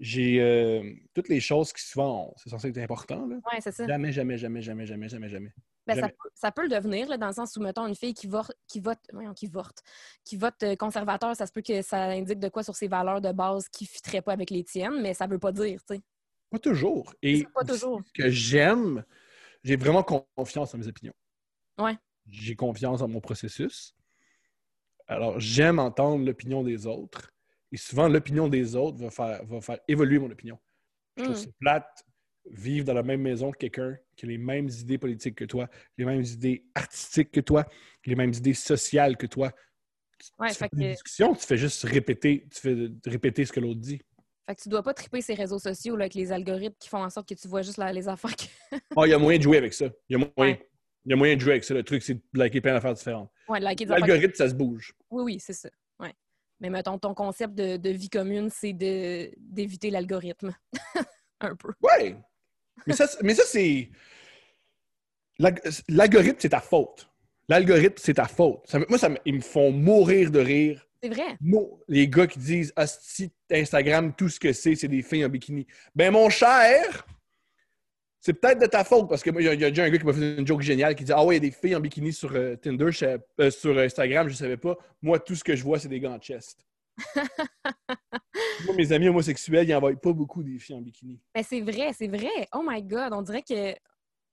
J'ai 0.00 0.40
euh, 0.40 0.92
toutes 1.14 1.28
les 1.28 1.40
choses 1.40 1.72
qui 1.72 1.82
souvent, 1.82 2.32
c'est 2.36 2.50
censé 2.50 2.68
être 2.68 2.78
important. 2.78 3.26
Là. 3.26 3.36
Ouais, 3.36 3.60
c'est 3.60 3.72
ça. 3.72 3.86
Jamais, 3.86 4.12
jamais, 4.12 4.38
jamais, 4.38 4.62
jamais, 4.62 4.86
jamais, 4.86 5.08
jamais, 5.08 5.28
jamais. 5.28 5.52
Ben, 5.86 5.98
ça, 5.98 6.08
peut, 6.08 6.28
ça 6.34 6.52
peut 6.52 6.62
le 6.62 6.68
devenir, 6.68 7.08
là, 7.08 7.16
dans 7.16 7.26
le 7.26 7.32
sens 7.32 7.56
où, 7.56 7.60
mettons, 7.60 7.86
une 7.86 7.96
fille 7.96 8.14
qui 8.14 8.28
vote, 8.28 8.52
qui 8.68 8.78
vote, 8.78 9.00
voyons, 9.12 9.34
qui 9.34 9.46
vote, 9.46 9.78
qui 10.24 10.36
vote 10.36 10.62
euh, 10.62 10.76
conservateur, 10.76 11.34
ça 11.34 11.46
se 11.46 11.52
peut 11.52 11.62
que 11.62 11.82
ça 11.82 12.04
indique 12.04 12.38
de 12.38 12.48
quoi 12.48 12.62
sur 12.62 12.76
ses 12.76 12.86
valeurs 12.86 13.20
de 13.20 13.32
base 13.32 13.68
qui 13.68 13.84
ne 13.84 13.88
fitteraient 13.88 14.22
pas 14.22 14.32
avec 14.32 14.50
les 14.50 14.62
tiennes, 14.62 15.02
mais 15.02 15.14
ça 15.14 15.26
veut 15.26 15.40
pas 15.40 15.50
dire, 15.52 15.80
tu 15.84 15.96
sais. 15.96 16.02
Pas 16.50 16.58
toujours. 16.58 17.14
Et 17.22 17.44
pas 17.54 17.64
toujours. 17.64 18.00
ce 18.04 18.12
que 18.12 18.30
j'aime, 18.30 19.04
j'ai 19.64 19.76
vraiment 19.76 20.02
confiance 20.02 20.74
en 20.74 20.78
mes 20.78 20.86
opinions. 20.86 21.14
Ouais. 21.78 21.96
J'ai 22.28 22.54
confiance 22.54 23.00
en 23.02 23.08
mon 23.08 23.20
processus. 23.20 23.96
Alors, 25.08 25.40
j'aime 25.40 25.78
entendre 25.78 26.24
l'opinion 26.24 26.62
des 26.62 26.86
autres. 26.86 27.31
Et 27.72 27.76
souvent, 27.78 28.06
l'opinion 28.08 28.48
des 28.48 28.76
autres 28.76 28.98
va 28.98 29.10
faire, 29.10 29.44
va 29.46 29.60
faire 29.60 29.78
évoluer 29.88 30.18
mon 30.18 30.30
opinion. 30.30 30.58
Je 31.16 31.24
trouve 31.24 31.36
Mm. 31.36 31.38
ça 31.38 31.46
plate 31.58 32.04
vivre 32.50 32.84
dans 32.86 32.94
la 32.94 33.02
même 33.02 33.22
maison 33.22 33.50
que 33.52 33.56
quelqu'un 33.58 33.96
qui 34.16 34.26
a 34.26 34.28
les 34.28 34.38
mêmes 34.38 34.68
idées 34.68 34.98
politiques 34.98 35.36
que 35.36 35.44
toi, 35.44 35.68
les 35.96 36.04
mêmes 36.04 36.22
idées 36.22 36.64
artistiques 36.74 37.30
que 37.30 37.40
toi, 37.40 37.64
les 38.04 38.14
mêmes 38.16 38.32
idées 38.34 38.54
sociales 38.54 39.16
que 39.16 39.26
toi. 39.26 39.52
Tu, 40.18 40.28
Ouais, 40.38 40.48
tu 40.50 40.54
fais 40.56 40.68
que- 40.68 40.76
discussion, 40.76 41.34
tu 41.34 41.46
fais 41.46 41.56
juste 41.56 41.82
répéter, 41.84 42.46
tu 42.52 42.60
fais 42.60 42.88
répéter 43.10 43.44
ce 43.44 43.52
que 43.52 43.60
l'autre 43.60 43.80
dit. 43.80 44.00
Fait 44.46 44.56
que 44.56 44.60
tu 44.62 44.68
dois 44.68 44.82
pas 44.82 44.92
triper 44.92 45.20
ces 45.20 45.34
réseaux 45.34 45.58
sociaux 45.60 45.94
là, 45.96 46.04
avec 46.04 46.14
les 46.14 46.32
algorithmes 46.32 46.74
qui 46.80 46.88
font 46.88 47.02
en 47.02 47.10
sorte 47.10 47.28
que 47.28 47.34
tu 47.34 47.46
vois 47.48 47.62
juste 47.62 47.78
la- 47.78 47.92
les 47.92 48.08
affaires. 48.08 48.34
que- 48.36 48.42
Ah, 48.96 49.06
il 49.06 49.10
y 49.10 49.14
a 49.14 49.18
moyen 49.18 49.38
de 49.38 49.42
jouer 49.44 49.56
avec 49.58 49.72
ça. 49.72 49.86
Il 50.08 50.12
y 50.18 50.22
a 50.22 50.30
moyen, 50.36 50.54
Ouais. 50.54 50.68
il 51.06 51.10
y 51.10 51.12
a 51.12 51.16
moyen 51.16 51.36
de 51.36 51.40
jouer 51.40 51.52
avec 51.52 51.64
ça. 51.64 51.74
Le 51.74 51.84
truc, 51.84 52.02
c'est 52.02 52.14
de 52.14 52.22
liker 52.34 52.60
plein 52.60 52.72
d'affaires 52.74 52.94
différentes. 52.94 53.30
Ouais, 53.48 53.60
liker. 53.60 53.84
L'algorithme, 53.84 54.34
ça 54.34 54.48
se 54.48 54.54
bouge. 54.54 54.94
Oui, 55.10 55.22
oui, 55.24 55.40
c'est 55.40 55.52
ça. 55.52 55.70
Mais 56.62 56.70
mettons, 56.70 56.96
ton 56.96 57.12
concept 57.12 57.54
de, 57.54 57.76
de 57.76 57.90
vie 57.90 58.08
commune, 58.08 58.48
c'est 58.48 58.72
d'éviter 58.72 59.90
l'algorithme. 59.90 60.54
Un 61.40 61.56
peu. 61.56 61.72
Ouais. 61.82 62.16
Mais 62.86 62.94
ça, 62.94 63.06
mais 63.22 63.34
ça 63.34 63.42
c'est. 63.44 63.90
L'algorithme, 65.88 66.38
c'est 66.38 66.50
ta 66.50 66.60
faute. 66.60 67.10
L'algorithme, 67.48 67.96
c'est 67.98 68.14
ta 68.14 68.26
faute. 68.26 68.62
Ça 68.66 68.78
moi, 68.88 68.96
ça 68.96 69.10
ils 69.24 69.34
me 69.34 69.40
font 69.40 69.72
mourir 69.72 70.30
de 70.30 70.38
rire. 70.38 70.86
C'est 71.02 71.08
vrai. 71.08 71.36
Les 71.88 72.06
gars 72.06 72.28
qui 72.28 72.38
disent 72.38 72.72
Asti, 72.76 73.32
Instagram, 73.50 74.14
tout 74.16 74.28
ce 74.28 74.38
que 74.38 74.52
c'est, 74.52 74.76
c'est 74.76 74.86
des 74.86 75.02
filles 75.02 75.24
en 75.24 75.28
bikini. 75.28 75.66
Ben, 75.96 76.12
mon 76.12 76.30
cher, 76.30 77.04
c'est 78.24 78.34
peut-être 78.34 78.60
de 78.60 78.66
ta 78.66 78.84
faute 78.84 79.08
parce 79.08 79.22
que 79.22 79.30
moi, 79.30 79.42
il 79.42 79.46
y, 79.46 79.48
a- 79.48 79.54
il 79.54 79.60
y 79.60 79.64
a 79.64 79.68
déjà 79.70 79.82
un 79.84 79.90
gars 79.90 79.98
qui 79.98 80.06
m'a 80.06 80.12
fait 80.12 80.36
une 80.38 80.46
joke 80.46 80.62
géniale 80.62 80.94
qui 80.94 81.02
dit 81.04 81.12
Ah 81.12 81.24
ouais, 81.24 81.34
il 81.36 81.42
y 81.42 81.46
a 81.46 81.50
des 81.50 81.54
filles 81.54 81.74
en 81.74 81.80
bikini 81.80 82.12
sur 82.12 82.32
euh, 82.34 82.54
Tinder, 82.56 82.90
je 82.92 83.18
euh, 83.40 83.50
sur 83.50 83.76
Instagram, 83.76 84.28
je 84.28 84.34
savais 84.34 84.56
pas. 84.56 84.76
Moi, 85.02 85.18
tout 85.18 85.34
ce 85.34 85.42
que 85.42 85.56
je 85.56 85.62
vois, 85.64 85.78
c'est 85.80 85.88
des 85.88 85.98
gants 86.00 86.16
de 86.16 86.22
chest. 86.22 86.64
moi, 88.64 88.74
mes 88.76 88.92
amis 88.92 89.08
homosexuels, 89.08 89.68
ils 89.68 89.72
n'envoient 89.72 89.94
pas 89.96 90.12
beaucoup 90.12 90.42
des 90.42 90.58
filles 90.58 90.76
en 90.76 90.80
bikini. 90.80 91.20
Mais 91.34 91.42
c'est 91.42 91.60
vrai, 91.60 91.92
c'est 91.92 92.08
vrai. 92.08 92.30
Oh 92.54 92.62
my 92.66 92.82
God, 92.82 93.12
on 93.12 93.22
dirait 93.22 93.42
que 93.42 93.74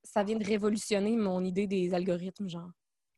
ça 0.03 0.23
vient 0.23 0.37
de 0.37 0.45
révolutionner 0.45 1.15
mon 1.17 1.43
idée 1.43 1.67
des 1.67 1.93
algorithmes, 1.93 2.47
genre. 2.49 2.69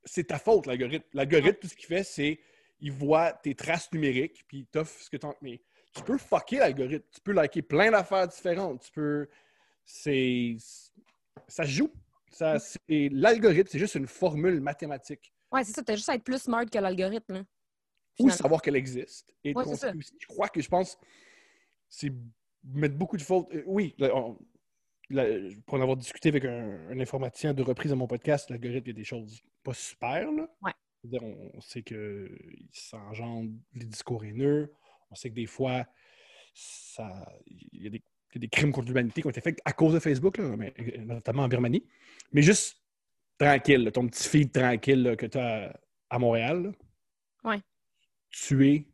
c'est 0.04 0.28
ta 0.28 0.40
faute, 0.40 0.66
l'algorithme. 0.68 1.06
L'algorithme, 1.14 1.60
tout 1.60 1.68
ce 1.68 1.76
qu'il 1.76 1.88
fait, 1.88 2.04
c'est 2.04 2.40
il 2.80 2.92
voit 2.92 3.34
tes 3.34 3.54
traces 3.56 3.92
numériques, 3.92 4.44
puis 4.48 4.60
il 4.60 4.66
t'offre 4.66 5.00
ce 5.00 5.10
que 5.10 5.18
tu 5.18 5.28
Mais 5.42 5.62
tu 5.94 6.02
peux 6.04 6.18
fucker 6.18 6.58
l'algorithme. 6.58 7.06
Tu 7.14 7.22
peux 7.22 7.34
liker 7.34 7.62
plein 7.62 7.92
d'affaires 7.92 8.28
différentes. 8.28 8.82
Tu 8.84 8.92
peux. 8.92 9.28
C'est. 9.94 10.56
Ça 11.48 11.64
se 11.64 11.70
joue. 11.70 11.92
Ça, 12.32 12.58
c'est... 12.60 13.10
L'algorithme, 13.12 13.68
c'est 13.70 13.80
juste 13.80 13.96
une 13.96 14.08
formule 14.08 14.62
mathématique. 14.62 15.34
Ouais, 15.52 15.64
c'est 15.66 15.74
ça, 15.74 15.84
t'as 15.84 15.96
juste 15.96 16.08
à 16.08 16.16
être 16.16 16.24
plus 16.24 16.42
smart 16.42 16.66
que 16.66 16.78
l'algorithme. 16.80 17.34
là. 17.34 17.44
Ou 18.20 18.30
savoir 18.30 18.62
qu'elle 18.62 18.78
existe. 18.78 19.34
Et 19.44 19.54
Ouais, 19.54 19.66
ça. 19.76 19.92
aussi, 19.94 20.14
je 20.20 20.28
crois 20.28 20.48
que 20.48 20.62
je 20.62 20.70
pense 20.70 20.98
c'est 21.90 22.14
mettre 22.64 22.96
beaucoup 22.96 23.18
de 23.18 23.22
fautes. 23.22 23.54
euh, 23.54 23.64
oui, 23.66 23.94
là, 23.98 24.16
on- 24.16 24.38
là, 25.10 25.26
pour 25.66 25.78
en 25.78 25.82
avoir 25.82 25.98
discuté 25.98 26.30
avec 26.30 26.46
un, 26.46 26.88
un 26.90 27.00
informaticien 27.02 27.54
de 27.54 27.64
reprise 27.64 27.92
à 27.92 27.96
mon 27.96 28.08
podcast, 28.08 28.50
l'algorithme, 28.50 28.86
il 28.90 28.94
y 28.94 28.96
a 28.96 29.00
des 29.00 29.04
choses 29.04 29.42
pas 29.64 29.74
super. 29.74 30.32
Là. 30.32 30.48
Ouais. 30.62 30.72
On 31.22 31.60
sait 31.60 31.84
que 31.84 32.30
ça 32.72 32.98
engendre 32.98 33.52
les 33.74 33.86
discours 33.86 34.24
haineux. 34.24 34.74
On 35.10 35.16
sait 35.16 35.30
que 35.30 35.36
des 35.36 35.48
fois, 35.48 35.86
ça, 36.54 37.28
il 37.48 37.84
y 37.84 37.88
a 37.88 37.90
des, 37.90 38.04
il 38.34 38.36
y 38.36 38.38
a 38.38 38.41
des 38.41 38.48
crimes 38.48 38.72
contre 38.72 38.88
l'humanité 38.88 39.22
qui 39.22 39.28
ont 39.28 39.32
été 39.32 39.41
faits 39.41 39.60
à 39.65 39.74
cause 39.74 39.94
de 39.94 40.00
Facebook, 40.00 40.38
là, 40.38 40.56
mais, 40.58 40.74
euh, 40.80 40.98
notamment 41.06 41.44
en 41.44 41.48
Birmanie. 41.48 41.84
Mais 42.32 42.41
juste 42.41 42.78
tranquille, 43.38 43.84
là, 43.84 43.91
ton 43.91 44.08
petit 44.08 44.28
feed 44.28 44.52
tranquille 44.52 45.04
là, 45.04 45.15
que 45.15 45.26
tu 45.26 45.38
as 45.38 45.74
à 46.10 46.20
Montréal. 46.20 46.72
Ouais. 47.44 47.60
Tu 48.30 48.70
es 48.70 48.86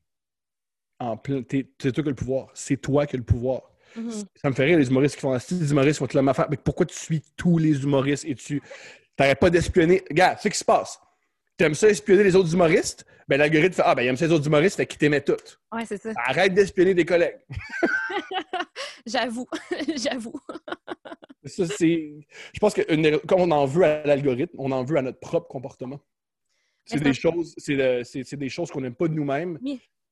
en 1.00 1.18
plein. 1.18 1.44
C'est 1.50 1.92
toi 1.92 2.04
qui 2.04 2.10
as 2.10 2.12
le 2.12 2.16
pouvoir. 2.16 2.48
C'est 2.54 2.78
toi 2.78 3.06
qui 3.06 3.16
as 3.16 3.20
le 3.20 3.26
pouvoir. 3.26 3.62
Mhm. 3.96 4.12
Ça 4.36 4.50
me 4.50 4.56
fait 4.56 4.66
rire, 4.66 4.80
les 4.80 4.88
humoristes 4.88 5.16
qui 5.16 5.22
font 5.22 5.38
ça. 5.38 5.56
Les 5.56 5.72
humoristes 5.72 6.00
font 6.00 6.08
tout 6.08 6.18
la 6.18 6.32
affaire. 6.32 6.48
Mais 6.50 6.58
pourquoi 6.58 6.86
tu 6.86 6.96
suis 6.96 7.22
tous 7.36 7.58
les 7.58 7.84
humoristes 7.84 8.26
et 8.26 8.36
tu 8.36 8.62
t'arrêtes 9.16 9.40
pas 9.40 9.50
d'espionner? 9.50 10.04
Regarde, 10.10 10.38
c'est 10.40 10.50
ce 10.50 10.54
qui 10.54 10.60
se 10.60 10.66
passe. 10.66 11.00
T'aimes 11.58 11.74
ça 11.74 11.90
espionner 11.90 12.24
les 12.24 12.36
autres 12.36 12.54
humoristes? 12.54 13.06
Ben, 13.28 13.38
l'algorithme 13.38 13.74
fait 13.74 13.82
Ah, 13.84 13.96
ben, 13.96 14.04
il 14.04 14.08
aime 14.08 14.18
ça 14.18 14.28
les 14.28 14.32
autres 14.32 14.48
humoristes, 14.48 14.78
fait 14.78 14.86
qu'il 14.86 15.00
t'aimait 15.00 15.22
toutes. 15.22 15.60
Ouais, 15.72 15.86
c'est 15.86 16.02
ça. 16.02 16.12
Arrête 16.16 16.54
d'espionner 16.54 16.94
des 16.94 17.06
collègues. 17.06 17.40
J'avoue. 19.08 19.48
J'avoue. 19.98 20.40
Ça, 21.46 21.66
c'est. 21.66 22.14
Je 22.54 22.60
pense 22.60 22.74
que 22.74 22.82
une 22.94 23.20
quand 23.28 23.38
on 23.40 23.50
en 23.52 23.66
veut 23.66 23.84
à 23.84 24.04
l'algorithme, 24.06 24.56
on 24.60 24.72
en 24.72 24.84
veut 24.84 24.98
à 24.98 25.02
notre 25.02 25.20
propre 25.20 25.48
comportement. 25.48 26.00
C'est 26.86 27.00
des 27.00 27.14
ça- 27.14 27.32
choses, 27.32 27.54
c'est 27.58 27.76
le- 27.76 28.04
c'est- 28.04 28.24
c'est 28.24 28.38
des 28.38 28.50
choses 28.50 28.70
qu'on 28.72 28.82
n'aime 28.82 28.96
pas 28.96 29.08
de 29.08 29.14
nous-mêmes, 29.14 29.60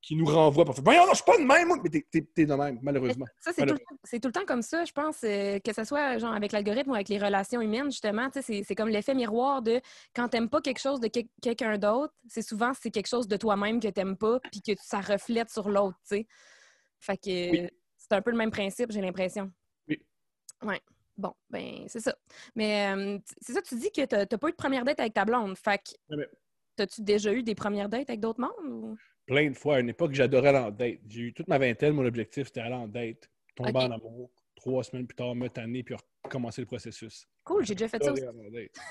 qui 0.02 0.14
nous 0.14 0.26
renvoient. 0.26 0.64
Pour 0.64 0.74
faire, 0.74 0.84
Voyons, 0.84 1.02
je 1.10 1.14
suis 1.16 1.24
pas 1.24 1.38
de 1.38 1.42
même, 1.42 1.68
mais 1.82 1.90
t'es- 1.90 2.44
de 2.46 2.54
même, 2.54 2.78
malheureusement. 2.82 3.24
Ça, 3.40 3.52
c'est 3.54 3.64
tout, 3.66 3.72
le 3.72 3.78
temps- 3.78 3.96
c'est 4.04 4.20
tout 4.20 4.28
le 4.28 4.32
temps 4.32 4.44
comme 4.46 4.60
ça, 4.62 4.84
je 4.84 4.92
pense, 4.92 5.24
euh, 5.24 5.58
que 5.58 5.72
ce 5.72 5.84
soit 5.84 6.18
genre 6.18 6.32
avec 6.34 6.52
l'algorithme 6.52 6.90
ou 6.90 6.94
avec 6.94 7.08
les 7.08 7.18
relations 7.18 7.60
humaines, 7.62 7.90
justement. 7.90 8.28
C'est 8.40 8.74
comme 8.74 8.88
l'effet 8.90 9.14
miroir 9.14 9.62
de 9.62 9.80
quand 10.14 10.28
t'aimes 10.28 10.48
pas 10.50 10.60
quelque 10.60 10.80
chose 10.80 11.00
de 11.00 11.08
quel- 11.08 11.28
quelqu'un 11.42 11.76
d'autre, 11.78 12.14
c'est 12.28 12.42
souvent 12.42 12.72
c'est 12.80 12.90
quelque 12.90 13.08
chose 13.08 13.26
de 13.28 13.36
toi-même 13.36 13.80
que 13.80 13.88
t'aimes 13.88 14.16
pas, 14.16 14.38
puis 14.50 14.60
que 14.62 14.72
ça 14.82 15.00
reflète 15.00 15.50
sur 15.50 15.68
l'autre, 15.70 15.98
tu 16.08 16.16
sais. 16.16 16.26
Fait 17.00 17.16
que 17.16 17.50
Oui. 17.50 17.68
C'est 18.08 18.16
un 18.16 18.22
peu 18.22 18.30
le 18.30 18.36
même 18.36 18.50
principe, 18.50 18.92
j'ai 18.92 19.00
l'impression. 19.00 19.50
Oui. 19.88 20.00
Ouais. 20.62 20.80
Bon, 21.16 21.32
ben, 21.50 21.84
c'est 21.88 22.00
ça. 22.00 22.14
Mais 22.54 22.94
euh, 22.94 23.18
c'est 23.40 23.52
ça, 23.54 23.62
tu 23.62 23.74
dis 23.76 23.90
que 23.90 24.04
t'as 24.04 24.26
t'as 24.26 24.38
pas 24.38 24.48
eu 24.48 24.52
de 24.52 24.56
première 24.56 24.84
date 24.84 25.00
avec 25.00 25.14
ta 25.14 25.24
blonde. 25.24 25.56
Fait 25.56 25.78
que 25.78 26.14
t'as-tu 26.76 27.02
déjà 27.02 27.32
eu 27.32 27.42
des 27.42 27.54
premières 27.54 27.88
dates 27.88 28.10
avec 28.10 28.20
d'autres 28.20 28.40
mondes? 28.40 28.70
Ou... 28.70 28.96
Plein 29.24 29.48
de 29.50 29.56
fois, 29.56 29.76
à 29.76 29.80
une 29.80 29.88
époque, 29.88 30.12
j'adorais 30.12 30.50
aller 30.50 30.58
en 30.58 30.70
date. 30.70 31.00
J'ai 31.08 31.22
eu 31.22 31.32
toute 31.32 31.48
ma 31.48 31.58
vingtaine, 31.58 31.94
mon 31.94 32.04
objectif, 32.04 32.48
c'était 32.48 32.60
aller 32.60 32.74
en 32.74 32.86
date, 32.86 33.30
tomber 33.54 33.72
en 33.76 33.92
amour, 33.92 34.30
trois 34.54 34.84
semaines 34.84 35.06
plus 35.06 35.16
tard, 35.16 35.34
me 35.34 35.48
tanner, 35.48 35.82
puis 35.82 35.96
recommencer 36.22 36.60
le 36.60 36.66
processus. 36.66 37.26
Cool, 37.44 37.64
j'ai 37.64 37.74
déjà 37.74 37.88
fait 37.88 38.02
ça 38.02 38.12
aussi. 38.12 38.22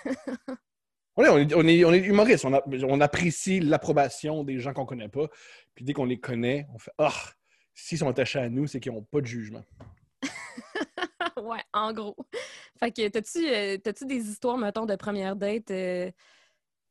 On, 1.17 1.23
est, 1.23 1.29
on, 1.55 1.65
est, 1.65 1.85
on, 1.85 1.93
est, 1.93 1.99
humoristes, 1.99 2.43
on, 2.43 2.53
a- 2.53 2.63
on 2.89 2.99
apprécie 2.99 3.61
l'approbation 3.61 4.43
des 4.43 4.59
gens 4.59 4.73
qu'on 4.73 4.85
connaît 4.85 5.07
pas, 5.07 5.29
puis 5.73 5.85
dès 5.85 5.93
qu'on 5.93 6.03
les 6.03 6.19
connaît, 6.19 6.67
on 6.73 6.77
fait 6.77 6.91
Ah, 6.97 7.13
s'ils 7.75 7.97
sont 7.97 8.07
attachés 8.07 8.39
à 8.39 8.49
nous, 8.49 8.65
c'est 8.65 8.79
qu'ils 8.79 8.93
n'ont 8.93 9.03
pas 9.03 9.21
de 9.21 9.25
jugement. 9.25 9.63
ouais, 11.43 11.61
en 11.73 11.93
gros. 11.93 12.15
Fait 12.79 12.91
que, 12.91 13.07
t'as-tu, 13.09 13.47
euh, 13.47 13.77
t'as-tu 13.77 14.05
des 14.05 14.27
histoires, 14.29 14.57
mettons, 14.57 14.85
de 14.85 14.95
première 14.95 15.35
date 15.35 15.69
euh, 15.71 16.09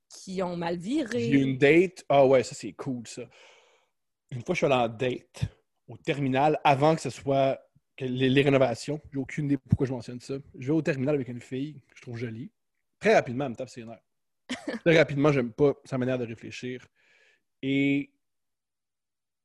qui 0.09 0.42
ont 0.42 0.57
mal 0.57 0.77
viré? 0.77 1.20
J'ai 1.20 1.40
une 1.40 1.59
date. 1.59 2.05
Ah 2.09 2.27
ouais, 2.27 2.42
ça 2.42 2.55
c'est 2.55 2.73
cool 2.73 3.07
ça. 3.07 3.23
Une 4.31 4.44
fois, 4.44 4.55
je 4.55 4.59
suis 4.59 4.66
allé 4.66 4.75
en 4.75 4.88
date 4.88 5.44
au 5.88 5.97
terminal 5.97 6.61
avant 6.64 6.94
que 6.94 7.01
ce 7.01 7.11
soit 7.11 7.59
que 7.97 8.05
les, 8.05 8.29
les 8.29 8.42
rénovations. 8.42 9.01
J'ai 9.12 9.18
aucune 9.18 9.47
idée 9.47 9.57
pourquoi 9.57 9.87
je 9.87 9.92
mentionne 9.92 10.20
ça. 10.20 10.35
Je 10.59 10.66
vais 10.66 10.73
au 10.73 10.83
terminal 10.83 11.14
avec 11.14 11.29
une 11.29 11.40
fille 11.40 11.81
que 11.88 11.97
je 11.97 12.03
trouve 12.03 12.16
jolie. 12.16 12.51
Très 12.99 13.14
rapidement, 13.14 13.44
elle 13.47 13.53
me 13.53 13.57
tape 13.57 13.68
ses 13.68 13.85
nerfs. 13.85 14.03
Très 14.85 14.99
rapidement, 14.99 15.33
j'aime 15.33 15.53
pas 15.53 15.75
sa 15.85 15.99
manière 15.99 16.18
de 16.18 16.25
réfléchir. 16.25 16.87
Et 17.62 18.13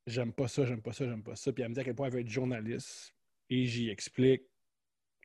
j'aime 0.10 0.34
pas 0.34 0.48
ça, 0.48 0.65
j'aime 0.65 0.82
pas 0.82 0.93
ça, 0.93 1.06
j'aime 1.06 1.24
pas 1.24 1.36
ça. 1.36 1.52
Puis 1.54 1.63
elle 1.63 1.69
me 1.69 1.74
dit 1.74 1.80
à 1.80 1.84
quel 1.84 1.95
point 1.95 2.08
elle 2.08 2.13
veut 2.13 2.19
être 2.22 2.30
journaliste. 2.30 3.13
Et 3.50 3.65
j'y 3.65 3.89
explique. 3.89 4.43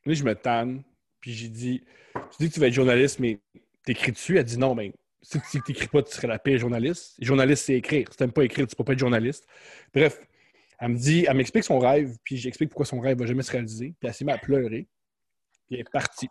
Là, 0.06 0.14
je 0.14 0.24
me 0.24 0.34
tanne. 0.34 0.82
Puis 1.20 1.32
j'ai 1.32 1.48
dit 1.48 1.82
Tu 2.14 2.36
dis 2.40 2.48
que 2.48 2.54
tu 2.54 2.60
vas 2.60 2.68
être 2.68 2.74
journaliste, 2.74 3.18
mais 3.18 3.40
t'écris 3.84 4.12
dessus 4.12 4.38
Elle 4.38 4.44
dit 4.44 4.58
non, 4.58 4.74
mais 4.74 4.92
si 5.22 5.40
tu 5.40 5.58
n'écris 5.68 5.88
pas, 5.88 6.02
tu 6.02 6.12
serais 6.12 6.28
la 6.28 6.38
pire 6.38 6.58
journaliste. 6.58 7.16
Journaliste, 7.20 7.64
c'est 7.64 7.74
écrire. 7.74 8.08
Si 8.10 8.16
tu 8.16 8.28
pas 8.28 8.44
écrire, 8.44 8.66
tu 8.66 8.76
peux 8.76 8.84
pas 8.84 8.92
être 8.92 8.98
journaliste. 8.98 9.46
Bref, 9.92 10.20
elle 10.78 10.90
me 10.90 10.96
dit, 10.98 11.24
elle 11.26 11.36
m'explique 11.36 11.64
son 11.64 11.78
rêve, 11.78 12.16
puis 12.24 12.36
j'explique 12.36 12.68
pourquoi 12.68 12.84
son 12.84 13.00
rêve 13.00 13.18
va 13.18 13.26
jamais 13.26 13.42
se 13.42 13.50
réaliser. 13.50 13.94
Puis 13.98 14.08
elle 14.08 14.14
s'est 14.14 14.24
mise 14.24 14.34
à 14.34 14.38
pleurer. 14.38 14.86
Puis 15.66 15.76
elle 15.76 15.80
est 15.80 15.90
partie. 15.90 16.28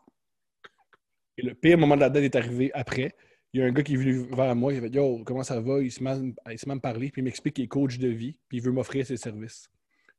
Et 1.38 1.42
le 1.42 1.56
pire 1.56 1.78
moment 1.78 1.96
de 1.96 2.02
la 2.02 2.10
date 2.10 2.24
est 2.24 2.36
arrivé 2.36 2.72
après. 2.74 3.16
Il 3.54 3.60
y 3.60 3.64
a 3.64 3.68
un 3.68 3.72
gars 3.72 3.84
qui 3.84 3.94
est 3.94 3.98
venu 3.98 4.26
vers 4.36 4.56
moi, 4.56 4.74
il 4.74 4.80
a 4.80 4.82
fait 4.82 4.96
Yo, 4.96 5.24
comment 5.24 5.44
ça 5.44 5.62
va? 5.62 5.80
Il 5.80 5.92
se 5.92 6.04
met, 6.04 6.34
il 6.52 6.58
se 6.58 6.66
met 6.66 6.72
à 6.72 6.76
me 6.76 6.82
parler, 6.82 7.12
puis 7.12 7.22
il 7.22 7.26
m'explique 7.26 7.56
qu'il 7.56 7.66
est 7.66 7.68
coach 7.68 8.00
de 8.00 8.08
vie, 8.08 8.36
puis 8.48 8.58
il 8.58 8.64
veut 8.64 8.72
m'offrir 8.72 9.06
ses 9.06 9.18
services. 9.18 9.70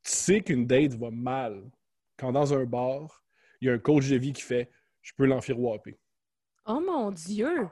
Tu 0.04 0.12
sais 0.12 0.40
qu'une 0.40 0.66
date 0.66 0.94
va 0.94 1.10
mal 1.10 1.64
quand 2.16 2.30
dans 2.30 2.54
un 2.54 2.64
bar, 2.64 3.24
il 3.60 3.66
y 3.66 3.70
a 3.70 3.74
un 3.74 3.78
coach 3.78 4.08
de 4.08 4.16
vie 4.16 4.32
qui 4.32 4.42
fait 4.42 4.70
Je 5.02 5.12
peux 5.16 5.26
l'enfiroiper. 5.26 5.98
Oh 6.66 6.80
mon 6.80 7.10
Dieu! 7.10 7.68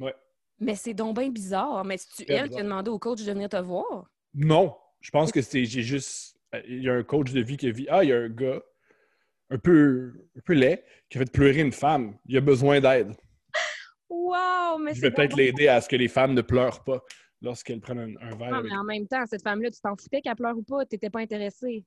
Ouais. 0.00 0.14
Mais 0.58 0.74
c'est 0.74 0.94
donc 0.94 1.18
bien 1.18 1.30
bizarre. 1.30 1.84
Mais 1.84 1.98
c'est-tu 1.98 2.30
elle 2.32 2.48
qui 2.48 2.58
a 2.58 2.62
demandé 2.62 2.90
au 2.90 2.98
coach 2.98 3.22
de 3.22 3.30
venir 3.30 3.48
te 3.48 3.56
voir? 3.56 4.10
Non, 4.32 4.74
je 5.00 5.10
pense 5.10 5.30
que 5.30 5.42
c'est 5.42 5.64
j'ai 5.64 5.82
juste. 5.82 6.38
Il 6.66 6.82
y 6.82 6.88
a 6.88 6.94
un 6.94 7.02
coach 7.02 7.32
de 7.32 7.40
vie 7.40 7.56
qui 7.56 7.66
a 7.66 7.72
vu 7.72 7.86
Ah, 7.90 8.04
il 8.04 8.10
y 8.10 8.12
a 8.12 8.18
un 8.18 8.28
gars 8.28 8.62
un 9.50 9.58
peu, 9.58 10.14
un 10.36 10.40
peu 10.40 10.54
laid 10.54 10.82
qui 11.10 11.18
a 11.18 11.20
fait 11.20 11.30
pleurer 11.30 11.60
une 11.60 11.72
femme. 11.72 12.16
Il 12.26 12.36
a 12.36 12.40
besoin 12.40 12.80
d'aide. 12.80 13.14
Wow! 14.08 14.78
Mais 14.78 14.94
Je 14.94 15.00
vais 15.00 15.10
peut-être 15.10 15.36
l'aider 15.36 15.68
à 15.68 15.80
ce 15.80 15.88
que 15.88 15.96
les 15.96 16.08
femmes 16.08 16.34
ne 16.34 16.42
pleurent 16.42 16.84
pas 16.84 17.02
lorsqu'elles 17.40 17.80
prennent 17.80 17.98
un, 17.98 18.16
un 18.28 18.36
verre. 18.36 18.50
Ah, 18.52 18.58
avec- 18.58 18.70
mais 18.70 18.76
en 18.76 18.84
même 18.84 19.06
temps, 19.08 19.24
cette 19.26 19.42
femme-là, 19.42 19.70
tu 19.70 19.80
t'en 19.80 19.96
foutais 19.96 20.20
qu'elle 20.20 20.34
pleure 20.36 20.56
ou 20.56 20.62
pas? 20.62 20.84
T'étais 20.86 21.10
pas 21.10 21.20
intéressé? 21.20 21.84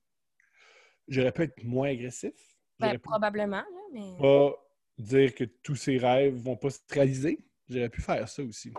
J'aurais 1.08 1.32
pu 1.32 1.42
être 1.42 1.64
moins 1.64 1.88
agressif. 1.90 2.32
Ben, 2.78 2.92
pu 2.92 2.98
probablement, 3.00 3.56
là, 3.56 3.64
mais... 3.92 4.12
pas 4.20 4.54
dire 4.98 5.34
que 5.34 5.44
tous 5.44 5.74
ses 5.76 5.96
rêves 5.98 6.34
vont 6.36 6.56
pas 6.56 6.70
se 6.70 6.80
réaliser. 6.90 7.38
J'aurais 7.68 7.88
pu 7.88 8.00
faire 8.02 8.28
ça 8.28 8.42
aussi. 8.42 8.72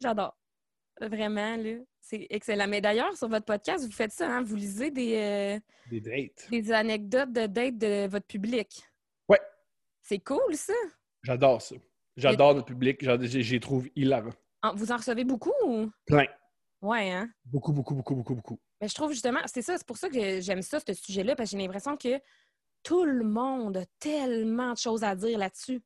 J'adore. 0.00 0.36
Vraiment, 1.00 1.56
là. 1.56 1.78
C'est 2.00 2.26
excellent. 2.30 2.66
Mais 2.68 2.80
d'ailleurs, 2.80 3.16
sur 3.16 3.28
votre 3.28 3.44
podcast, 3.46 3.84
vous 3.84 3.92
faites 3.92 4.12
ça, 4.12 4.28
hein? 4.28 4.42
Vous 4.42 4.56
lisez 4.56 4.90
des, 4.90 5.14
euh, 5.16 5.60
Des 5.88 6.00
dates. 6.00 6.48
des 6.50 6.72
anecdotes 6.72 7.32
de 7.32 7.46
date 7.46 7.78
de 7.78 8.08
votre 8.08 8.26
public. 8.26 8.82
C'est 10.02 10.18
cool, 10.18 10.54
ça. 10.54 10.72
J'adore 11.22 11.62
ça. 11.62 11.76
J'adore 12.16 12.54
notre 12.54 12.66
public. 12.66 13.04
J'y 13.22 13.60
trouve 13.60 13.88
hilarant. 13.96 14.32
En- 14.62 14.74
Vous 14.74 14.92
en 14.92 14.96
recevez 14.96 15.24
beaucoup? 15.24 15.52
ou- 15.64 15.90
Plein. 16.06 16.26
Ouais, 16.80 17.10
hein? 17.12 17.30
Beaucoup, 17.44 17.72
beaucoup, 17.72 17.94
beaucoup, 17.94 18.14
beaucoup, 18.16 18.34
beaucoup. 18.34 18.58
Mais 18.80 18.88
je 18.88 18.94
trouve 18.94 19.12
justement, 19.12 19.38
c'est 19.46 19.62
ça, 19.62 19.78
c'est 19.78 19.86
pour 19.86 19.96
ça 19.96 20.08
que 20.08 20.40
j'aime 20.40 20.62
ça, 20.62 20.80
ce 20.84 20.92
sujet-là, 20.92 21.36
parce 21.36 21.50
que 21.50 21.56
j'ai 21.56 21.62
l'impression 21.62 21.96
que 21.96 22.20
tout 22.82 23.04
le 23.04 23.22
monde 23.24 23.76
a 23.76 23.84
tellement 24.00 24.72
de 24.72 24.78
choses 24.78 25.04
à 25.04 25.14
dire 25.14 25.38
là-dessus. 25.38 25.80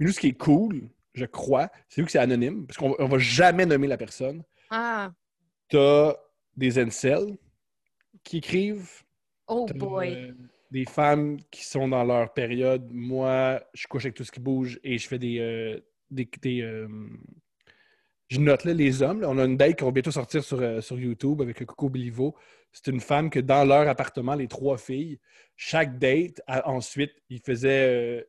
Mais 0.00 0.06
nous, 0.06 0.12
ce 0.12 0.18
qui 0.18 0.28
est 0.28 0.36
cool, 0.36 0.90
je 1.14 1.24
crois, 1.26 1.70
c'est 1.88 2.00
vu 2.00 2.06
que 2.06 2.10
c'est 2.10 2.18
anonyme, 2.18 2.66
parce 2.66 2.76
qu'on 2.78 2.96
on 2.98 3.06
va 3.06 3.18
jamais 3.18 3.64
nommer 3.66 3.86
la 3.86 3.96
personne. 3.96 4.42
Ah, 4.70 5.12
T'as 5.68 6.14
des 6.56 6.78
incels 6.80 7.38
qui 8.24 8.38
écrivent. 8.38 8.90
oh 9.46 9.66
boy. 9.76 10.34
Des 10.70 10.84
femmes 10.84 11.38
qui 11.50 11.64
sont 11.64 11.88
dans 11.88 12.04
leur 12.04 12.32
période. 12.32 12.88
Moi, 12.92 13.62
je 13.74 13.86
couche 13.86 14.04
avec 14.04 14.14
tout 14.16 14.24
ce 14.24 14.32
qui 14.32 14.40
bouge 14.40 14.78
et 14.84 14.98
je 14.98 15.08
fais 15.08 15.18
des. 15.18 15.38
euh, 15.38 15.80
des, 16.10 16.28
des, 16.42 16.62
euh, 16.62 16.88
je 18.28 18.38
note 18.40 18.64
là, 18.64 18.72
les 18.74 19.02
hommes. 19.02 19.24
On 19.24 19.38
a 19.38 19.44
une 19.44 19.56
date 19.56 19.76
qui 19.76 19.84
va 19.84 19.90
bientôt 19.90 20.10
sortir 20.12 20.44
sur, 20.44 20.60
euh, 20.60 20.80
sur 20.80 20.98
YouTube 20.98 21.40
avec 21.42 21.64
Coco 21.64 21.88
Bilivo. 21.88 22.36
C'est 22.72 22.86
une 22.88 23.00
femme 23.00 23.30
que 23.30 23.40
dans 23.40 23.64
leur 23.64 23.88
appartement, 23.88 24.34
les 24.34 24.46
trois 24.46 24.78
filles, 24.78 25.18
chaque 25.56 25.98
date, 25.98 26.40
ensuite, 26.64 27.12
ils 27.28 27.40
faisaient, 27.40 28.20
euh, 28.20 28.24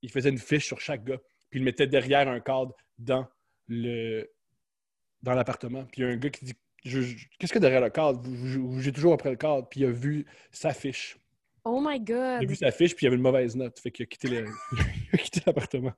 ils 0.00 0.10
faisaient 0.10 0.30
une 0.30 0.38
fiche 0.38 0.66
sur 0.66 0.80
chaque 0.80 1.04
gars. 1.04 1.18
Puis 1.50 1.58
ils 1.60 1.64
le 1.64 1.66
mettaient 1.66 1.86
derrière 1.86 2.28
un 2.28 2.40
cadre 2.40 2.74
dans 2.98 3.26
le 3.68 4.26
dans 5.22 5.34
l'appartement. 5.34 5.84
Puis 5.84 6.00
il 6.00 6.04
y 6.04 6.08
a 6.08 6.10
un 6.10 6.16
gars 6.16 6.30
qui 6.30 6.44
dit 6.46 6.54
Qu'est-ce 7.38 7.52
que 7.52 7.58
derrière 7.58 7.80
le 7.80 7.90
cadre? 7.90 8.20
J'ai 8.80 8.92
toujours 8.92 9.12
après 9.12 9.30
le 9.30 9.36
cadre. 9.36 9.68
Puis 9.68 9.80
il 9.80 9.86
a 9.86 9.90
vu 9.90 10.26
sa 10.50 10.72
fiche. 10.72 11.18
Oh 11.64 11.80
my 11.80 11.96
Il 12.06 12.12
a 12.14 12.38
God. 12.40 12.48
vu 12.48 12.56
sa 12.56 12.70
fiche, 12.70 12.94
puis 12.96 13.04
il 13.04 13.06
y 13.06 13.08
avait 13.08 13.16
une 13.16 13.22
mauvaise 13.22 13.54
note. 13.56 13.78
Fait 13.78 13.90
qu'il 13.90 14.02
a 14.04 14.06
quitté 14.06 14.28
le- 14.28 14.46
il 14.72 15.14
a 15.14 15.16
quitté 15.18 15.40
l'appartement. 15.46 15.92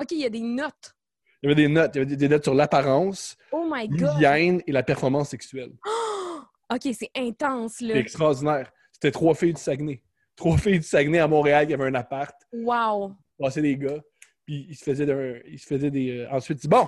OK, 0.00 0.12
il 0.12 0.18
y 0.18 0.24
a 0.26 0.30
des 0.30 0.40
notes. 0.40 0.94
Il 1.42 1.48
y 1.48 1.52
avait 1.52 1.62
des 1.62 1.68
notes. 1.68 1.92
Il 1.94 1.98
y 1.98 2.02
avait 2.02 2.16
des- 2.16 2.28
notes 2.28 2.44
sur 2.44 2.54
l'apparence, 2.54 3.36
Oh 3.52 3.70
l'hygiène 3.88 4.62
et 4.66 4.72
la 4.72 4.82
performance 4.82 5.30
sexuelle. 5.30 5.72
Oh! 5.86 6.40
OK, 6.74 6.92
c'est 6.92 7.10
intense, 7.16 7.80
là. 7.80 7.94
C'est 7.94 8.00
extraordinaire. 8.00 8.70
C'était 8.92 9.10
trois 9.10 9.34
filles 9.34 9.54
du 9.54 9.60
Saguenay. 9.60 10.02
Trois 10.36 10.58
filles 10.58 10.80
du 10.80 10.84
Saguenay 10.86 11.18
à 11.20 11.26
Montréal 11.28 11.66
qui 11.66 11.72
avaient 11.74 11.86
un 11.86 11.94
appart. 11.94 12.34
Wow. 12.52 13.14
Passaient 13.38 13.62
des 13.62 13.76
gars. 13.78 14.00
Puis 14.44 14.66
ils 14.68 14.74
se 14.76 14.84
faisaient, 14.84 15.42
ils 15.46 15.58
se 15.58 15.66
faisaient 15.66 15.90
des. 15.90 16.18
euh, 16.18 16.30
ensuite, 16.30 16.66
Bon, 16.68 16.86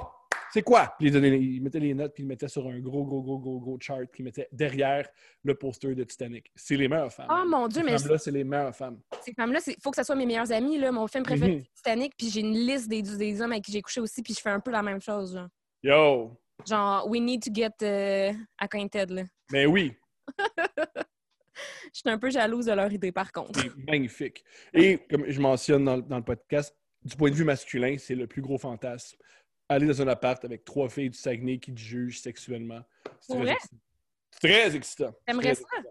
c'est 0.53 0.63
quoi? 0.63 0.95
Puis 0.99 1.09
ils 1.11 1.61
mettaient 1.63 1.79
les 1.81 1.95
notes, 1.95 2.13
puis 2.15 2.23
ils 2.23 2.27
le 2.27 2.29
mettaient 2.29 2.49
sur 2.49 2.67
un 2.69 2.79
gros, 2.81 3.05
gros, 3.05 3.23
gros, 3.23 3.39
gros, 3.39 3.61
gros 3.61 3.79
chart, 3.81 4.05
puis 4.11 4.23
ils 4.23 4.25
mettaient 4.25 4.49
derrière 4.53 5.09
le 5.45 5.55
poster 5.55 5.95
de 5.95 6.05
Titanic. 6.05 6.51
C'est 6.55 6.77
les 6.77 6.89
meilleures 6.89 7.13
femmes. 7.13 7.29
Oh 7.31 7.45
mon 7.47 7.69
Dieu, 7.69 7.81
Ces 7.83 7.87
mais 7.91 7.99
femmes-là, 7.99 8.19
c'est 8.19 8.31
les 8.31 8.45
meilleures 8.45 8.75
femmes. 8.75 9.01
ces 9.23 9.33
femmes-là, 9.35 9.61
il 9.67 9.77
faut 9.83 9.91
que 9.91 9.97
ce 9.97 10.03
soit 10.03 10.15
mes 10.17 10.27
meilleures 10.27 10.51
amies. 10.53 10.79
Là. 10.79 10.91
Mon 10.93 11.07
film 11.07 11.25
préféré, 11.25 11.57
Mhm. 11.57 11.63
c'est 11.63 11.75
Titanic, 11.77 12.17
puis 12.17 12.31
j'ai 12.31 12.41
une 12.41 12.55
liste 12.55 12.89
des, 12.89 13.03
des 13.03 13.41
hommes 13.41 13.53
avec 13.53 13.65
qui 13.65 13.73
j'ai 13.73 13.83
couché 13.83 14.01
aussi, 14.01 14.23
puis 14.23 14.35
je 14.35 14.41
fais 14.41 14.51
un 14.51 14.61
peu 14.61 14.71
la 14.71 14.83
même 14.83 15.01
chose. 15.01 15.35
Genre, 15.35 15.49
Yo! 15.83 16.37
genre 16.69 17.09
we 17.09 17.21
need 17.21 17.43
to 17.43 17.51
get 17.55 17.71
euh, 17.83 18.33
acquainted. 18.59 19.11
Là. 19.11 19.23
Mais 19.53 19.67
oui, 19.67 19.93
Je 21.93 21.99
suis 21.99 22.09
un 22.09 22.19
peu 22.19 22.31
jalouse 22.31 22.67
de 22.67 22.73
leur 22.73 22.91
idée, 22.93 23.13
par 23.13 23.33
contre. 23.33 23.61
c'est 23.61 23.77
magnifique. 23.87 24.45
Et 24.73 24.99
comme 25.11 25.25
je 25.29 25.41
mentionne 25.41 25.85
dans, 25.85 25.99
dans 25.99 26.17
le 26.19 26.23
podcast, 26.25 26.75
du 27.03 27.17
point 27.17 27.31
de 27.31 27.35
vue 27.35 27.45
masculin, 27.45 27.97
c'est 27.99 28.15
le 28.15 28.27
plus 28.27 28.41
gros 28.43 28.59
fantasme. 28.59 29.17
Aller 29.71 29.87
dans 29.87 30.03
un 30.03 30.09
appart 30.09 30.45
avec 30.45 30.65
trois 30.65 30.89
filles 30.89 31.11
du 31.11 31.17
Saguenay 31.17 31.59
qui 31.61 31.73
te 31.73 31.79
jugent 31.79 32.21
sexuellement. 32.21 32.81
C'est 33.21 33.39
très 33.39 33.53
excitant. 33.53 33.79
C'est 34.33 34.49
très 34.49 34.77
excitant. 34.77 35.15
T'aimerais 35.25 35.55
ça? 35.55 35.61
excitant. 35.61 35.91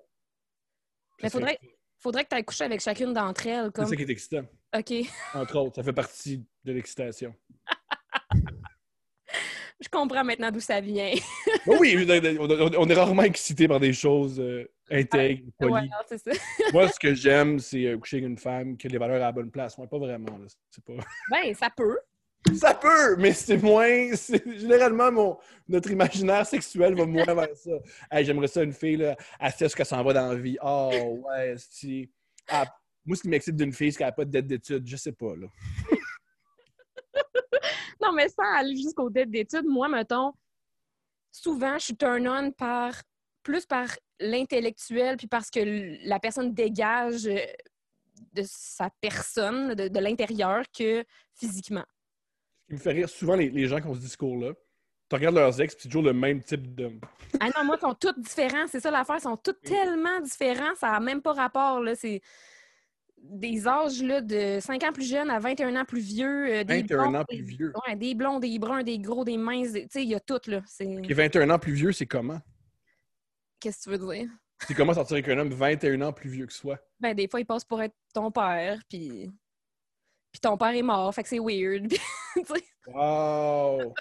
Mais 1.24 1.30
serait- 1.30 1.40
faudrait, 1.40 1.60
faudrait 1.98 2.24
que 2.26 2.30
tu 2.30 2.36
ailles 2.36 2.44
coucher 2.44 2.64
avec 2.66 2.82
chacune 2.82 3.14
d'entre 3.14 3.48
elles. 3.48 3.68
C'est 3.68 3.72
Comme... 3.72 3.86
ça 3.86 3.96
qui 3.96 4.02
est 4.02 4.10
excitant. 4.10 4.44
OK. 4.78 4.94
Entre 5.34 5.56
autres, 5.56 5.76
ça 5.78 5.84
fait 5.84 5.94
partie 5.94 6.46
de 6.66 6.74
l'excitation. 6.74 7.34
Je 9.82 9.88
comprends 9.88 10.26
maintenant 10.26 10.52
d'où 10.52 10.60
ça 10.60 10.82
vient. 10.82 11.14
Ben 11.66 11.78
oui, 11.80 11.96
on, 12.78 12.90
est 12.90 12.94
rarement 12.94 13.24
excité 13.24 13.68
par 13.68 13.80
des 13.80 13.94
choses 13.94 14.40
euh, 14.40 14.70
intègres, 14.92 15.46
ouais, 15.62 15.70
polies. 15.70 15.90
non, 15.90 15.98
c'est 16.06 16.18
ça. 16.18 16.32
Moi, 16.74 16.90
ce 16.90 17.00
que 17.00 17.14
j'aime, 17.14 17.60
c'est 17.60 17.86
euh, 17.86 17.98
coucher 17.98 18.18
avec 18.18 18.30
une 18.30 18.38
femme 18.38 18.76
qui 18.76 18.88
a 18.88 18.90
les 18.90 18.98
valeurs 18.98 19.18
à 19.18 19.20
la 19.20 19.32
bonne 19.32 19.52
place. 19.52 19.78
Moi, 19.78 19.88
pas 19.88 20.00
vraiment. 20.00 20.38
là. 20.38 20.48
C'est 20.70 20.84
pas... 20.84 20.94
Ben, 21.32 21.54
ça 21.54 21.70
peut. 21.70 21.98
Ça 22.56 22.74
peut, 22.74 23.16
mais 23.18 23.34
c'est 23.34 23.58
moins. 23.58 24.12
Généralement, 24.46 25.12
mon, 25.12 25.38
notre 25.68 25.92
imaginaire 25.92 26.46
sexuel 26.46 26.96
va 26.96 27.06
moins 27.06 27.26
vers 27.26 27.56
ça. 27.56 27.72
Hey, 28.12 28.26
J'aimerais 28.26 28.48
ça, 28.48 28.64
une 28.64 28.74
fille, 28.74 28.98
là, 28.98 29.16
elle 29.40 29.52
sait 29.52 29.70
ce 29.70 29.76
qu'elle 29.76 29.86
s'en 29.86 30.04
va 30.04 30.14
dans 30.14 30.30
la 30.30 30.36
vie. 30.36 30.58
Oh, 30.64 31.22
ouais, 31.28 31.56
c'est. 31.58 32.10
Ah, 32.48 32.66
moi, 33.06 33.16
ce 33.18 33.22
qui 33.24 33.30
m'excite 33.30 33.56
d'une 33.56 33.74
fille, 33.74 33.92
c'est 33.92 34.00
qu'elle 34.00 34.08
n'a 34.08 34.14
pas 34.14 34.26
de 34.26 34.32
dette 34.32 34.48
d'études. 34.48 34.88
Je 34.88 34.96
sais 34.96 35.12
pas, 35.12 35.36
là. 35.36 35.48
Non, 38.02 38.14
mais 38.14 38.30
sans 38.30 38.56
aller 38.56 38.78
jusqu'aux 38.78 39.10
dettes 39.10 39.30
d'études, 39.30 39.66
moi, 39.66 39.90
mettons, 39.90 40.32
souvent, 41.32 41.78
je 41.78 41.86
suis 41.86 41.98
turn-on 41.98 42.52
par 42.52 42.94
plus 43.44 43.66
par 43.66 43.90
l'intellectuel, 44.20 45.18
puis 45.18 45.28
parce 45.28 45.50
que 45.50 46.08
la 46.08 46.20
personne 46.20 46.54
dégage 46.54 47.24
de 47.24 48.44
sa 48.46 48.90
personne, 49.02 49.76
de 49.76 50.00
l'intérieur, 50.00 50.64
que 50.72 51.04
physiquement. 51.34 51.86
Qui 52.70 52.76
me 52.76 52.80
fait 52.80 52.92
rire, 52.92 53.10
souvent, 53.10 53.36
les, 53.36 53.50
les 53.50 53.68
gens 53.68 53.82
qui 53.82 53.88
ont 53.88 53.94
ce 53.96 54.00
discours-là, 54.00 54.54
tu 55.10 55.16
regardes 55.16 55.36
leurs 55.36 55.60
ex, 55.60 55.74
puis 55.74 55.82
c'est 55.84 55.90
toujours 55.90 56.04
le 56.04 56.14
même 56.14 56.42
type 56.44 56.74
d'homme. 56.76 57.02
Ah 57.40 57.48
non, 57.58 57.66
moi, 57.66 57.78
ils 57.78 57.82
sont 57.82 57.96
tous 57.96 58.14
différents. 58.22 58.68
C'est 58.68 58.80
ça 58.80 58.92
l'affaire. 58.92 59.16
Ils 59.18 59.22
sont 59.24 59.38
tous 59.38 59.54
tellement 59.64 60.20
différents. 60.22 60.76
Ça 60.76 60.92
n'a 60.92 61.00
même 61.00 61.22
pas 61.22 61.34
rapport. 61.34 61.82
Là. 61.82 61.96
C'est 61.96 62.22
des 63.22 63.68
âges 63.68 64.02
là, 64.04 64.22
de 64.22 64.60
5 64.62 64.84
ans 64.84 64.94
plus 64.94 65.10
jeunes 65.10 65.30
à 65.32 65.40
21 65.40 65.76
ans 65.76 65.84
plus 65.86 66.00
vieux. 66.00 66.54
euh, 66.54 66.64
des 66.64 66.82
21 66.82 67.10
blonds, 67.10 67.20
ans 67.20 67.26
des- 67.28 67.38
plus 67.38 67.44
vieux. 67.46 67.74
Ouais, 67.88 67.96
des 67.96 68.14
blonds, 68.16 68.40
des 68.40 68.60
bruns, 68.60 68.84
des 68.84 69.00
gros, 69.00 69.26
des 69.26 69.38
minces. 69.38 69.72
des- 69.72 69.84
Tu 69.84 69.88
sais, 69.94 70.04
il 70.04 70.10
y 70.10 70.16
a 70.16 70.20
tout. 70.20 70.40
là. 70.48 70.62
C'est... 70.68 70.86
Et 70.86 71.14
21 71.14 71.50
ans 71.50 71.60
plus 71.60 71.74
vieux, 71.74 71.92
c'est 71.92 72.06
comment? 72.06 72.40
Qu'est-ce 73.60 73.80
que 73.90 73.96
tu 73.96 73.98
veux 73.98 74.14
dire? 74.16 74.30
C'est 74.68 74.74
comment 74.76 74.94
sortir 74.94 75.16
avec 75.16 75.28
un 75.30 75.38
homme 75.40 75.50
21 75.50 76.02
ans 76.02 76.14
plus 76.14 76.30
vieux 76.30 76.46
que 76.46 76.54
soi? 76.54 76.78
Ben, 77.00 77.14
des 77.16 77.28
fois, 77.28 77.40
il 77.40 77.46
passe 77.46 77.66
pour 77.66 77.82
être 77.82 77.96
ton 78.14 78.30
père, 78.32 78.80
puis... 78.88 79.32
Puis 80.32 80.40
ton 80.42 80.58
père 80.58 80.70
est 80.70 80.82
mort, 80.82 81.14
fait 81.14 81.24
que 81.24 81.30
c'est 81.30 81.40
weird. 81.40 81.92
Wow! 82.88 83.94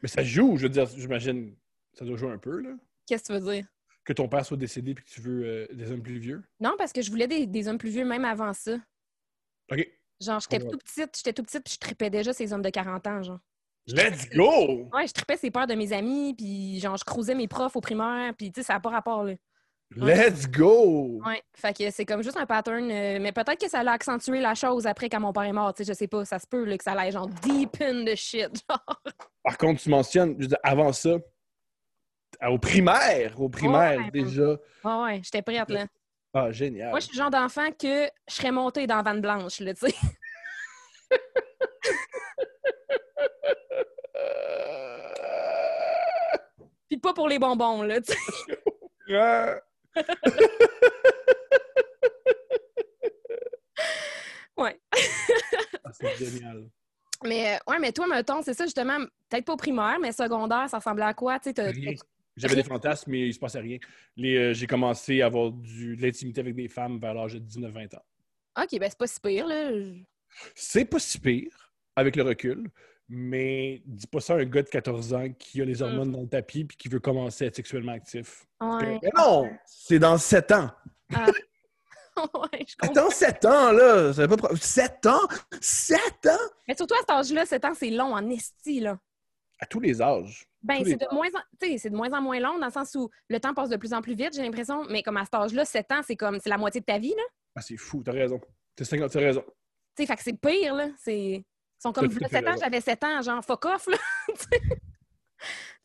Mais 0.00 0.08
ça 0.08 0.22
joue, 0.22 0.56
je 0.56 0.62
veux 0.62 0.68
dire, 0.68 0.86
j'imagine, 0.86 1.54
ça 1.92 2.04
doit 2.06 2.16
jouer 2.16 2.30
un 2.30 2.38
peu, 2.38 2.60
là. 2.60 2.70
Qu'est-ce 3.06 3.24
que 3.24 3.26
tu 3.34 3.38
veux 3.38 3.52
dire? 3.52 3.66
Que 4.04 4.12
ton 4.14 4.28
père 4.28 4.46
soit 4.46 4.56
décédé 4.56 4.94
puis 4.94 5.04
que 5.04 5.10
tu 5.10 5.20
veux 5.20 5.44
euh, 5.44 5.66
des 5.72 5.92
hommes 5.92 6.02
plus 6.02 6.18
vieux? 6.18 6.42
Non, 6.58 6.74
parce 6.78 6.92
que 6.92 7.02
je 7.02 7.10
voulais 7.10 7.26
des, 7.26 7.46
des 7.46 7.68
hommes 7.68 7.76
plus 7.76 7.90
vieux 7.90 8.04
même 8.06 8.24
avant 8.24 8.54
ça. 8.54 8.78
OK. 9.70 9.86
Genre, 10.20 10.40
j'étais 10.40 10.58
tout 10.58 10.78
petite, 10.78 11.16
j'étais 11.16 11.32
tout 11.32 11.42
petite, 11.42 11.64
puis 11.64 11.74
je 11.74 11.78
tripais 11.78 12.10
déjà 12.10 12.32
ces 12.32 12.52
hommes 12.52 12.62
de 12.62 12.70
40 12.70 13.06
ans, 13.06 13.22
genre. 13.22 13.40
Let's 13.86 14.28
go! 14.30 14.88
Ouais, 14.92 15.06
je 15.06 15.12
tripais 15.12 15.36
ses 15.36 15.50
peurs 15.50 15.66
de 15.66 15.74
mes 15.74 15.92
amis, 15.92 16.34
puis 16.34 16.78
genre, 16.80 16.96
je 16.96 17.04
croisais 17.04 17.34
mes 17.34 17.48
profs 17.48 17.76
au 17.76 17.80
primaire, 17.80 18.34
puis 18.36 18.52
tu 18.52 18.60
sais, 18.60 18.66
ça 18.66 18.74
n'a 18.74 18.80
pas 18.80 18.90
rapport, 18.90 19.24
là. 19.24 19.34
Let's 19.96 20.48
go! 20.48 21.20
Ouais, 21.26 21.42
fait 21.52 21.76
que 21.76 21.90
c'est 21.90 22.04
comme 22.04 22.22
juste 22.22 22.36
un 22.36 22.46
pattern, 22.46 22.88
euh, 22.90 23.18
mais 23.20 23.32
peut-être 23.32 23.60
que 23.60 23.68
ça 23.68 23.82
l'a 23.82 23.92
accentué 23.92 24.40
la 24.40 24.54
chose 24.54 24.86
après 24.86 25.08
quand 25.08 25.18
mon 25.18 25.32
père 25.32 25.42
est 25.42 25.52
mort, 25.52 25.74
tu 25.74 25.84
sais, 25.84 25.92
je 25.92 25.98
sais 25.98 26.06
pas, 26.06 26.24
ça 26.24 26.38
se 26.38 26.46
peut, 26.46 26.64
là, 26.64 26.78
que 26.78 26.84
ça 26.84 26.92
allait 26.92 27.10
genre 27.10 27.26
deep 27.26 27.76
in 27.80 28.04
the 28.04 28.14
shit, 28.14 28.50
genre. 28.70 29.02
Par 29.42 29.58
contre, 29.58 29.82
tu 29.82 29.90
mentionnes, 29.90 30.36
dire, 30.36 30.56
avant 30.62 30.92
ça, 30.92 31.16
au 32.48 32.58
primaire, 32.58 33.40
au 33.40 33.48
primaire, 33.48 33.98
Ouais. 33.98 34.10
déjà. 34.12 34.50
Ouais, 34.84 35.02
ouais, 35.02 35.20
j'étais 35.24 35.42
prête, 35.42 35.68
là. 35.68 35.86
Ah, 36.32 36.52
génial. 36.52 36.90
Moi, 36.90 37.00
je 37.00 37.06
suis 37.06 37.16
le 37.16 37.22
genre 37.22 37.30
d'enfant 37.30 37.72
que 37.72 38.04
je 38.28 38.34
serais 38.34 38.52
montée 38.52 38.86
dans 38.86 39.02
Vanne 39.02 39.20
Blanche, 39.20 39.58
là, 39.58 39.74
tu 39.74 39.88
sais. 39.90 39.94
Puis 46.88 46.98
pas 46.98 47.12
pour 47.12 47.28
les 47.28 47.38
bonbons, 47.38 47.82
là, 47.82 48.00
tu 48.00 48.12
sais. 48.12 48.18
Ouais. 54.60 54.78
ah, 55.84 55.90
c'est 55.92 56.16
génial. 56.16 56.68
Mais, 57.24 57.54
euh, 57.54 57.58
ouais, 57.72 57.78
mais 57.78 57.92
toi, 57.92 58.06
mettons, 58.06 58.42
c'est 58.42 58.54
ça, 58.54 58.64
justement, 58.64 58.98
peut-être 59.28 59.44
pas 59.44 59.54
au 59.54 59.56
primaire, 59.56 59.98
mais 60.00 60.12
secondaire, 60.12 60.68
ça 60.68 60.78
ressemblait 60.78 61.04
à 61.04 61.14
quoi, 61.14 61.38
tu 61.38 61.52
sais? 61.54 61.96
J'avais 62.36 62.54
des 62.54 62.62
fantasmes, 62.62 63.10
mais 63.10 63.28
il 63.28 63.34
se 63.34 63.38
passait 63.38 63.60
rien. 63.60 63.78
Les, 64.16 64.36
euh, 64.36 64.52
j'ai 64.52 64.66
commencé 64.66 65.20
à 65.20 65.26
avoir 65.26 65.50
du, 65.50 65.96
de 65.96 66.02
l'intimité 66.02 66.40
avec 66.40 66.54
des 66.54 66.68
femmes 66.68 66.98
vers 66.98 67.12
l'âge 67.12 67.34
de 67.34 67.40
19-20 67.40 67.96
ans. 67.96 68.02
OK, 68.62 68.78
ben 68.78 68.88
c'est 68.88 68.98
pas 68.98 69.06
si 69.06 69.20
pire, 69.20 69.46
là. 69.46 69.70
C'est 70.54 70.84
pas 70.84 70.98
si 70.98 71.18
pire 71.18 71.72
avec 71.96 72.16
le 72.16 72.22
recul, 72.22 72.70
mais 73.12 73.82
dis 73.84 74.06
pas 74.06 74.20
ça 74.20 74.34
à 74.34 74.36
un 74.38 74.44
gars 74.44 74.62
de 74.62 74.68
14 74.68 75.14
ans 75.14 75.28
qui 75.36 75.60
a 75.60 75.64
les 75.64 75.82
hormones 75.82 76.12
dans 76.12 76.20
le 76.20 76.28
tapis 76.28 76.64
puis 76.64 76.76
qui 76.76 76.88
veut 76.88 77.00
commencer 77.00 77.44
à 77.44 77.46
être 77.48 77.56
sexuellement 77.56 77.92
actif. 77.92 78.46
Ouais. 78.60 79.00
Mais 79.02 79.10
non! 79.16 79.50
C'est 79.66 79.98
dans 79.98 80.16
7 80.16 80.52
ans! 80.52 80.70
ouais, 82.16 82.64
je 82.66 82.76
comprends. 82.76 83.02
Attends, 83.02 83.10
7 83.10 83.44
ans, 83.46 83.72
là! 83.72 84.12
Ça 84.12 84.28
pas 84.28 84.36
pro- 84.36 84.56
7 84.56 85.06
ans? 85.06 85.28
7 85.60 85.98
ans? 86.26 86.48
Mais 86.68 86.76
surtout 86.76 86.94
à 86.94 87.00
cet 87.00 87.10
âge-là, 87.10 87.46
7 87.46 87.64
ans, 87.64 87.74
c'est 87.74 87.90
long 87.90 88.14
en 88.14 88.30
esti, 88.30 88.80
là. 88.80 88.98
À 89.58 89.66
tous 89.66 89.80
les 89.80 90.00
âges. 90.00 90.46
Ben, 90.62 90.82
c'est 90.84 90.96
de, 90.96 91.14
moins 91.14 91.28
en, 91.28 91.66
de 91.66 91.96
moins 91.96 92.12
en 92.12 92.22
moins 92.22 92.40
long, 92.40 92.58
dans 92.58 92.66
le 92.66 92.72
sens 92.72 92.94
où 92.94 93.10
le 93.28 93.40
temps 93.40 93.54
passe 93.54 93.68
de 93.68 93.76
plus 93.76 93.92
en 93.92 94.00
plus 94.02 94.14
vite, 94.14 94.34
j'ai 94.34 94.42
l'impression. 94.42 94.84
Mais 94.88 95.02
comme 95.02 95.16
à 95.16 95.24
cet 95.24 95.34
âge-là, 95.34 95.64
7 95.64 95.92
ans, 95.92 96.00
c'est 96.06 96.16
comme 96.16 96.38
c'est 96.40 96.48
la 96.48 96.58
moitié 96.58 96.80
de 96.80 96.86
ta 96.86 96.98
vie, 96.98 97.14
là. 97.16 97.22
Ah, 97.56 97.60
c'est 97.60 97.76
fou, 97.76 98.02
t'as 98.04 98.12
raison. 98.12 98.40
T'as 98.76 98.84
50, 98.84 99.10
t'as 99.10 99.20
raison. 99.20 99.42
Tu 99.96 100.02
sais, 100.02 100.06
fait 100.06 100.16
que 100.16 100.22
c'est 100.22 100.40
pire, 100.40 100.74
là. 100.74 100.88
C'est... 100.98 101.44
Ils 101.80 101.82
sont 101.82 101.92
comme, 101.92 102.10
fait 102.10 102.28
7 102.28 102.46
ans, 102.46 102.54
j'avais 102.60 102.80
7 102.82 103.04
ans, 103.04 103.22
genre, 103.22 103.42
fuck 103.44 103.64
off, 103.64 103.86
là. 103.86 103.96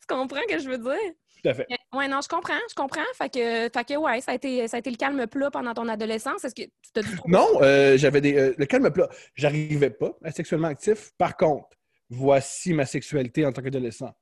Tu 0.08 0.14
comprends 0.14 0.40
ce 0.48 0.54
que 0.54 0.60
je 0.60 0.68
veux 0.68 0.78
dire? 0.78 1.14
Tout 1.42 1.48
à 1.48 1.54
fait. 1.54 1.66
Ouais, 1.92 2.06
non, 2.06 2.20
je 2.22 2.28
comprends, 2.28 2.58
je 2.68 2.74
comprends. 2.74 3.00
Fait 3.14 3.28
que, 3.32 3.68
fait 3.72 3.84
que 3.88 3.96
ouais, 3.96 4.20
ça 4.20 4.32
a, 4.32 4.34
été, 4.34 4.68
ça 4.68 4.76
a 4.76 4.80
été 4.80 4.90
le 4.90 4.96
calme 4.96 5.26
plat 5.26 5.50
pendant 5.50 5.74
ton 5.74 5.88
adolescence. 5.88 6.44
Est-ce 6.44 6.54
que 6.54 6.62
tu 6.62 6.92
t'as 6.92 7.00
Non, 7.26 7.46
euh, 7.62 7.96
j'avais 7.96 8.20
des. 8.20 8.36
euh, 8.36 8.54
le 8.56 8.66
calme 8.66 8.90
plat. 8.92 9.08
J'arrivais 9.34 9.90
pas 9.90 10.16
à 10.22 10.28
être 10.28 10.36
sexuellement 10.36 10.68
actif. 10.68 11.12
Par 11.18 11.36
contre, 11.36 11.68
voici 12.10 12.72
ma 12.74 12.86
sexualité 12.86 13.44
en 13.46 13.52
tant 13.52 13.62
qu'adolescent. 13.62 14.14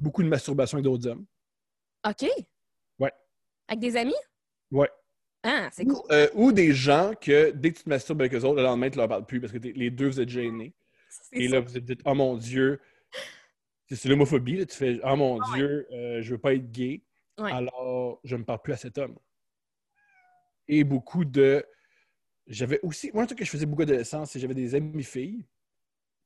Beaucoup 0.00 0.22
de 0.22 0.28
masturbation 0.28 0.76
avec 0.76 0.84
d'autres 0.84 1.06
hommes. 1.06 1.26
OK. 2.08 2.26
Ouais. 2.98 3.12
Avec 3.68 3.80
des 3.80 3.96
amis? 3.96 4.14
Ouais. 4.72 4.90
Ah, 5.42 5.68
c'est 5.72 5.84
Ou, 5.88 5.94
cool. 5.94 6.12
euh, 6.12 6.28
ou 6.34 6.50
des 6.52 6.72
gens 6.72 7.12
que 7.20 7.50
dès 7.52 7.72
que 7.72 7.78
tu 7.78 7.84
te 7.84 7.88
masturbes 7.88 8.20
avec 8.22 8.34
eux 8.34 8.44
autres, 8.44 8.56
le 8.56 8.62
lendemain, 8.62 8.90
tu 8.90 8.98
leur 8.98 9.08
parles 9.08 9.26
plus 9.26 9.40
parce 9.40 9.52
que 9.52 9.58
les 9.58 9.90
deux, 9.90 10.08
vous 10.08 10.20
êtes 10.20 10.28
gênés. 10.28 10.74
Et 11.32 11.48
là, 11.48 11.60
vous 11.60 11.76
êtes 11.76 11.84
dit, 11.84 11.96
oh 12.04 12.14
mon 12.14 12.36
Dieu. 12.36 12.80
C'est 13.92 14.08
l'homophobie. 14.08 14.56
là. 14.58 14.66
Tu 14.66 14.76
fais, 14.76 15.00
oh 15.04 15.16
mon 15.16 15.40
Ah 15.40 15.50
ouais. 15.50 15.56
Dieu, 15.58 15.86
euh, 15.92 16.22
je 16.22 16.30
veux 16.32 16.38
pas 16.38 16.54
être 16.54 16.70
gay. 16.70 17.02
Ouais. 17.38 17.50
Alors, 17.52 18.20
je 18.24 18.36
ne 18.36 18.44
parle 18.44 18.62
plus 18.62 18.72
à 18.72 18.76
cet 18.76 18.98
homme. 18.98 19.18
Et 20.68 20.84
beaucoup 20.84 21.24
de. 21.24 21.64
J'avais 22.46 22.80
aussi. 22.82 23.10
Moi, 23.12 23.24
un 23.24 23.26
truc 23.26 23.38
que 23.38 23.44
je 23.44 23.50
faisais 23.50 23.66
beaucoup 23.66 23.84
d'adolescence, 23.84 24.30
c'est 24.30 24.38
que 24.38 24.42
j'avais 24.42 24.54
des 24.54 24.74
amis 24.74 25.02
filles. 25.04 25.44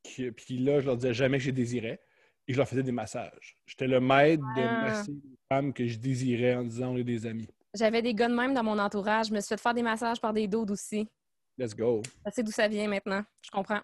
Qui, 0.02 0.30
puis 0.32 0.58
là, 0.58 0.80
je 0.80 0.86
leur 0.86 0.96
disais 0.96 1.14
jamais 1.14 1.38
que 1.38 1.44
je 1.44 1.48
les 1.48 1.52
désirais. 1.52 2.00
Et 2.46 2.52
je 2.52 2.58
leur 2.58 2.68
faisais 2.68 2.82
des 2.82 2.92
massages. 2.92 3.56
J'étais 3.64 3.86
le 3.86 4.00
maître 4.00 4.42
de 4.56 4.60
Ah. 4.62 4.82
masser 4.82 5.12
les 5.12 5.38
femmes 5.48 5.72
que 5.72 5.86
je 5.86 5.96
désirais 5.98 6.56
en 6.56 6.64
disant 6.64 6.92
on 6.92 6.96
est 6.98 7.04
des 7.04 7.24
amis. 7.24 7.48
J'avais 7.72 8.02
des 8.02 8.12
gars 8.14 8.28
de 8.28 8.34
même 8.34 8.52
dans 8.52 8.62
mon 8.62 8.78
entourage. 8.78 9.28
Je 9.28 9.32
me 9.32 9.40
suis 9.40 9.48
fait 9.48 9.56
faire 9.60 9.72
des 9.72 9.82
massages 9.82 10.20
par 10.20 10.34
des 10.34 10.46
dos 10.46 10.66
aussi. 10.66 11.08
Let's 11.56 11.74
go. 11.74 12.02
Je 12.26 12.30
sais 12.32 12.42
d'où 12.42 12.50
ça 12.52 12.68
vient 12.68 12.86
maintenant. 12.88 13.24
Je 13.42 13.50
comprends. 13.50 13.80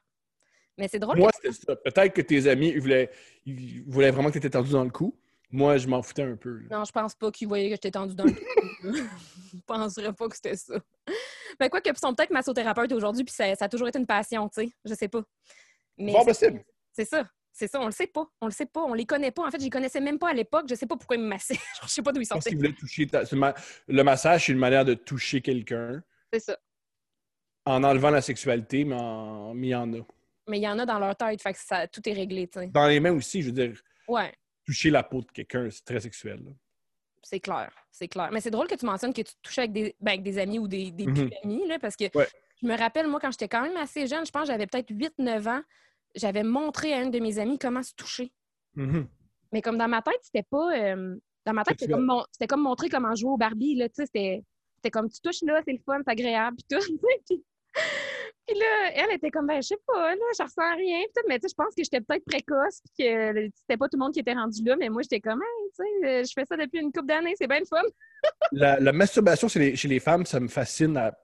Mais 0.81 0.89
c'est 0.89 0.99
drôle. 0.99 1.19
Moi, 1.19 1.31
c'était 1.35 1.53
ça. 1.53 1.77
Peut-être 1.77 2.13
que 2.15 2.23
tes 2.23 2.49
amis 2.49 2.71
ils 2.71 2.81
voulaient, 2.81 3.11
ils 3.47 3.83
voulaient 3.87 4.11
vraiment 4.11 4.29
que 4.29 4.33
tu 4.33 4.39
étais 4.39 4.51
tendu 4.51 4.71
dans 4.73 4.83
le 4.85 4.91
cou. 4.91 5.15
Moi, 5.53 5.77
je 5.79 5.87
m'en 5.89 6.01
foutais 6.03 6.23
un 6.23 6.37
peu. 6.37 6.59
là. 6.61 6.79
Non, 6.79 6.85
je 6.85 6.93
pense 6.93 7.15
pas 7.15 7.31
qu'ils 7.31 7.49
voyaient 7.49 7.69
que 7.69 7.75
j'étais 7.75 7.91
tendue 7.91 8.15
dans 8.15 8.25
le 8.25 8.33
cou. 8.33 8.41
Je 9.53 9.59
penserais 9.67 10.13
pas 10.13 10.29
que 10.29 10.37
c'était 10.37 10.55
ça. 10.57 10.75
Ben, 11.59 11.69
quoi 11.69 11.81
que, 11.81 11.91
ils 11.91 11.99
sont 11.99 12.15
peut-être 12.15 12.31
massothérapeutes 12.31 12.93
aujourd'hui, 12.93 13.25
puis 13.25 13.35
ça, 13.35 13.53
ça 13.57 13.65
a 13.65 13.69
toujours 13.69 13.89
été 13.89 13.99
une 13.99 14.07
passion, 14.07 14.49
tu 14.49 14.63
sais. 14.63 14.71
Je 14.85 14.95
sais 14.95 15.09
pas. 15.09 15.23
Mais 15.99 16.13
c'est- 16.13 16.25
possible. 16.25 16.65
C'est 16.93 17.05
ça. 17.05 17.29
C'est 17.53 17.67
ça, 17.67 17.81
on 17.81 17.87
le 17.87 17.91
sait 17.93 18.07
pas. 18.07 18.27
On 18.41 18.47
le 18.47 18.53
sait 18.53 18.65
pas. 18.67 18.81
On 18.85 18.95
les 18.95 19.05
connaît 19.05 19.33
pas. 19.33 19.45
En 19.47 19.51
fait, 19.51 19.59
je 19.59 19.65
les 19.65 19.71
connaissais 19.71 20.01
même 20.01 20.19
pas 20.21 20.31
à 20.31 20.33
l'époque. 20.35 20.67
Je 20.71 20.75
sais 20.77 20.87
pas 20.87 20.97
pourquoi 20.97 21.17
ils 21.17 21.23
me 21.23 21.29
massaient. 21.29 21.59
Je 21.83 21.89
sais 21.89 22.01
pas 22.01 22.13
d'où 22.13 22.21
ils 22.21 22.27
sortaient. 22.27 22.55
voulaient 22.55 22.73
toucher. 22.73 23.07
ta- 23.09 23.23
Le 23.89 24.03
massage, 24.05 24.47
c'est 24.47 24.53
une 24.53 24.59
manière 24.59 24.85
de 24.85 24.95
toucher 24.95 25.41
quelqu'un 25.43 26.01
C'est 26.33 26.41
ça. 26.41 26.57
en 27.67 27.83
enlevant 27.85 28.11
la 28.11 28.23
sexualité, 28.23 28.85
mais, 28.85 28.95
en... 28.95 29.53
mais 29.53 29.67
il 29.67 29.71
y 29.71 29.75
en 29.75 29.93
a. 29.95 29.99
Mais 30.51 30.59
il 30.59 30.63
y 30.63 30.69
en 30.69 30.79
a 30.79 30.85
dans 30.85 30.99
leur 30.99 31.17
tête, 31.17 31.41
fait 31.41 31.53
que 31.53 31.59
ça, 31.61 31.87
tout 31.89 32.07
est 32.09 32.13
réglé. 32.13 32.49
Dans 32.73 32.87
les 32.89 32.99
mains 33.01 33.13
aussi, 33.13 33.41
je 33.41 33.47
veux 33.47 33.53
dire, 33.53 33.81
Ouais, 34.09 34.33
toucher 34.67 34.91
la 34.91 35.03
peau 35.03 35.21
de 35.23 35.31
quelqu'un, 35.31 35.69
c'est 35.71 35.85
très 35.85 36.01
sexuel. 36.01 36.41
là. 36.45 36.51
c'est 37.23 37.39
clair. 37.41 37.71
C'est 37.93 38.09
clair. 38.09 38.31
Mais 38.33 38.41
c'est 38.41 38.51
drôle 38.51 38.67
que 38.67 38.75
tu 38.75 38.85
mentionnes 38.87 39.13
que 39.13 39.21
tu 39.23 39.33
te 39.35 39.41
touchais 39.43 39.61
avec 39.63 39.73
des, 39.73 39.95
ben, 40.01 40.13
avec 40.13 40.23
des 40.23 40.39
amis 40.39 40.59
ou 40.59 40.67
des, 40.67 40.91
des 40.91 41.07
Mhm. 41.07 41.31
amis, 41.45 41.67
là, 41.69 41.79
parce 41.79 41.95
que 41.95 42.05
Ouais. 42.17 42.27
je 42.63 42.67
me 42.67 42.77
rappelle, 42.77 43.07
moi, 43.07 43.21
quand 43.21 43.31
j'étais 43.31 43.47
quand 43.49 43.63
même 43.63 43.77
assez 43.77 44.07
jeune, 44.07 44.25
je 44.27 44.31
pense 44.33 44.43
que 44.43 44.49
j'avais 44.49 44.67
peut-être 44.67 44.91
8-9 44.91 45.47
ans, 45.47 45.63
j'avais 46.15 46.43
montré 46.43 46.93
à 46.95 47.03
une 47.03 47.11
de 47.11 47.19
mes 47.21 47.39
amies 47.39 47.59
comment 47.59 47.83
se 47.83 47.95
toucher. 47.95 48.33
Mhm. 48.75 49.07
Mais 49.53 49.63
comme 49.63 49.77
dans 49.79 49.87
ma 49.89 50.03
tête, 50.03 50.19
c'était 50.23 50.43
pas. 50.49 50.77
euh, 50.77 51.17
dans 51.47 51.53
ma 51.53 51.63
tête, 51.65 51.77
c'était 51.79 51.93
comme, 51.93 52.07
mon- 52.07 52.25
c'était 52.33 52.47
comme 52.47 52.63
montrer 52.63 52.89
comment 52.89 53.15
jouer 53.15 53.31
au 53.31 53.37
Barbie, 53.37 53.75
là, 53.77 53.89
tu 53.89 53.95
sais, 53.97 54.07
c'était. 54.07 54.43
T'es 54.83 54.91
comme, 54.91 55.11
tu 55.11 55.21
touches 55.21 55.43
là, 55.43 55.61
c'est 55.65 55.73
le 55.73 55.79
fun, 55.85 55.99
c'est 56.05 56.11
agréable, 56.11 56.57
puis 56.57 56.79
tout. 56.79 56.87
puis, 58.51 58.59
là, 58.61 58.91
elle 58.95 59.15
était 59.17 59.31
comme, 59.31 59.47
ben, 59.47 59.63
je 59.63 59.69
sais 59.69 59.79
pas, 59.87 60.15
là, 60.15 60.23
je 60.39 60.43
ressens 60.43 60.77
rien. 60.77 61.01
Puis 61.15 61.25
mais 61.29 61.39
tu 61.39 61.49
sais, 61.49 61.49
je 61.53 61.55
pense 61.55 61.75
que 61.75 61.83
j'étais 61.83 62.01
peut-être 62.01 62.25
précoce, 62.25 62.81
puis 62.97 63.05
que 63.07 63.49
c'était 63.55 63.77
pas 63.77 63.89
tout 63.89 63.97
le 63.97 64.01
monde 64.05 64.13
qui 64.13 64.21
était 64.21 64.33
rendu 64.35 64.63
là, 64.65 64.77
mais 64.77 64.89
moi, 64.89 65.03
j'étais 65.03 65.21
comme, 65.21 65.41
hey, 65.43 65.71
tu 65.71 65.85
sais, 66.07 66.25
je 66.25 66.33
fais 66.35 66.45
ça 66.45 66.57
depuis 66.57 66.81
une 66.81 66.93
couple 66.93 67.07
d'années, 67.07 67.35
c'est 67.37 67.47
bien 67.47 67.61
le 67.61 67.65
fun. 67.67 67.83
la, 68.53 68.81
la 68.81 68.93
masturbation 68.93 69.49
chez 69.49 69.59
les, 69.59 69.77
chez 69.77 69.89
les 69.89 70.01
femmes, 70.01 70.27
ça 70.27 70.41
me 70.41 70.49
fascine 70.49 70.97
à 70.97 71.17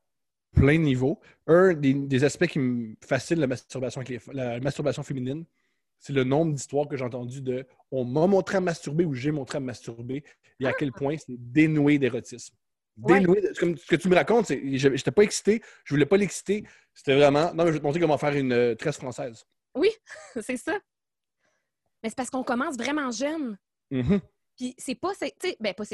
plein 0.54 0.78
de 0.78 0.84
niveaux. 0.84 1.20
Un 1.46 1.74
des, 1.74 1.92
des 1.94 2.24
aspects 2.24 2.46
qui 2.46 2.58
me 2.58 2.94
fascine 3.04 3.38
la 3.40 3.46
masturbation, 3.46 4.00
avec 4.00 4.08
les- 4.08 4.34
la 4.34 4.58
masturbation 4.60 5.02
féminine, 5.02 5.44
c'est 5.98 6.12
le 6.12 6.24
nombre 6.24 6.52
d'histoires 6.52 6.88
que 6.88 6.96
j'ai 6.96 7.04
entendues 7.04 7.42
de 7.42 7.66
on 7.90 8.04
m'a 8.04 8.26
montré 8.26 8.58
à 8.58 8.60
masturber 8.60 9.04
ou 9.04 9.14
j'ai 9.14 9.30
montré 9.32 9.58
à 9.58 9.60
masturber 9.60 10.22
et 10.60 10.66
à 10.66 10.72
quel 10.72 10.92
point 10.92 11.16
c'est 11.18 11.36
dénoué 11.36 11.98
d'érotisme. 11.98 12.54
Ouais. 12.98 13.20
Dénoué, 13.20 13.40
de- 13.42 13.52
comme 13.58 13.76
ce 13.76 13.86
que 13.86 13.96
tu 13.96 14.08
me 14.08 14.14
racontes, 14.14 14.48
je 14.48 14.88
n'étais 14.88 15.10
pas 15.10 15.22
excité, 15.22 15.62
je 15.84 15.94
voulais 15.94 16.06
pas 16.06 16.16
l'exciter. 16.16 16.64
C'était 16.94 17.14
vraiment, 17.14 17.52
non, 17.52 17.64
mais 17.64 17.66
je 17.68 17.72
vais 17.72 17.78
te 17.80 17.84
montrer 17.84 18.00
comment 18.00 18.16
faire 18.18 18.32
une 18.34 18.52
euh, 18.52 18.74
tresse 18.74 18.96
française. 18.96 19.44
c'est 20.40 20.56
ça. 20.56 20.78
Mais 22.02 22.08
c'est 22.08 22.16
parce 22.16 22.30
qu'on 22.30 22.42
commence 22.44 22.76
vraiment 22.76 23.10
jeune. 23.10 23.58
Mhm. 23.90 24.20
Puis 24.56 24.74
c'est 24.78 24.94
pas, 24.94 25.12
tu 25.14 25.48
ben, 25.60 25.74
pas, 25.74 25.84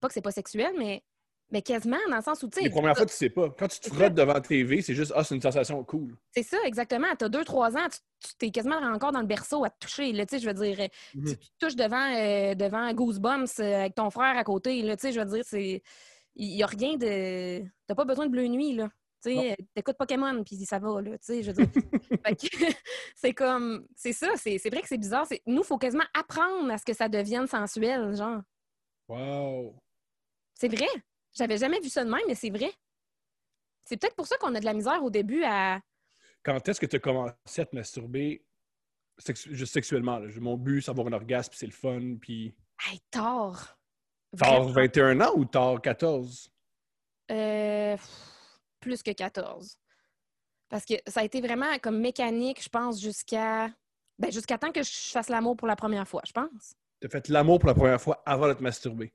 pas 0.00 0.08
que 0.08 0.14
c'est 0.14 0.20
pas 0.22 0.30
sexuel, 0.30 0.72
mais, 0.78 1.02
mais 1.50 1.62
quasiment 1.62 1.98
dans 2.08 2.16
le 2.16 2.22
sens 2.22 2.42
où, 2.44 2.48
tu 2.48 2.58
sais, 2.58 2.64
Les 2.64 2.70
premières 2.70 2.96
fois, 2.96 3.06
tu 3.06 3.14
sais 3.14 3.30
pas. 3.30 3.50
Quand 3.58 3.66
tu 3.66 3.80
te 3.80 3.88
frottes 3.92 4.14
devant 4.14 4.34
la 4.34 4.40
TV, 4.40 4.80
c'est 4.82 4.94
juste, 4.94 5.12
ah, 5.16 5.24
c'est 5.24 5.34
une 5.34 5.42
sensation 5.42 5.82
cool. 5.82 6.16
c'est 6.30 6.44
ça, 6.44 6.58
exactement. 6.64 7.08
T'as 7.18 7.28
deux, 7.28 7.44
trois 7.44 7.76
ans, 7.76 7.88
tu 7.90 7.98
tu 8.28 8.36
t'es 8.36 8.50
quasiment 8.52 8.76
encore 8.76 9.10
dans 9.10 9.20
le 9.20 9.26
berceau 9.26 9.64
à 9.64 9.70
te 9.70 9.80
toucher, 9.80 10.12
là, 10.12 10.24
tu 10.24 10.36
sais, 10.36 10.42
je 10.42 10.48
veux 10.48 10.54
dire, 10.54 10.88
Mhm. 11.14 11.26
tu, 11.26 11.36
tu 11.38 11.48
touches 11.58 11.74
devant, 11.74 12.14
euh, 12.14 12.54
devant 12.54 12.92
Goosebumps 12.94 13.58
euh, 13.58 13.80
avec 13.80 13.96
ton 13.96 14.10
frère 14.10 14.38
à 14.38 14.44
côté, 14.44 14.80
là, 14.82 14.96
tu 14.96 15.08
sais, 15.08 15.12
je 15.12 15.18
veux 15.18 15.26
dire, 15.26 15.42
c'est... 15.44 15.82
Il 16.34 16.56
y 16.56 16.62
a 16.62 16.66
rien 16.66 16.96
de... 16.96 17.62
T'as 17.86 17.94
pas 17.94 18.04
besoin 18.04 18.26
de 18.26 18.30
bleu 18.30 18.46
nuit, 18.46 18.74
là. 18.74 18.90
Tu 19.22 19.38
euh, 19.38 19.54
t'écoutes 19.74 19.96
Pokémon, 19.98 20.42
puis 20.42 20.56
ça 20.64 20.78
va, 20.80 21.00
là, 21.00 21.16
tu 21.18 21.26
sais, 21.26 21.42
je 21.42 21.52
c'est 23.14 23.34
comme... 23.34 23.86
C'est 23.94 24.12
ça, 24.12 24.32
c'est 24.36 24.58
c'est 24.58 24.70
vrai 24.70 24.82
que 24.82 24.88
c'est 24.88 24.98
bizarre. 24.98 25.26
c'est- 25.26 25.42
Nous, 25.46 25.62
il 25.62 25.66
faut 25.66 25.78
quasiment 25.78 26.04
apprendre 26.14 26.70
à 26.72 26.78
ce 26.78 26.84
que 26.84 26.92
ça 26.94 27.08
devienne 27.08 27.46
sensuel, 27.46 28.16
genre. 28.16 28.40
Wow. 29.08 29.76
C'est 30.54 30.68
vrai. 30.68 30.88
J'avais 31.34 31.58
jamais 31.58 31.80
vu 31.80 31.88
ça 31.88 32.04
de 32.04 32.10
même, 32.10 32.22
mais 32.26 32.34
c'est 32.34 32.50
vrai. 32.50 32.72
C'est 33.84 33.96
peut-être 33.96 34.16
pour 34.16 34.26
ça 34.26 34.36
qu'on 34.38 34.54
a 34.54 34.60
de 34.60 34.64
la 34.64 34.74
misère 34.74 35.02
au 35.04 35.10
début 35.10 35.42
à... 35.44 35.80
Quand 36.42 36.66
est-ce 36.68 36.80
que 36.80 36.86
tu 36.86 36.96
as 36.96 37.00
commencé 37.00 37.60
à 37.60 37.64
te 37.66 37.76
masturber 37.76 38.44
sexu- 39.18 39.52
juste 39.54 39.72
sexuellement? 39.72 40.18
là? 40.18 40.28
Mon 40.40 40.56
but, 40.56 40.80
c'est 40.82 40.90
d'avoir 40.90 41.06
un 41.06 41.12
orgasme, 41.12 41.50
puis 41.50 41.58
c'est 41.58 41.66
le 41.66 41.72
fun, 41.72 42.16
puis... 42.20 42.54
Hey, 42.88 42.98
tard! 43.10 43.78
Tard 44.36 44.62
Vraiment. 44.64 44.72
21 44.72 45.20
ans 45.20 45.32
ou 45.36 45.44
tard 45.44 45.80
14? 45.82 46.50
Euh, 47.30 47.96
plus 48.80 49.02
que 49.02 49.10
14. 49.12 49.78
Parce 50.68 50.84
que 50.86 50.94
ça 51.06 51.20
a 51.20 51.24
été 51.24 51.40
vraiment 51.40 51.78
comme 51.82 51.98
mécanique, 52.00 52.62
je 52.62 52.68
pense, 52.68 53.00
jusqu'à 53.00 53.70
ben, 54.18 54.30
jusqu'à 54.32 54.56
temps 54.58 54.72
que 54.72 54.82
je 54.82 54.90
fasse 55.10 55.28
l'amour 55.28 55.56
pour 55.56 55.68
la 55.68 55.76
première 55.76 56.06
fois, 56.08 56.22
je 56.26 56.32
pense. 56.32 56.74
Tu 57.00 57.06
as 57.06 57.10
fait 57.10 57.28
l'amour 57.28 57.58
pour 57.58 57.68
la 57.68 57.74
première 57.74 58.00
fois 58.00 58.22
avant 58.24 58.48
de 58.48 58.54
te 58.54 58.62
masturber. 58.62 59.12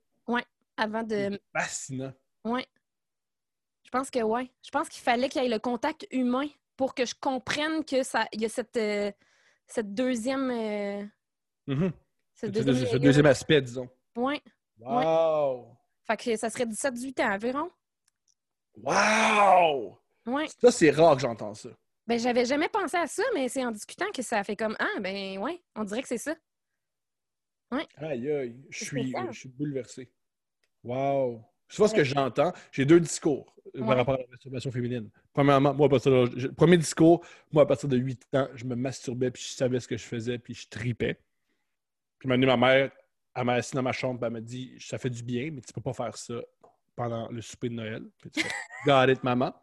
Avant 0.80 1.02
de. 1.02 1.40
Fascinant. 1.52 2.14
Ouais. 2.46 2.68
Je 3.84 3.90
pense 3.90 4.12
que 4.12 4.20
ouais. 4.22 4.52
Je 4.64 4.70
pense 4.70 4.88
qu'il 4.90 5.02
fallait 5.02 5.28
qu'il 5.28 5.42
y 5.42 5.46
ait 5.46 5.50
le 5.50 5.58
contact 5.58 6.06
humain 6.12 6.48
pour 6.76 6.94
que 6.94 7.04
je 7.04 7.16
comprenne 7.20 7.84
que 7.84 8.04
ça. 8.04 8.28
Il 8.32 8.42
y 8.42 8.46
a 8.46 8.50
cette, 8.50 8.78
euh, 8.78 9.12
cette 9.66 9.96
deuxième. 9.96 10.52
euh, 10.52 11.04
Mhm. 11.66 11.92
cette 12.36 12.56
Ce 12.56 12.62
deuxième. 12.62 12.92
ce 12.92 12.98
deuxième 12.98 13.26
aspect, 13.26 13.60
disons. 13.62 13.90
Ouais. 14.16 14.40
Wow! 14.80 15.76
Fait 16.06 16.18
que 16.18 16.36
ça 16.36 16.50
serait 16.50 16.66
17-18 16.66 17.22
ans 17.24 17.34
environ. 17.36 17.72
Wow! 18.76 19.98
Ouais. 20.26 20.48
Ça, 20.60 20.72
c'est 20.72 20.92
rare 20.92 21.16
que 21.16 21.22
j'entends 21.22 21.54
ça. 21.54 21.70
Ben, 22.06 22.20
j'avais 22.20 22.46
jamais 22.46 22.70
pensé 22.70 22.96
à 22.98 23.08
ça, 23.08 23.24
mais 23.34 23.50
c'est 23.50 23.66
en 23.66 23.72
discutant 23.72 24.06
que 24.14 24.22
ça 24.22 24.44
fait 24.44 24.56
comme 24.56 24.76
Ah, 24.80 25.00
ben, 25.02 25.38
ouais, 25.40 25.62
on 25.76 25.84
dirait 25.84 26.02
que 26.02 26.08
c'est 26.08 26.18
ça. 26.18 26.36
Aïe, 27.72 27.88
aïe. 28.32 28.62
Je 28.70 28.78
C'est 28.80 28.86
suis, 28.86 29.02
spécial. 29.02 29.28
je 29.32 29.40
suis 29.40 29.50
bouleversé. 29.50 30.12
Wow! 30.84 31.44
Tu 31.68 31.76
vois 31.78 31.90
ce 31.90 31.96
que 31.96 32.04
j'entends? 32.06 32.54
J'ai 32.72 32.86
deux 32.86 33.00
discours 33.02 33.54
euh, 33.76 33.82
Ouais. 33.82 33.88
par 33.88 33.98
rapport 33.98 34.14
à 34.16 34.20
la 34.20 34.28
masturbation 34.28 34.72
féminine. 34.72 35.10
Premièrement, 35.34 35.74
moi, 35.74 35.88
à 35.88 35.90
partir 35.90 36.12
de, 36.30 36.48
premier 36.48 36.78
discours, 36.78 37.26
moi, 37.52 37.64
à 37.64 37.66
partir 37.66 37.90
de 37.90 37.98
8 37.98 38.28
ans, 38.36 38.48
je 38.54 38.64
me 38.64 38.76
masturbais, 38.76 39.32
puis 39.32 39.44
je 39.44 39.50
savais 39.50 39.82
ce 39.82 39.88
que 39.90 39.98
je 39.98 40.06
faisais, 40.06 40.40
puis 40.40 40.54
je 40.54 40.68
tripais. 40.70 41.20
Puis 42.20 42.30
maintenant, 42.30 42.56
ma 42.58 42.68
mère, 42.68 42.92
elle 43.38 43.44
m'a 43.44 43.54
assis 43.54 43.76
dans 43.76 43.84
ma 43.84 43.92
chambre, 43.92 44.20
elle 44.26 44.34
m'a 44.34 44.42
dit 44.42 44.76
Ça 44.80 44.98
fait 44.98 45.12
du 45.12 45.22
bien, 45.22 45.52
mais 45.52 45.62
tu 45.62 45.72
peux 45.72 45.82
pas 45.82 45.94
faire 45.94 46.18
ça 46.18 46.34
pendant 46.96 47.30
le 47.30 47.42
souper 47.42 47.70
de 47.70 47.76
Noël. 47.76 48.04
Got 48.86 49.12
it, 49.12 49.24
maman. 49.24 49.54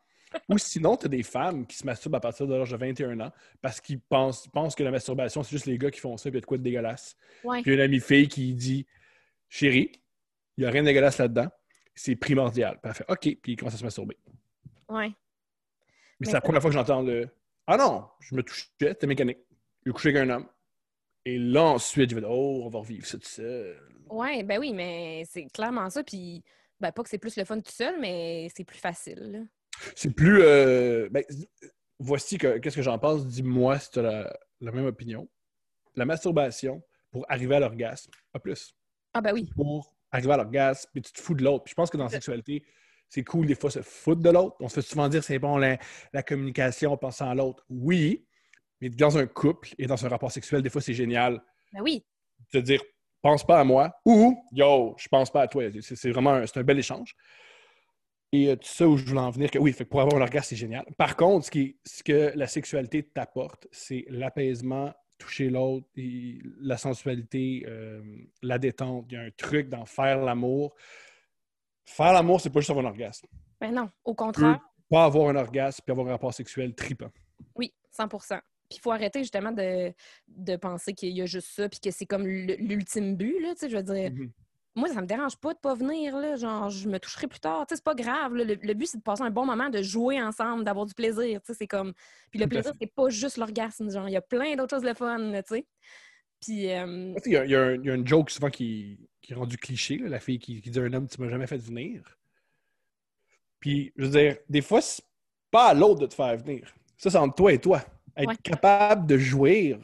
Ou 0.49 0.59
sinon, 0.59 0.97
tu 0.97 1.07
as 1.07 1.09
des 1.09 1.23
femmes 1.25 1.67
qui 1.67 1.77
se 1.77 1.85
masturbent 1.85 2.15
à 2.15 2.21
partir 2.21 2.47
de 2.47 2.55
l'âge 2.55 2.71
de 2.71 2.77
21 2.77 3.19
ans 3.21 3.33
parce 3.61 3.81
qu'ils 3.81 4.01
pensent, 4.01 4.47
pensent 4.49 4.75
que 4.75 4.83
la 4.83 4.91
masturbation, 4.91 5.43
c'est 5.43 5.51
juste 5.51 5.67
les 5.67 5.79
gars 5.79 5.91
qui 5.91 6.01
font 6.01 6.17
ça, 6.17 6.31
puis 6.31 6.33
il 6.33 6.35
y 6.35 6.39
a 6.39 6.41
de 6.41 6.47
quoi 6.47 6.59
de 6.59 6.63
dégueulasse. 6.63 7.17
Ouais. 7.43 7.63
Puis 7.63 7.75
une 7.75 7.81
amie 7.81 8.01
fille 8.01 8.29
qui 8.29 8.55
dit 8.55 8.87
Chérie, 9.49 9.91
il 10.57 10.63
n'y 10.63 10.67
a 10.67 10.71
rien 10.71 10.83
de 10.83 10.87
dégueulasse 10.87 11.19
là-dedans. 11.19 11.49
C'est 11.97 12.17
primordial. 12.17 12.79
Puis 12.81 12.91
elle 12.91 12.95
fait 12.95 13.05
OK, 13.09 13.39
puis 13.43 13.53
il 13.53 13.57
commence 13.57 13.75
à 13.75 13.79
se 13.79 13.85
masturber. 13.85 14.19
Ouais. 14.89 15.09
Mais, 15.09 15.15
Mais 16.21 16.27
c'est 16.27 16.33
la 16.33 16.41
première 16.41 16.63
fois 16.63 16.71
que 16.71 16.75
j'entends 16.75 17.03
le 17.03 17.29
Ah 17.67 17.77
non, 17.77 18.07
je 18.21 18.37
me 18.37 18.43
touchais, 18.45 18.67
c'était 18.79 19.07
mécanique. 19.09 19.39
J'ai 19.85 19.93
couché 19.93 20.11
avec 20.11 20.23
un 20.23 20.31
homme. 20.31 20.47
Et 21.27 21.39
là, 21.39 21.63
ensuite, 21.65 22.11
je 22.11 22.15
vais 22.15 22.21
dire 22.21 22.31
Oh, 22.31 22.63
on 22.65 22.69
va 22.69 22.79
revivre 22.81 23.07
ça 23.07 23.19
tout 23.19 23.27
seul. 23.29 23.77
Ouais, 24.11 24.43
ben 24.43 24.59
oui, 24.59 24.73
mais 24.73 25.25
c'est 25.29 25.47
clairement 25.47 25.89
ça. 25.91 26.05
Puis, 26.05 26.43
ben 26.81 26.93
pas 26.93 27.03
que 27.03 27.09
c'est 27.09 27.19
plus 27.19 27.37
le 27.37 27.45
fun 27.45 27.61
tout 27.61 27.73
seul, 27.73 27.99
mais 28.01 28.49
c'est 28.55 28.65
plus 28.65 28.79
facile. 28.79 29.47
C'est 29.97 30.11
plus. 30.15 30.43
euh, 30.43 31.09
ben, 31.11 31.25
voici 31.99 32.37
que- 32.39 32.59
qu'est-ce 32.59 32.77
que 32.77 32.83
j'en 32.83 32.99
pense. 32.99 33.27
Dis-moi 33.27 33.79
si 33.79 33.91
tu 33.91 33.99
as 34.01 34.03
la, 34.03 34.39
la 34.61 34.73
même 34.73 34.87
opinion. 34.87 35.29
La 35.97 36.05
masturbation, 36.05 36.83
pour 37.11 37.25
arriver 37.31 37.55
à 37.57 37.61
l'orgasme, 37.61 38.11
pas 38.33 38.41
plus. 38.41 38.75
Ah, 39.15 39.21
ben 39.21 39.33
oui. 39.33 39.49
pour 39.55 39.95
arriver 40.11 40.33
à 40.33 40.37
l'orgasme, 40.39 40.91
puis 40.93 41.03
tu 41.03 41.13
te 41.13 41.21
fous 41.21 41.35
de 41.35 41.43
l'autre. 41.45 41.65
Puis 41.65 41.71
je 41.71 41.75
pense 41.77 41.89
que 41.91 41.97
dans 41.97 42.05
la 42.05 42.11
sexualité, 42.11 42.65
c'est 43.09 43.23
cool 43.25 43.47
des 43.47 43.55
fois 43.55 43.71
se 43.71 43.81
foutre 43.83 44.21
de 44.21 44.31
l'autre. 44.31 44.57
On 44.61 44.69
se 44.69 44.75
fait 44.75 44.83
souvent 44.83 45.09
dire 45.09 45.23
c'est 45.23 45.39
bon 45.39 45.57
la, 45.57 45.79
la 46.13 46.23
communication 46.23 46.93
en 46.93 46.97
pensant 46.97 47.31
à 47.31 47.35
l'autre. 47.35 47.65
Oui, 47.71 48.27
mais 48.91 48.97
dans 48.97 49.17
un 49.19 49.27
couple 49.27 49.71
et 49.79 49.87
dans 49.87 50.05
un 50.05 50.09
rapport 50.09 50.31
sexuel, 50.31 50.63
des 50.63 50.71
fois 50.71 50.81
c'est 50.81 50.95
génial 50.95 51.43
Ben 51.73 51.81
oui. 51.83 52.05
de 52.53 52.61
dire 52.61 52.83
pense 53.23 53.45
pas 53.47 53.59
à 53.61 53.65
moi 53.65 53.91
ou 54.05 54.37
yo, 54.53 54.95
je 54.99 55.09
pense 55.09 55.31
pas 55.31 55.43
à 55.43 55.49
toi. 55.49 55.65
C'est 55.81 56.11
vraiment 56.11 56.33
un, 56.35 56.45
un 56.55 56.63
bel 56.63 56.79
échange. 56.79 57.15
Et 58.33 58.49
euh, 58.49 58.57
tout 58.57 58.67
ça 58.69 58.87
où 58.89 58.97
je 58.97 59.05
voulais 59.05 59.21
en 59.21 59.31
venir, 59.31 59.51
que 59.51 59.59
oui, 59.59 59.73
fait 59.73 59.85
que 59.85 59.91
pour 59.91 60.01
avoir 60.01 60.17
un 60.21 60.23
orgasme, 60.23 60.49
c'est 60.51 60.57
génial. 60.57 60.85
Par 60.99 61.17
contre, 61.17 61.47
ce, 61.47 61.51
qui, 61.51 61.79
ce 61.85 62.03
que 62.03 62.33
la 62.35 62.47
sexualité 62.49 63.03
t'apporte, 63.05 63.67
c'est 63.71 64.05
l'apaisement, 64.09 64.93
toucher 65.19 65.49
l'autre, 65.51 65.87
la 65.97 66.77
sensualité, 66.77 67.65
euh, 67.69 68.03
la 68.43 68.59
détente. 68.59 69.07
Il 69.11 69.15
y 69.15 69.17
a 69.17 69.23
un 69.23 69.31
truc 69.31 69.69
dans 69.69 69.85
faire 69.87 70.19
l'amour. 70.23 70.75
Faire 71.87 72.13
l'amour, 72.13 72.41
c'est 72.41 72.51
pas 72.51 72.61
juste 72.61 72.71
avoir 72.71 72.85
un 72.85 72.89
orgasme. 72.89 73.27
Ben 73.61 73.73
non, 73.73 73.89
au 74.05 74.11
Tu 74.13 74.17
peux 74.17 74.25
contraire. 74.25 74.61
pas 74.91 75.05
avoir 75.05 75.29
un 75.31 75.37
orgasme 75.37 75.81
puis 75.85 75.93
avoir 75.93 76.09
un 76.09 76.11
rapport 76.11 76.35
sexuel 76.35 76.75
tripant. 76.75 77.11
Oui, 77.55 77.73
100 77.93 78.09
Puis 78.69 78.79
il 78.79 78.81
faut 78.81 78.93
arrêter 78.93 79.21
justement 79.21 79.53
de, 79.53 79.93
de 80.29 80.57
penser 80.57 80.95
qu'il 80.95 81.11
y 81.11 81.23
a 81.23 81.27
juste 81.27 81.49
ça, 81.49 81.69
puis 81.69 81.81
que 81.81 81.91
c'est 81.91 82.07
comme 82.07 82.27
l'ultime 82.27 83.17
but, 83.17 83.41
là, 83.41 83.53
tu 83.55 83.61
sais, 83.61 83.71
je 83.71 83.77
veux 83.77 83.83
dire. 83.83 84.11
Mhm. 84.11 84.31
Moi, 84.77 84.89
ça 84.89 85.01
me 85.01 85.07
dérange 85.07 85.37
pas 85.37 85.55
de 85.55 85.59
pas 85.61 85.75
venir, 85.75 86.17
là, 86.17 86.35
genre, 86.35 86.69
je 86.69 86.89
me 86.89 86.99
toucherai 86.99 87.29
plus 87.29 87.39
tard, 87.39 87.65
tu 87.65 87.73
sais, 87.73 87.77
c'est 87.77 87.85
pas 87.85 87.95
grave, 87.95 88.35
là. 88.35 88.43
le, 88.43 88.55
le 88.61 88.75
but, 88.75 88.87
c'est 88.87 88.99
de 88.99 89.03
passer 89.05 89.23
un 89.23 89.31
bon 89.31 89.47
moment, 89.47 89.69
de 89.71 89.81
jouer 89.83 90.21
ensemble, 90.21 90.65
d'avoir 90.65 90.85
du 90.85 90.95
plaisir, 90.95 91.41
tu 91.43 91.47
sais, 91.47 91.55
c'est 91.57 91.69
comme... 91.69 91.93
Puis 92.33 92.41
le 92.41 92.49
plaisir, 92.49 92.73
c'est 92.81 92.93
pas 92.93 93.09
juste 93.09 93.37
l'orgasme, 93.37 93.89
genre, 93.89 94.09
il 94.09 94.13
y 94.13 94.17
a 94.17 94.21
plein 94.21 94.57
d'autres 94.57 94.75
choses 94.75 94.85
le 94.85 94.95
fun, 94.95 95.31
tu 95.31 95.43
sais. 95.55 95.67
Puis, 96.41 96.73
euh, 96.73 97.15
Il 97.25 97.33
y, 97.33 97.37
a, 97.37 97.45
il 97.45 97.51
y 97.53 97.55
a 97.55 97.63
un- 97.63 97.75
il 97.75 97.85
y 97.85 97.91
a 97.91 97.95
une 97.95 98.07
joke 98.07 98.31
souvent 98.31 98.51
qui, 98.51 98.99
qui 99.23 99.33
est 99.33 99.37
rendue 99.37 99.57
cliché, 99.59 99.97
là, 99.99 100.09
la 100.09 100.19
fille 100.19 100.41
qui, 100.41 100.61
qui 100.61 100.71
dit 100.71 100.79
à 100.81 100.83
un 100.83 100.93
homme 100.93 101.07
Tu 101.07 101.21
m'as 101.21 101.29
jamais 101.29 101.47
fait 101.47 101.59
venir. 101.59 102.03
Puis, 103.61 103.93
je 103.97 104.05
veux 104.05 104.11
dire, 104.11 104.37
des 104.49 104.61
fois, 104.61 104.81
c'est 104.81 105.05
pas 105.53 105.69
à 105.69 105.75
l'autre 105.75 106.01
de 106.01 106.07
te 106.07 106.15
faire 106.15 106.37
venir. 106.37 106.75
Ça, 106.99 107.11
c'est 107.11 107.17
entre 107.19 107.37
toi 107.37 107.53
et 107.53 107.59
toi. 107.61 107.81
Être 108.17 108.29
Ouais. 108.29 108.37
capable 108.43 109.07
de 109.07 109.19
jouir, 109.19 109.79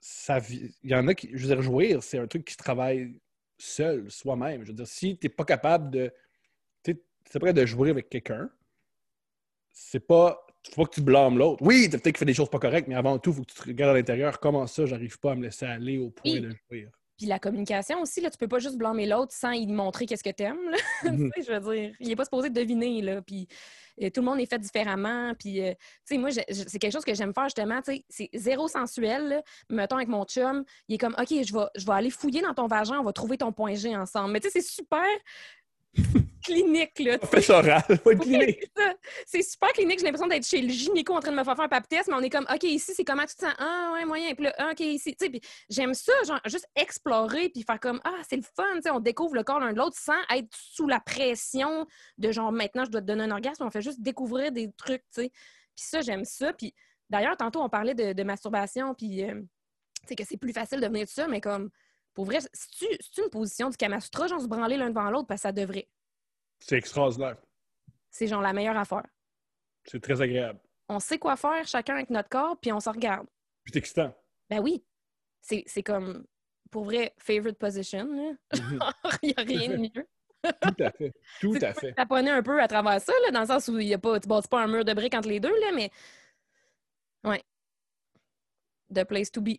ça, 0.00 0.38
vi- 0.38 0.74
il 0.82 0.90
y 0.90 0.94
en 0.94 1.06
a 1.08 1.14
qui, 1.14 1.30
je 1.32 1.46
veux 1.46 1.54
dire, 1.54 1.62
jouir, 1.62 2.02
c'est 2.02 2.18
un 2.18 2.26
truc 2.26 2.44
qui 2.44 2.52
se 2.52 2.58
travaille 2.58 3.20
seul, 3.58 4.10
soi-même. 4.10 4.62
Je 4.62 4.68
veux 4.68 4.74
dire, 4.74 4.86
si 4.86 5.16
tu 5.18 5.26
n'es 5.26 5.30
pas 5.32 5.44
capable 5.44 5.90
de. 5.90 6.12
Tu 6.84 6.98
prêt 7.40 7.52
de 7.52 7.66
jouer 7.66 7.90
avec 7.90 8.08
quelqu'un, 8.08 8.50
c'est 9.72 10.00
pas. 10.06 10.42
Faut 10.70 10.82
pas 10.82 10.88
que 10.88 10.94
tu 10.96 11.00
blâmes 11.00 11.38
l'autre. 11.38 11.62
Oui, 11.64 11.88
peut-être 11.88 12.18
fait 12.18 12.24
des 12.24 12.34
choses 12.34 12.50
pas 12.50 12.58
correctes, 12.58 12.88
mais 12.88 12.96
avant 12.96 13.18
tout, 13.20 13.30
il 13.30 13.36
faut 13.36 13.42
que 13.42 13.52
tu 13.52 13.54
te 13.56 13.62
regardes 13.68 13.92
à 13.92 13.98
l'intérieur. 13.98 14.40
Comment 14.40 14.66
ça, 14.66 14.84
j'arrive 14.84 15.16
pas 15.20 15.32
à 15.32 15.34
me 15.36 15.44
laisser 15.44 15.64
aller 15.66 15.98
au 15.98 16.10
point 16.10 16.32
Oui. 16.32 16.40
de 16.40 16.50
jouir? 16.68 16.90
Puis 17.16 17.26
la 17.26 17.38
communication 17.38 18.00
aussi, 18.02 18.20
là, 18.20 18.30
tu 18.30 18.38
peux 18.38 18.48
pas 18.48 18.58
juste 18.58 18.76
blâmer 18.76 19.06
l'autre 19.06 19.32
sans 19.32 19.50
lui 19.52 19.66
montrer 19.66 20.06
qu'est-ce 20.06 20.24
que 20.24 20.30
t'aimes, 20.30 20.56
Mhm. 21.04 21.30
sais, 21.36 21.42
je 21.42 21.52
veux 21.52 21.74
dire, 21.74 21.94
il 22.00 22.10
est 22.10 22.16
pas 22.16 22.24
supposé 22.24 22.50
deviner, 22.50 23.02
là, 23.02 23.22
puis 23.22 23.48
euh, 24.02 24.10
tout 24.10 24.20
le 24.20 24.26
monde 24.26 24.40
est 24.40 24.46
fait 24.46 24.58
différemment, 24.58 25.32
puis, 25.38 25.62
euh, 25.62 25.72
tu 25.72 26.14
sais, 26.14 26.18
moi, 26.18 26.30
c'est 26.30 26.78
quelque 26.78 26.92
chose 26.92 27.04
que 27.04 27.14
j'aime 27.14 27.32
faire, 27.32 27.44
justement, 27.44 27.80
tu 27.82 27.94
sais, 27.96 28.04
c'est 28.08 28.30
zéro 28.34 28.68
sensuel, 28.68 29.28
là. 29.28 29.42
Mettons, 29.70 29.96
avec 29.96 30.08
mon 30.08 30.24
chum, 30.24 30.64
il 30.88 30.96
est 30.96 30.98
comme, 30.98 31.14
OK, 31.18 31.28
je 31.30 31.52
vais, 31.52 31.64
je 31.76 31.86
vais 31.86 31.92
aller 31.92 32.10
fouiller 32.10 32.42
dans 32.42 32.54
ton 32.54 32.66
vagin, 32.66 32.98
on 33.00 33.04
va 33.04 33.12
trouver 33.12 33.38
ton 33.38 33.52
point 33.52 33.74
G 33.74 33.96
ensemble. 33.96 34.32
Mais 34.32 34.40
tu 34.40 34.50
sais, 34.50 34.60
c'est 34.60 34.68
super 34.68 35.04
clinique, 36.44 36.98
là. 37.00 37.18
Fais 37.18 37.50
oral, 37.50 37.82
pas 37.82 37.94
de 37.96 38.00
Oui, 38.04 38.18
clinique. 38.18 38.70
c'est 39.26 39.42
super 39.42 39.72
clinique. 39.72 39.98
J'ai 39.98 40.04
l'impression 40.04 40.28
d'être 40.28 40.46
chez 40.46 40.62
le 40.62 40.68
gynéco 40.68 41.14
en 41.14 41.20
train 41.20 41.32
de 41.32 41.36
me 41.36 41.44
faire 41.44 41.56
faire 41.56 41.64
un 41.64 41.68
pap 41.68 41.88
test, 41.88 42.08
mais 42.08 42.14
on 42.14 42.22
est 42.22 42.30
comme, 42.30 42.46
OK, 42.52 42.62
ici, 42.64 42.92
c'est 42.94 43.04
comment 43.04 43.24
tu 43.24 43.34
te 43.34 43.40
sens? 43.40 43.54
Ah, 43.58 43.92
ouais, 43.94 44.04
moyen. 44.04 44.34
Puis 44.34 44.44
là, 44.44 44.54
ah, 44.58 44.70
OK, 44.72 44.80
ici. 44.80 45.16
Tu 45.16 45.24
sais, 45.24 45.30
puis 45.30 45.40
j'aime 45.68 45.94
ça, 45.94 46.12
genre, 46.26 46.40
juste 46.46 46.68
explorer, 46.76 47.48
puis 47.48 47.62
faire 47.62 47.80
comme, 47.80 48.00
ah, 48.04 48.20
c'est 48.28 48.36
le 48.36 48.42
fun. 48.42 48.64
Tu 48.76 48.82
sais, 48.82 48.90
on 48.90 49.00
découvre 49.00 49.34
le 49.34 49.42
corps 49.42 49.60
l'un 49.60 49.72
de 49.72 49.78
l'autre 49.78 49.96
sans 49.98 50.20
être 50.30 50.48
sous 50.52 50.86
la 50.86 51.00
pression 51.00 51.86
de 52.18 52.32
genre, 52.32 52.52
maintenant, 52.52 52.84
je 52.84 52.90
dois 52.90 53.00
te 53.00 53.06
donner 53.06 53.24
un 53.24 53.30
orgasme. 53.30 53.64
On 53.64 53.70
fait 53.70 53.82
juste 53.82 54.00
découvrir 54.00 54.52
des 54.52 54.70
trucs, 54.72 55.02
tu 55.14 55.22
sais. 55.22 55.30
Puis 55.74 55.84
ça, 55.84 56.00
j'aime 56.00 56.24
ça. 56.24 56.52
Puis 56.52 56.74
d'ailleurs, 57.10 57.36
tantôt, 57.36 57.60
on 57.62 57.68
parlait 57.68 57.94
de, 57.94 58.12
de 58.12 58.22
masturbation, 58.22 58.94
puis, 58.94 59.24
euh, 59.24 59.34
tu 60.02 60.08
sais, 60.08 60.14
que 60.14 60.24
c'est 60.24 60.36
plus 60.36 60.52
facile 60.52 60.80
de 60.80 60.86
venir 60.86 61.04
de 61.04 61.10
ça, 61.10 61.26
mais 61.26 61.40
comme, 61.40 61.70
pour 62.16 62.24
vrai, 62.24 62.38
c'est-tu 62.40 63.22
une 63.22 63.28
position 63.28 63.68
du 63.68 63.76
Kamasutra, 63.76 64.26
genre, 64.26 64.40
se 64.40 64.46
branler 64.46 64.78
l'un 64.78 64.88
devant 64.88 65.10
l'autre, 65.10 65.26
parce 65.26 65.42
que 65.42 65.48
ça 65.48 65.52
devrait? 65.52 65.86
C'est 66.58 66.78
extraordinaire. 66.78 67.36
C'est 68.10 68.26
genre 68.26 68.40
la 68.40 68.54
meilleure 68.54 68.78
affaire. 68.78 69.04
C'est 69.84 70.00
très 70.00 70.22
agréable. 70.22 70.58
on 70.88 70.98
sait 70.98 71.18
quoi 71.18 71.36
faire 71.36 71.68
chacun 71.68 71.96
avec 71.96 72.08
notre 72.08 72.30
corps, 72.30 72.58
puis 72.58 72.72
on 72.72 72.80
se 72.80 72.88
regarde. 72.88 73.26
Puis 73.64 73.72
c'est 73.74 73.78
excitant. 73.80 74.16
Ben 74.48 74.60
oui, 74.60 74.82
c'est 75.42 75.82
comme, 75.82 76.24
pour 76.70 76.86
vrai, 76.86 77.12
favorite 77.18 77.58
position. 77.58 78.06
là. 78.10 78.32
Mhm. 78.58 78.78
Il 79.22 79.28
n'y 79.28 79.34
a 79.36 79.42
rien 79.42 79.68
de 79.68 79.76
mieux. 79.76 80.08
Tout 80.42 80.74
à 80.84 80.90
fait. 80.92 81.12
Tout 81.42 81.58
à 81.60 81.74
fait. 81.74 81.92
taponner 81.92 82.30
un 82.30 82.42
peu 82.42 82.62
à 82.62 82.66
travers 82.66 82.98
ça, 82.98 83.12
là, 83.26 83.30
dans 83.30 83.40
le 83.42 83.46
sens 83.46 83.68
où 83.68 83.78
il 83.78 83.88
y 83.88 83.94
a 83.94 83.98
pas, 83.98 84.18
tu 84.18 84.26
bâtis 84.26 84.48
pas 84.48 84.62
un 84.62 84.68
mur 84.68 84.86
de 84.86 84.94
briques 84.94 85.14
entre 85.14 85.28
les 85.28 85.40
deux, 85.40 85.60
là, 85.60 85.70
mais 85.74 85.90
ouais. 87.24 87.42
The 88.94 89.04
place 89.04 89.30
to 89.30 89.42
be. 89.42 89.58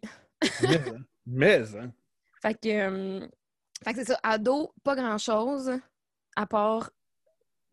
Mais, 0.63 0.89
hein. 0.89 1.05
Mais, 1.27 1.75
hein. 1.75 1.93
Fait 2.41 2.53
que, 2.53 2.67
euh, 2.69 3.27
fait 3.83 3.93
que 3.93 3.99
c'est 3.99 4.05
ça. 4.13 4.19
Ado, 4.23 4.73
pas 4.83 4.95
grand-chose, 4.95 5.71
à 6.35 6.45
part 6.45 6.91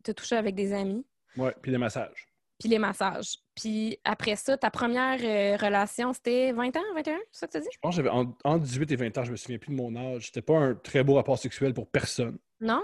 te 0.03 0.11
toucher 0.11 0.35
avec 0.37 0.55
des 0.55 0.73
amis, 0.73 1.05
Ouais, 1.37 1.53
puis 1.61 1.71
les 1.71 1.77
massages. 1.77 2.27
puis 2.59 2.69
les 2.69 2.79
massages. 2.79 3.37
Puis 3.55 3.97
après 4.03 4.35
ça, 4.35 4.57
ta 4.57 4.69
première 4.71 5.19
euh, 5.21 5.57
relation, 5.57 6.13
c'était 6.13 6.51
20 6.51 6.75
ans, 6.77 6.81
21? 6.95 7.17
C'est 7.31 7.39
ça 7.41 7.47
que 7.47 7.51
tu 7.57 7.61
dis? 7.63 7.69
Je 7.73 7.79
pense 7.81 7.93
que 7.95 8.03
j'avais 8.03 8.09
en- 8.15 8.35
entre 8.43 8.63
18 8.63 8.91
et 8.91 8.95
20 8.95 9.17
ans, 9.17 9.23
je 9.23 9.31
me 9.31 9.35
souviens 9.35 9.57
plus 9.57 9.71
de 9.71 9.75
mon 9.81 9.95
âge. 9.95 10.27
C'était 10.27 10.41
pas 10.41 10.57
un 10.57 10.75
très 10.75 11.03
beau 11.03 11.15
rapport 11.15 11.37
sexuel 11.39 11.73
pour 11.73 11.89
personne. 11.89 12.37
Non? 12.59 12.83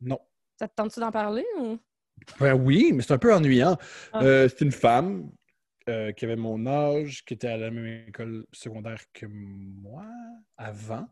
Non. 0.00 0.18
Ça 0.58 0.68
te 0.68 0.74
tente-tu 0.74 1.00
d'en 1.00 1.10
parler 1.10 1.44
ou? 1.58 1.78
Ben 2.38 2.52
oui, 2.54 2.92
mais 2.92 3.02
c'est 3.02 3.12
un 3.14 3.18
peu 3.18 3.34
ennuyant. 3.34 3.76
Ah. 4.12 4.22
Euh, 4.22 4.48
c'est 4.48 4.60
une 4.64 4.72
femme 4.72 5.30
euh, 5.88 6.12
qui 6.12 6.24
avait 6.26 6.36
mon 6.36 6.66
âge, 6.66 7.24
qui 7.24 7.34
était 7.34 7.48
à 7.48 7.56
la 7.56 7.70
même 7.70 8.04
école 8.08 8.46
secondaire 8.52 9.02
que 9.12 9.26
moi 9.26 10.04
avant. 10.58 11.08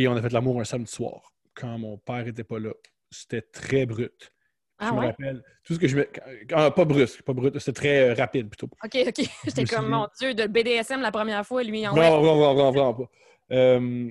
Et 0.00 0.08
on 0.08 0.16
a 0.16 0.22
fait 0.22 0.32
l'amour 0.32 0.58
un 0.58 0.64
samedi 0.64 0.90
soir, 0.90 1.34
quand 1.52 1.76
mon 1.76 1.98
père 1.98 2.26
était 2.26 2.42
pas 2.42 2.58
là. 2.58 2.72
C'était 3.10 3.42
très 3.42 3.84
brut. 3.84 4.32
Ah 4.78 4.88
je 4.88 4.94
me 4.94 5.06
rappelle. 5.06 5.44
Tout 5.62 5.74
ce 5.74 5.78
que 5.78 5.88
je 5.88 5.96
me. 5.96 6.08
ah, 6.54 6.70
pas 6.70 6.86
brusque, 6.86 7.20
pas 7.20 7.34
brut. 7.34 7.58
C'était 7.58 7.72
très 7.72 8.08
euh, 8.08 8.14
rapide 8.14 8.48
plutôt. 8.48 8.70
OK, 8.82 8.96
OK. 9.08 9.26
J'étais 9.44 9.60
me 9.60 9.66
comme, 9.66 9.90
mon 9.90 10.08
Dieu, 10.18 10.32
de 10.32 10.46
BDSM 10.46 11.02
la 11.02 11.12
première 11.12 11.44
fois, 11.44 11.62
lui, 11.62 11.86
en 11.86 11.94
Non, 11.94 12.22
non, 12.22 12.34
non, 12.34 12.54
non, 12.54 12.70
vraiment 12.70 12.94
pas. 12.94 13.10
Euh, 13.52 14.10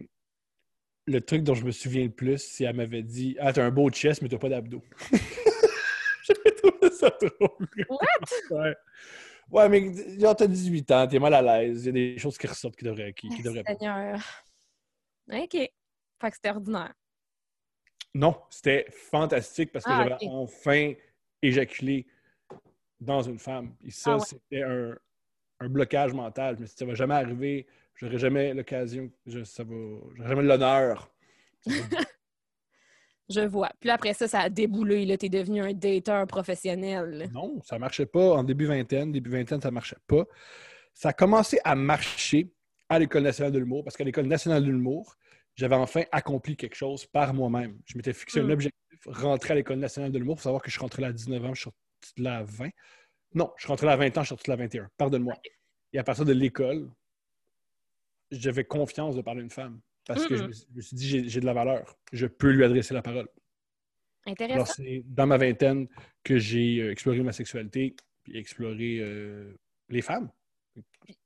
le 1.07 1.21
truc 1.21 1.41
dont 1.41 1.55
je 1.55 1.65
me 1.65 1.71
souviens 1.71 2.03
le 2.03 2.11
plus, 2.11 2.37
c'est 2.37 2.65
qu'elle 2.65 2.75
m'avait 2.75 3.01
dit 3.01 3.35
Ah, 3.39 3.51
t'as 3.51 3.65
un 3.65 3.71
beau 3.71 3.89
chest, 3.89 4.21
mais 4.21 4.29
t'as 4.29 4.37
pas 4.37 4.49
d'abdos. 4.49 4.83
J'avais 6.23 6.55
trouvé 6.55 6.91
ça 6.91 7.09
drôle. 7.19 7.67
What? 7.89 8.05
Ouais. 8.51 8.75
Ouais, 9.49 9.69
mais 9.69 10.19
genre, 10.19 10.35
t'as 10.35 10.45
18 10.45 10.91
ans, 10.91 11.07
t'es 11.07 11.17
mal 11.17 11.33
à 11.33 11.41
l'aise, 11.41 11.81
il 11.81 11.85
y 11.87 11.89
a 11.89 11.91
des 11.93 12.17
choses 12.19 12.37
qui 12.37 12.45
ressortent 12.45 12.75
qui 12.75 12.85
devraient, 12.85 13.11
qui, 13.13 13.27
qui 13.29 13.41
devraient 13.41 13.63
pas. 13.63 13.73
Seigneur. 13.73 14.19
OK. 15.31 15.71
Fait 16.22 16.30
que 16.30 16.36
c'était 16.36 16.49
ordinaire. 16.49 16.93
Non, 18.13 18.36
c'était 18.49 18.86
fantastique 18.89 19.72
parce 19.72 19.86
que 19.86 19.91
Ah, 19.91 20.03
j'avais 20.03 20.17
enfin 20.28 20.93
éjaculé 21.41 22.07
dans 22.99 23.22
une 23.22 23.39
femme. 23.39 23.76
Et 23.86 23.91
ça, 23.91 24.13
Ah 24.13 24.17
ouais. 24.17 24.24
c'était 24.26 24.63
un, 24.63 24.97
un 25.59 25.70
blocage 25.70 26.13
mental. 26.13 26.55
Je 26.57 26.61
me 26.61 26.65
suis 26.65 26.74
dit, 26.76 26.80
ça 26.80 26.86
va 26.86 26.95
jamais 26.95 27.13
arriver, 27.15 27.67
j'aurai 27.95 28.17
jamais 28.17 28.53
l'occasion, 28.53 29.11
je, 29.26 29.43
ça 29.43 29.63
va, 29.63 29.76
j'aurai 30.15 30.30
jamais 30.30 30.43
l'honneur. 30.43 31.11
Je 33.32 33.41
vois. 33.41 33.70
Puis 33.80 33.88
là, 33.88 33.93
après 33.93 34.13
ça, 34.13 34.28
ça 34.28 34.39
a 34.39 34.49
déboulé. 34.49 35.05
Là, 35.05 35.15
t'es 35.15 35.30
devenu 35.30 35.61
un 35.61 35.72
dateur 35.72 36.26
professionnel. 36.26 37.30
Non, 37.32 37.61
ça 37.63 37.78
marchait 37.78 38.07
pas 38.07 38.34
en 38.34 38.43
début 38.43 38.65
vingtaine. 38.65 39.11
Début 39.11 39.30
vingtaine, 39.30 39.61
ça 39.61 39.70
marchait 39.70 39.97
pas. 40.07 40.26
Ça 40.95 41.09
a 41.09 41.13
commencé 41.13 41.59
à 41.63 41.76
marcher 41.76 42.51
à 42.89 42.97
l'École 42.97 43.22
nationale 43.22 43.51
de 43.51 43.59
l'humour 43.59 43.84
parce 43.84 43.95
qu'à 43.95 44.03
l'École 44.03 44.26
nationale 44.26 44.65
de 44.65 44.72
l'humour, 44.72 45.15
j'avais 45.60 45.76
enfin 45.76 46.03
accompli 46.14 46.55
quelque 46.55 46.76
chose 46.76 47.05
par 47.05 47.34
moi-même. 47.34 47.78
Je 47.86 47.97
m'étais 47.97 48.14
fixé 48.14 48.39
un 48.39 48.43
Mm. 48.43 48.51
objectif, 48.51 48.99
rentrer 49.07 49.51
à 49.51 49.55
l'École 49.55 49.80
nationale 49.80 50.10
de 50.12 50.18
l'humour. 50.18 50.36
Il 50.36 50.39
faut 50.39 50.43
savoir 50.43 50.62
que 50.62 50.70
je 50.70 50.74
suis 50.74 50.80
rentré 50.82 51.01
là 51.01 51.10
à 51.10 51.12
19 51.12 51.43
ans, 51.43 51.53
je 51.53 51.62
suis 51.62 51.64
sorti 51.64 52.14
de 52.18 52.24
là 52.24 52.38
à 52.38 52.43
20. 52.43 52.70
Non, 53.36 53.51
je 53.57 53.64
suis 53.64 53.68
rentré 53.68 53.86
là 53.86 53.91
à 53.93 53.97
20 53.97 54.18
ans, 54.18 54.22
je 54.22 54.28
suis 54.28 54.30
sorti 54.30 54.45
de 54.45 54.51
là 54.51 54.53
à 54.53 54.57
21. 54.57 54.89
Pardonne-moi. 54.97 55.34
Et 55.91 55.99
à 55.99 56.03
partir 56.05 56.24
de 56.24 56.32
l'école, 56.32 56.89
j'avais 58.32 58.64
confiance 58.64 59.16
de 59.18 59.22
parler 59.22 59.41
à 59.41 59.43
une 59.43 59.49
femme 59.49 59.82
parce 60.05 60.26
que 60.26 60.36
je 60.38 60.43
Mm. 60.43 60.47
me, 60.47 60.53
suis- 60.53 60.68
je 60.72 60.76
me 60.78 60.82
suis 60.82 60.95
dit, 60.95 61.30
j'ai- 61.30 61.39
de 61.41 61.45
la 61.45 61.53
valeur. 61.53 61.97
Je 62.14 62.26
peux 62.26 62.51
lui 62.51 62.64
adresser 62.64 62.93
la 62.93 63.01
parole. 63.01 63.28
Alors, 64.26 64.41
Intéressant. 64.41 64.74
c'est 64.78 65.01
dans 65.05 65.28
ma 65.28 65.38
vingtaine 65.38 65.88
que 66.24 66.38
j'ai 66.38 66.80
euh, 66.82 66.91
exploré 66.91 67.22
ma 67.22 67.32
sexualité 67.34 67.95
puis 68.24 68.38
exploré 68.38 68.99
euh, 68.99 69.53
les 69.89 70.01
femmes. 70.01 70.30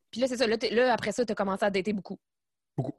Puis 0.09 0.21
là, 0.21 0.27
c'est 0.27 0.37
ça. 0.37 0.47
Là, 0.47 0.93
après 0.93 1.11
ça, 1.11 1.25
t'as 1.25 1.35
commencé 1.35 1.65
à 1.65 1.69
dater 1.71 1.91
beaucoup. 1.93 2.17
Beaucoup. 2.77 2.93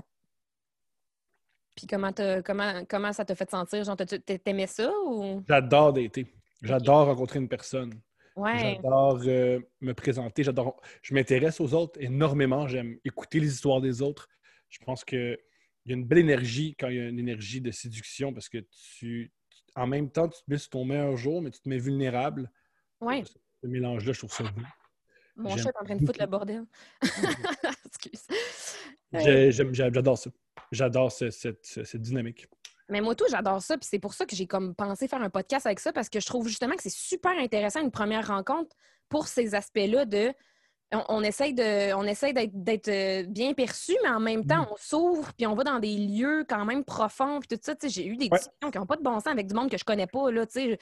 Puis 1.76 1.86
comment, 1.86 2.12
t'as- 2.12 2.42
comment, 2.42 2.84
comment 2.88 3.12
ça 3.12 3.24
t'a 3.24 3.34
fait 3.34 3.50
sentir? 3.50 3.82
Genre, 3.84 3.96
t'aimais 3.96 4.66
ça 4.66 4.92
ou... 5.06 5.42
J'adore 5.48 5.92
dater. 5.92 6.26
J'adore 6.62 7.06
rencontrer 7.06 7.38
une 7.40 7.48
personne. 7.48 7.92
Ouais. 8.36 8.76
J'adore 8.76 9.20
euh, 9.26 9.60
me 9.80 9.92
présenter. 9.92 10.42
J'adore. 10.42 10.80
Je 11.02 11.14
m'intéresse 11.14 11.60
aux 11.60 11.72
autres 11.74 12.00
énormément. 12.00 12.66
J'aime 12.66 12.98
écouter 13.04 13.40
les 13.40 13.52
histoires 13.52 13.80
des 13.80 14.02
autres. 14.02 14.28
Je 14.68 14.78
pense 14.84 15.04
que 15.04 15.38
il 15.84 15.90
y 15.90 15.94
a 15.94 15.98
une 15.98 16.04
belle 16.06 16.18
énergie 16.18 16.74
quand 16.78 16.88
il 16.88 16.96
y 16.96 17.00
a 17.00 17.08
une 17.08 17.18
énergie 17.18 17.60
de 17.60 17.70
séduction 17.70 18.32
parce 18.32 18.48
que 18.48 18.58
tu, 18.98 19.30
en 19.76 19.86
même 19.86 20.10
temps, 20.10 20.28
tu 20.28 20.38
te 20.38 20.50
mets 20.50 20.56
sur 20.58 20.70
ton 20.70 20.84
meilleur 20.84 21.16
jour, 21.16 21.42
mais 21.42 21.50
tu 21.50 21.60
te 21.60 21.68
mets 21.68 21.78
vulnérable. 21.78 22.50
Ouais. 23.00 23.22
Ce 23.62 23.66
mélange-là, 23.66 24.12
je 24.12 24.18
trouve 24.18 24.32
ça 24.32 24.44
beau. 24.44 24.62
Mon 25.36 25.56
chat 25.56 25.68
est 25.70 25.76
en 25.80 25.84
train 25.84 25.96
de 25.96 26.06
foutre 26.06 26.20
le 26.20 26.26
bordel. 26.26 26.64
Excuse. 27.86 28.26
Euh, 29.14 29.50
J'adore 29.50 30.16
ça. 30.18 30.30
J'adore 30.74 31.10
ce- 31.12 31.30
cette, 31.30 31.64
cette 31.64 32.02
dynamique. 32.02 32.46
Mais 32.90 33.00
moi, 33.00 33.14
tout, 33.14 33.24
j'adore 33.30 33.62
ça. 33.62 33.78
Puis 33.78 33.88
c'est 33.90 33.98
pour 33.98 34.12
ça 34.12 34.26
que 34.26 34.36
j'ai 34.36 34.46
comme 34.46 34.74
pensé 34.74 35.08
faire 35.08 35.22
un 35.22 35.30
podcast 35.30 35.64
avec 35.66 35.80
ça, 35.80 35.92
parce 35.92 36.08
que 36.10 36.20
je 36.20 36.26
trouve 36.26 36.46
justement 36.48 36.74
que 36.76 36.82
c'est 36.82 36.92
super 36.92 37.32
intéressant 37.38 37.80
une 37.80 37.90
première 37.90 38.26
rencontre 38.26 38.76
pour 39.08 39.26
ces 39.28 39.54
aspects-là 39.54 40.04
de. 40.04 40.32
On, 40.92 41.02
on 41.08 41.22
essaye 41.22 41.54
de, 41.54 41.94
on 41.94 42.04
essaye 42.04 42.34
d'être, 42.34 42.88
euh, 42.88 43.22
bien 43.26 43.54
perçu, 43.54 43.96
mais 44.02 44.10
en 44.10 44.20
même 44.20 44.46
temps, 44.46 44.62
Mm. 44.64 44.68
on 44.70 44.76
s'ouvre, 44.76 45.32
puis 45.32 45.46
on 45.46 45.54
va 45.54 45.64
dans 45.64 45.78
des 45.80 45.96
lieux 45.96 46.44
quand 46.48 46.64
même 46.66 46.84
profonds, 46.84 47.40
puis 47.40 47.48
tout 47.56 47.58
ça. 47.62 47.74
J'ai 47.88 48.06
eu 48.06 48.16
des 48.16 48.28
Ouais. 48.30 48.38
discussions 48.38 48.70
qui 48.70 48.78
n'ont 48.78 48.86
pas 48.86 48.96
de 48.96 49.02
bon 49.02 49.14
sens 49.14 49.26
avec 49.28 49.46
du 49.46 49.54
monde 49.54 49.70
que 49.70 49.78
je 49.78 49.84
connais 49.84 50.06
pas. 50.06 50.30
Là. 50.30 50.44
Ouais. 50.54 50.78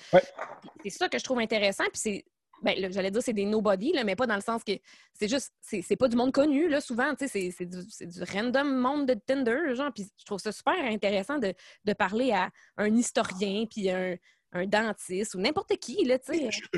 C'est 0.82 0.90
ça 0.90 1.08
que 1.08 1.18
je 1.18 1.24
trouve 1.24 1.38
intéressant. 1.38 1.84
Puis 1.84 2.00
c'est. 2.02 2.24
Ben, 2.62 2.74
j'allais 2.92 3.10
dire 3.10 3.22
c'est 3.22 3.32
des 3.32 3.44
nobody, 3.44 3.92
là, 3.92 4.04
mais 4.04 4.16
pas 4.16 4.26
dans 4.26 4.36
le 4.36 4.40
sens 4.40 4.62
que 4.64 4.72
c'est 5.12 5.28
juste, 5.28 5.52
c'est 5.60 5.96
pas 5.96 6.08
du 6.08 6.16
monde 6.16 6.32
connu, 6.32 6.68
là, 6.68 6.80
souvent, 6.80 7.14
tu 7.14 7.28
sais, 7.28 7.50
c'est- 7.50 7.66
du, 7.66 7.78
du 8.06 8.22
random 8.22 8.76
monde 8.76 9.06
de 9.06 9.14
Tinder, 9.14 9.74
genre, 9.74 9.92
puis 9.92 10.06
je 10.16 10.24
trouve 10.24 10.38
ça 10.38 10.52
super 10.52 10.74
intéressant 10.84 11.38
de, 11.38 11.54
de 11.84 11.92
parler 11.92 12.32
à 12.32 12.50
un 12.76 12.94
historien, 12.94 13.64
puis 13.68 13.90
un, 13.90 14.16
un 14.52 14.66
dentiste, 14.66 15.34
ou 15.34 15.40
n'importe 15.40 15.76
qui, 15.76 16.04
là, 16.04 16.18
tu. 16.18 16.32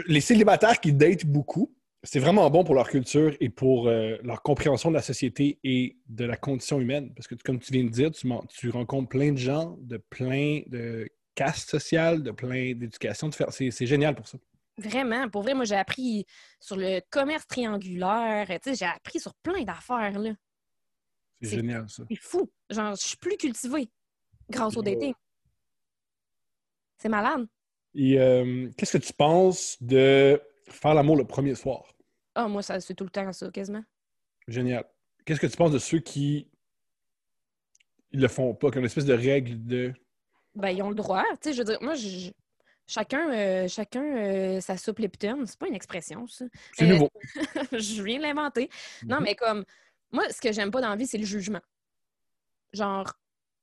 Les 0.07 0.21
célibataires 0.21 0.81
qui 0.81 0.93
datent 0.93 1.27
beaucoup, 1.27 1.75
c'est 2.03 2.19
vraiment 2.19 2.49
bon 2.51 2.65
pour 2.65 2.75
leur 2.75 2.89
culture 2.89 3.35
et 3.41 3.49
pour 3.49 3.89
euh, 3.89 4.17
leur 4.23 4.43
compréhension 4.43 4.91
de 4.91 4.95
la 4.95 5.03
société 5.03 5.59
et 5.65 5.97
de 6.07 6.25
la 6.25 6.37
condition 6.37 6.81
humaine. 6.81 7.13
Parce 7.15 7.27
que, 7.27 7.35
comme 7.35 7.59
tu 7.59 7.73
viens 7.73 7.85
de 7.85 7.89
dire, 7.89 8.11
tu, 8.11 8.29
tu 8.49 8.71
rencontres 8.71 9.09
plein 9.09 9.33
de 9.33 9.39
gens 9.39 9.77
de 9.81 9.97
plein 9.97 10.61
de 10.67 11.09
castes 11.35 11.71
sociales, 11.71 12.23
de 12.23 12.31
plein 12.31 12.75
d'éducation. 12.75 13.31
c'est 13.51 13.87
génial 13.87 14.15
pour 14.15 14.29
ça. 14.29 14.39
Vraiment, 14.77 15.29
pour 15.29 15.43
vrai, 15.43 15.55
moi, 15.55 15.65
j'ai 15.65 15.77
appris 15.77 16.27
sur 16.61 16.77
le 16.77 17.01
commerce 17.11 17.47
triangulaire, 17.47 18.47
j'ai 18.67 18.85
appris 18.85 19.21
sur 19.21 19.35
plein 19.35 19.63
d'affaires, 19.63 20.19
là. 20.19 20.33
C'est 21.41 21.57
génial, 21.57 21.89
ça. 21.89 22.05
C'est 22.09 22.17
fou. 22.17 22.51
Genre, 22.71 22.95
je 22.97 23.07
suis 23.07 23.17
plus 23.17 23.37
cultivée 23.37 23.91
grâce 24.49 24.77
au 24.77 24.83
dating. 24.83 25.15
C'est 26.97 27.09
malade. 27.09 27.47
Et 27.95 28.19
euh, 28.19 28.71
qu'est-ce 28.77 28.97
que 28.97 29.05
tu 29.05 29.13
penses 29.13 29.77
de 29.81 30.41
faire 30.69 30.95
l'amour 30.95 31.17
le 31.17 31.27
premier 31.27 31.55
soir? 31.55 31.85
Ah, 32.35 32.49
moi, 32.49 32.63
ça, 32.63 32.81
c'est 32.81 32.95
tout 32.95 33.05
le 33.05 33.11
temps 33.11 33.33
ça, 33.33 33.51
quasiment. 33.51 33.85
Génial. 34.49 34.85
Qu'est-ce 35.25 35.41
que 35.41 35.47
tu 35.47 35.57
penses 35.57 35.71
de 35.73 35.79
ceux 35.79 36.01
qui 36.01 36.49
ils 38.11 38.21
le 38.21 38.29
font 38.29 38.55
pas, 38.55 38.71
qui 38.71 38.77
ont 38.79 38.81
une 38.81 38.87
espèce 38.87 39.05
de 39.07 39.15
règle 39.15 39.65
de 39.67 39.93
Ben, 40.55 40.71
ils 40.71 40.83
ont 40.83 40.89
le 40.89 40.95
droit. 40.95 41.25
Tu 41.43 41.49
sais, 41.49 41.53
je 41.53 41.59
veux 41.59 41.65
dire, 41.65 41.79
moi, 41.83 41.95
je- 41.95 42.31
chacun, 42.87 43.31
euh, 43.33 43.69
chacun 43.69 44.05
euh, 44.05 44.61
sa 44.61 44.77
soupe 44.77 44.99
Lipton. 44.99 45.45
C'est 45.47 45.59
pas 45.59 45.69
une 45.69 45.75
expression, 45.75 46.27
ça. 46.27 46.45
c'est 46.73 46.85
Euh, 46.85 46.89
nouveau? 46.89 47.11
je 47.73 48.03
viens 48.03 48.19
de 48.19 48.23
l'inventer. 48.23 48.69
Non, 49.05 49.17
Mhm. 49.17 49.23
mais 49.25 49.35
comme, 49.35 49.65
moi, 50.13 50.25
ce 50.31 50.41
que 50.41 50.53
j'aime 50.53 50.71
pas 50.71 50.81
dans 50.81 50.91
la 50.91 50.97
vie, 50.97 51.07
c'est 51.07 51.19
le 51.19 51.25
jugement. 51.27 51.61
Genre, 52.73 53.13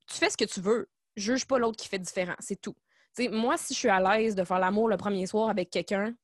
tu 0.06 0.16
fais 0.16 0.30
ce 0.30 0.36
que 0.36 0.44
tu 0.44 0.60
veux. 0.60 0.88
Juge 1.16 1.46
pas 1.46 1.58
l'autre 1.58 1.76
qui 1.76 1.88
fait 1.88 1.98
différent. 1.98 2.34
C'est 2.40 2.60
tout. 2.60 2.74
Tu 3.14 3.24
sais, 3.24 3.28
moi, 3.28 3.56
si 3.58 3.74
je 3.74 3.78
suis 3.78 3.88
à 3.90 4.00
l'aise 4.00 4.34
de 4.34 4.44
faire 4.44 4.58
l'amour 4.58 4.88
le 4.88 4.96
premier 4.96 5.26
soir 5.26 5.50
avec 5.50 5.68
quelqu'un, 5.70 6.14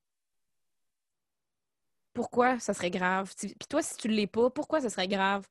pourquoi 2.15 2.59
ça 2.59 2.75
serait 2.75 2.91
grave? 2.91 3.33
Puis 3.39 3.55
toi, 3.69 3.83
si 3.83 3.97
tu 3.97 4.09
l'es 4.09 4.27
pas, 4.27 4.51
pourquoi 4.51 4.81
ça 4.81 4.89
serait 4.91 5.09
grave? 5.09 5.47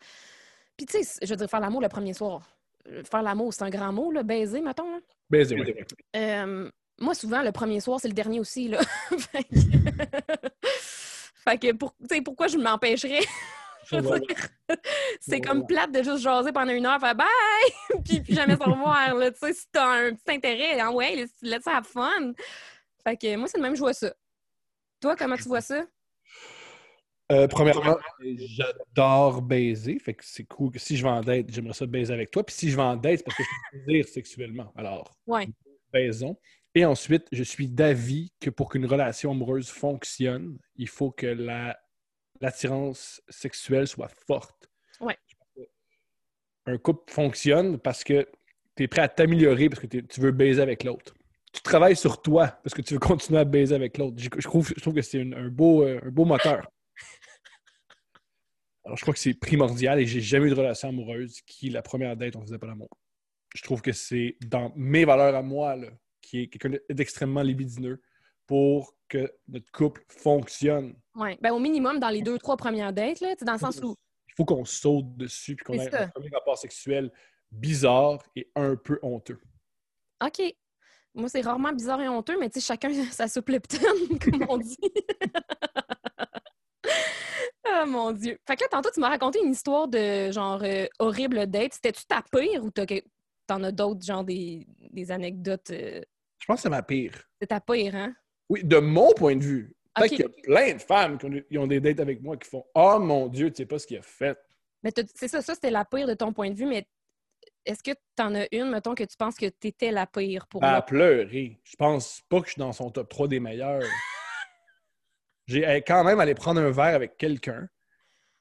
Puis 0.76 0.86
tu 0.86 1.02
sais, 1.04 1.20
je 1.26 1.30
veux 1.32 1.38
dire, 1.38 1.50
faire 1.50 1.60
l'amour 1.60 1.82
le 1.82 1.88
premier 1.90 2.14
soir. 2.14 2.50
Euh, 2.88 3.04
Faire 3.04 3.22
l'amour, 3.22 3.54
c'est 3.54 3.64
un 3.64 3.70
grand 3.70 3.92
mot, 3.94 4.12
là, 4.12 4.24
baiser, 4.24 4.62
mettons. 4.62 4.92
là. 4.92 5.00
Baiser, 5.30 5.56
oui. 5.56 5.74
Euh, 6.16 6.70
moi, 7.00 7.14
souvent, 7.14 7.42
le 7.44 7.52
premier 7.52 7.80
soir, 7.80 8.00
c'est 8.00 8.08
le 8.08 8.14
dernier 8.14 8.40
aussi. 8.40 8.68
Là. 8.68 8.80
fait 9.20 9.44
que, 9.44 9.56
Fait 11.44 11.58
que 11.58 11.72
pour, 11.74 11.96
tu 11.98 12.16
sais, 12.16 12.22
pourquoi 12.22 12.48
je 12.48 12.58
m'empêcherais? 12.58 13.22
Je 13.90 13.96
veux 13.96 14.06
Ouais, 14.06 14.20
dire, 14.20 14.50
c'est 15.22 15.40
comme 15.40 15.66
plate 15.66 15.94
de 15.94 16.04
juste 16.04 16.18
jaser 16.18 16.52
pendant 16.52 16.74
une 16.74 16.86
heure, 16.86 17.00
faire 17.00 17.16
bye! 17.16 17.28
puis, 18.04 18.20
puis 18.20 18.36
jamais 18.36 18.58
se 18.58 18.64
revoir. 18.64 19.16
Là, 19.16 19.32
tu 19.32 19.38
sais, 19.40 19.54
si 19.54 19.66
t'as 19.72 19.88
un 19.88 20.14
petit 20.14 20.30
intérêt, 20.36 20.78
hein, 20.78 20.92
ouais, 20.92 21.26
let's, 21.42 21.66
have 21.68 21.86
fun. 21.86 22.34
Fait 23.02 23.16
que 23.16 23.34
moi, 23.38 23.48
c'est 23.48 23.58
le 23.60 23.64
même, 23.64 23.76
je 23.76 23.80
vois 23.80 23.94
ça. 23.94 24.14
Toi, 25.00 25.16
comment 25.16 25.38
tu 25.38 25.44
vois 25.48 25.62
ça? 25.62 25.86
Euh, 27.32 27.48
premièrement, 27.48 27.98
j'adore 28.20 29.42
baiser. 29.42 30.00
Fait 30.00 30.16
que 30.16 30.26
c'est 30.26 30.44
cool 30.44 30.72
que 30.72 30.80
si 30.80 30.98
je 30.98 31.04
vais 31.04 31.10
en 31.10 31.22
date, 31.22 31.46
j'aimerais 31.50 31.74
ça 31.74 31.86
baiser 31.86 32.14
avec 32.14 32.30
toi. 32.30 32.46
Puis 32.46 32.56
si 32.56 32.70
je 32.70 32.76
vais 32.76 32.82
en 32.84 32.98
date, 32.98 33.20
c'est 33.20 33.24
parce 33.24 33.38
que 33.38 33.44
je 33.44 33.78
peux 33.78 33.84
plaisir 33.86 34.06
sexuellement. 34.10 34.74
Alors, 34.76 35.18
Ouais. 35.28 35.48
baisons. 35.94 36.38
Et 36.78 36.86
ensuite, 36.86 37.26
je 37.32 37.42
suis 37.42 37.68
d'avis 37.68 38.32
que 38.40 38.52
pour 38.52 38.70
qu'une 38.70 38.86
relation 38.86 39.32
amoureuse 39.32 39.68
fonctionne, 39.68 40.60
il 40.76 40.88
faut 40.88 41.10
que 41.10 41.26
la- 41.26 41.76
l'attirance 42.40 43.20
sexuelle 43.30 43.88
soit 43.88 44.10
forte. 44.28 44.70
Ouais. 45.00 45.18
Un 46.68 46.78
couple 46.78 47.12
fonctionne 47.12 47.80
parce 47.80 48.04
que 48.04 48.28
tu 48.76 48.84
es 48.84 48.88
prêt 48.88 49.02
à 49.02 49.08
t'améliorer 49.08 49.70
parce 49.70 49.82
que 49.82 49.88
tu 49.88 50.22
veux 50.22 50.32
baiser 50.32 50.62
avec 50.62 50.84
l'autre. 50.84 51.16
Tu 51.52 51.64
travailles 51.64 51.96
sur 51.96 52.22
toi 52.22 52.50
parce 52.64 52.76
que 52.76 52.84
tu 52.84 52.94
veux 52.94 53.00
continuer 53.00 53.40
à 53.40 53.46
baiser 53.46 53.74
avec 53.74 53.98
l'autre. 53.98 54.18
Je, 54.20 54.30
je 54.38 54.44
trouve, 54.48 54.68
je 54.76 54.80
trouve 54.80 54.94
que 54.94 55.02
c'est 55.02 55.18
une- 55.18 55.34
un, 55.34 55.48
beau, 55.50 55.82
euh, 55.84 56.00
un 56.04 56.12
beau 56.12 56.26
moteur. 56.26 56.70
Alors, 58.86 58.98
je 58.98 59.02
crois 59.02 59.16
que 59.16 59.20
c'est 59.20 59.34
primordial 59.34 60.00
et 60.00 60.06
j'ai 60.06 60.22
jamais 60.22 60.46
eu 60.46 60.50
de 60.52 60.56
relation 60.56 60.90
amoureuse 60.90 61.42
qui, 61.42 61.72
la 61.72 61.82
première 61.82 62.16
date, 62.16 62.36
on 62.36 62.42
faisait 62.42 62.60
pas 62.60 62.68
l'amour. 62.68 62.90
Je 63.56 63.64
trouve 63.64 63.82
que 63.82 63.94
c'est 63.94 64.38
dans 64.46 64.72
mes 64.76 65.06
valeurs 65.06 65.34
à 65.34 65.42
moi, 65.42 65.76
là, 65.76 65.88
qui 66.22 66.42
est 66.42 66.48
quelqu'un 66.48 66.78
d'extrêmement 66.90 67.42
libidineux, 67.42 68.02
pour 68.48 68.96
que 69.10 69.32
notre 69.48 69.72
couple 69.72 70.04
fonctionne. 70.08 70.96
Ouais. 71.16 71.38
Ben, 71.42 71.52
au 71.52 71.60
minimum, 71.60 72.00
dans 72.00 72.10
les 72.10 72.22
deux, 72.22 72.38
trois 72.38 72.58
premières 72.58 72.94
dates, 72.94 73.20
là, 73.20 73.36
dans 73.42 73.54
le 73.54 73.60
sens 73.60 73.80
où. 73.82 73.96
Il 74.30 74.34
faut 74.36 74.46
qu'on 74.46 74.66
saute 74.66 75.18
dessus 75.18 75.56
puis 75.56 75.66
qu'on 75.66 75.74
ait 75.74 75.90
ça. 75.90 76.04
un 76.04 76.08
premier 76.10 76.30
rapport 76.30 76.58
sexuel 76.58 77.12
bizarre 77.52 78.24
et 78.36 78.50
un 78.56 78.76
peu 78.76 79.00
honteux. 79.02 79.40
OK. 80.24 80.42
Moi, 81.14 81.30
c'est 81.30 81.42
rarement 81.42 81.74
bizarre 81.74 82.02
et 82.02 82.08
honteux, 82.08 82.38
mais 82.40 82.50
tu 82.50 82.60
sais, 82.60 82.68
chacun 82.68 82.90
sa 83.12 83.28
soupe 83.28 83.50
Lipton, 83.50 83.78
comme 84.24 84.46
on 84.50 84.58
dit. 84.58 84.78
Ah, 87.70 87.86
mon 87.86 88.14
Dieu. 88.14 88.40
Fait 88.48 88.56
que 88.56 88.64
là, 88.64 88.70
tantôt, 88.70 88.90
tu 88.92 89.00
m'as 89.02 89.10
raconté 89.10 89.40
une 89.44 89.52
histoire 89.52 89.90
de 89.90 90.32
genre 90.32 90.62
euh, 90.64 90.88
horrible 91.00 91.48
date. 91.48 91.74
C'était-tu 91.74 92.06
ta 92.06 92.24
pire 92.32 92.64
ou 92.64 92.72
t'as 92.72 92.86
t'en 93.48 93.64
as 93.64 93.72
d'autres, 93.72 94.06
genre 94.06 94.24
des, 94.24 94.68
des 94.92 95.12
anecdotes? 95.12 95.72
euh, 95.72 96.02
Je 96.40 96.46
pense 96.46 96.58
que 96.58 96.62
c'est 96.64 96.70
ma 96.70 96.84
pire. 96.84 97.14
C'est 97.42 97.48
ta 97.48 97.60
pire, 97.60 97.96
hein? 97.96 98.14
Oui, 98.50 98.64
de 98.64 98.78
mon 98.78 99.14
point 99.14 99.36
de 99.36 99.44
vue. 99.44 99.74
Peut-être 99.96 100.10
qu'il 100.12 100.20
y 100.20 100.24
a 100.26 100.30
plein 100.44 100.74
de 100.76 100.80
femmes 100.82 101.18
qui 101.18 101.26
ont, 101.26 101.30
des- 101.30 101.44
qui 101.46 101.58
ont 101.58 101.68
des 101.68 101.80
dates 101.80 102.00
avec 102.00 102.22
moi 102.22 102.38
qui 102.38 102.48
font 102.50 102.64
Oh 102.76 103.00
mon 103.00 103.28
Dieu, 103.28 103.50
tu 103.50 103.58
sais 103.58 103.66
pas 103.66 103.80
ce 103.80 103.88
qu'il 103.88 103.98
a 103.98 104.02
fait. 104.04 104.38
Mais 104.84 104.92
c'est 105.16 105.28
ça, 105.28 105.42
ça, 105.42 105.56
c'était 105.56 105.72
la 105.72 105.86
pire 105.86 106.08
de 106.08 106.14
ton 106.14 106.32
point 106.32 106.52
de 106.52 106.56
vue, 106.56 106.68
mais 106.68 106.88
est-ce 107.66 107.82
que 107.82 107.92
t'en 108.16 108.36
as 108.36 108.48
une, 108.52 108.70
mettons, 108.70 108.94
que 108.96 109.04
tu 109.04 109.18
penses 109.18 109.36
que 109.36 109.48
t'étais 109.48 109.92
la 109.92 110.06
pire 110.06 110.48
pour 110.48 110.64
Elle 110.64 110.70
a 110.70 110.74
l'autre? 110.76 110.86
pleuré. 110.86 111.60
Je 111.64 111.76
pense 111.76 112.22
pas 112.30 112.40
que 112.42 112.46
je 112.48 112.52
suis 112.54 112.60
dans 112.60 112.72
son 112.74 112.92
top 112.92 113.10
3 113.10 113.28
des 113.28 113.40
meilleurs. 113.40 113.82
J'ai 115.48 115.64
quand 115.88 116.04
même 116.04 116.20
allé 116.20 116.36
prendre 116.36 116.60
un 116.62 116.72
verre 116.72 116.96
avec 116.96 117.18
quelqu'un 117.18 117.68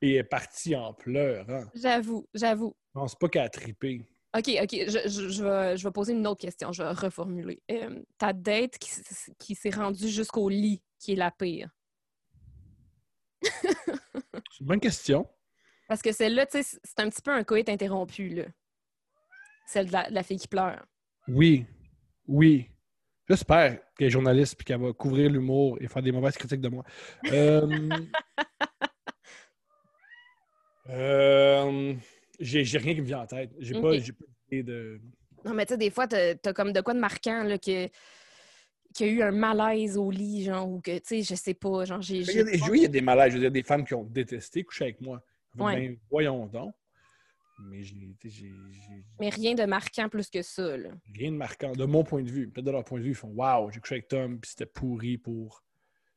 et 0.03 0.17
est 0.17 0.25
partie 0.25 0.75
en 0.77 0.93
pleurant. 0.93 1.65
J'avoue, 1.75 2.29
j'avoue. 2.35 2.77
Je 2.95 3.01
pense 3.01 3.15
pas 3.15 3.29
qu'elle 3.29 3.43
a 3.43 3.49
trippé. 3.49 4.03
OK, 4.37 4.51
OK. 4.63 4.71
Je, 4.73 5.09
je- 5.09 5.29
je 5.29 5.45
vais, 5.45 5.77
je 5.77 5.87
vais 5.87 5.93
poser 5.93 6.13
une 6.13 6.27
autre 6.27 6.41
question. 6.41 6.73
Je 6.73 6.83
vais 6.83 6.91
reformuler. 6.91 7.63
Euh, 7.71 8.03
ta 8.19 8.33
date 8.33 8.79
qui, 8.79 8.91
qui 9.39 9.55
s'est 9.55 9.71
rendue 9.71 10.09
jusqu'au 10.09 10.49
lit, 10.49 10.83
qui 10.99 11.13
est 11.13 11.17
la 11.17 11.31
pire? 11.31 11.71
C'est 13.43 14.61
une 14.61 14.67
bonne 14.67 14.81
question. 14.81 15.29
Parce 15.89 16.03
que 16.03 16.11
celle-là, 16.13 16.47
tu 16.47 16.63
sais, 16.63 16.79
c'est 16.83 17.01
un 17.01 17.09
petit 17.09 17.23
peu 17.23 17.31
un 17.31 17.45
coït 17.45 17.69
interrompu, 17.69 18.31
là. 18.31 18.45
Celle 19.67 19.87
de 19.87 19.93
la, 19.93 20.09
de 20.09 20.15
la 20.15 20.23
fille 20.25 20.39
qui 20.39 20.49
pleure. 20.49 20.85
Oui. 21.29 21.65
Oui. 22.27 22.69
J'espère 23.29 23.79
qu'elle 23.97 24.09
est 24.09 24.11
journaliste 24.11 24.61
et 24.61 24.65
qu'elle 24.65 24.81
va 24.81 24.93
couvrir 24.93 25.31
l'humour 25.31 25.77
et 25.81 25.87
faire 25.89 26.03
des 26.03 26.13
mauvaises 26.13 26.37
critiques 26.37 26.61
de 26.61 26.69
moi. 26.69 26.85
Euh... 27.31 27.89
euh, 30.89 31.95
J'ai 32.39 32.79
rien 32.79 32.95
qui 32.95 33.01
me 33.01 33.07
vient 33.07 33.21
en 33.21 33.27
tête. 33.27 33.51
J'ai 33.59 33.75
pas, 33.81 33.89
Ok. 33.93 34.01
j'ai 34.01 34.13
pas 34.13 34.25
d'idée 34.51 34.63
de. 34.63 35.01
Non, 35.45 35.55
mais 35.55 35.65
tu 35.67 35.75
sais, 35.75 35.79
des 35.79 35.91
fois, 35.91 36.07
t'as 36.09 36.35
as 36.45 36.53
comme 36.53 36.73
de 36.73 36.81
quoi 36.81 36.95
de 36.95 36.99
marquant, 36.99 37.43
là, 37.45 37.59
que 37.59 37.89
qu'il 38.95 39.07
y 39.07 39.11
a 39.11 39.13
eu 39.13 39.23
un 39.23 39.31
malaise 39.31 39.99
au 39.99 40.11
lit, 40.11 40.45
genre, 40.45 40.67
ou 40.69 40.81
que, 40.81 40.97
tu 40.99 41.05
sais, 41.05 41.23
je 41.23 41.35
sais 41.35 41.53
pas, 41.53 41.85
genre, 41.85 42.01
j'ai... 42.01 42.21
Oui, 42.71 42.79
il 42.79 42.83
y 42.83 42.85
a 42.87 42.89
des 42.89 43.03
malaises. 43.03 43.31
Je 43.33 43.35
veux 43.37 43.43
dire, 43.43 43.51
des 43.53 43.63
femmes 43.63 43.85
qui 43.85 43.93
ont 43.93 44.05
détesté 44.05 44.65
coucher 44.65 44.85
avec 44.85 45.01
moi. 45.03 45.23
Ouais. 45.59 45.75
ben, 45.89 45.97
voyons 46.11 46.47
donc. 46.47 46.75
Mais 47.59 47.83
j'ai 47.83 47.97
Mais 49.21 49.29
rien 49.31 49.55
de 49.55 49.65
marquant 49.65 50.09
plus 50.09 50.29
que 50.31 50.43
ça, 50.43 50.77
là. 50.77 50.91
rien 51.15 51.31
de 51.33 51.37
marquant. 51.37 51.73
De 51.73 51.85
mon 51.85 52.05
point 52.05 52.23
de 52.23 52.31
vue. 52.31 52.49
Peut-être 52.49 52.67
de 52.67 52.71
leur 52.71 52.85
point 52.85 52.99
de 52.99 53.05
vue, 53.05 53.11
ils 53.11 53.15
font 53.15 53.29
Waouh, 53.29 53.71
j'ai 53.71 53.81
couché 53.81 53.95
avec 53.97 54.09
Tom, 54.09 54.39
puis 54.41 54.51
c'était 54.51 54.67
pourri 54.67 55.17
pour. 55.19 55.63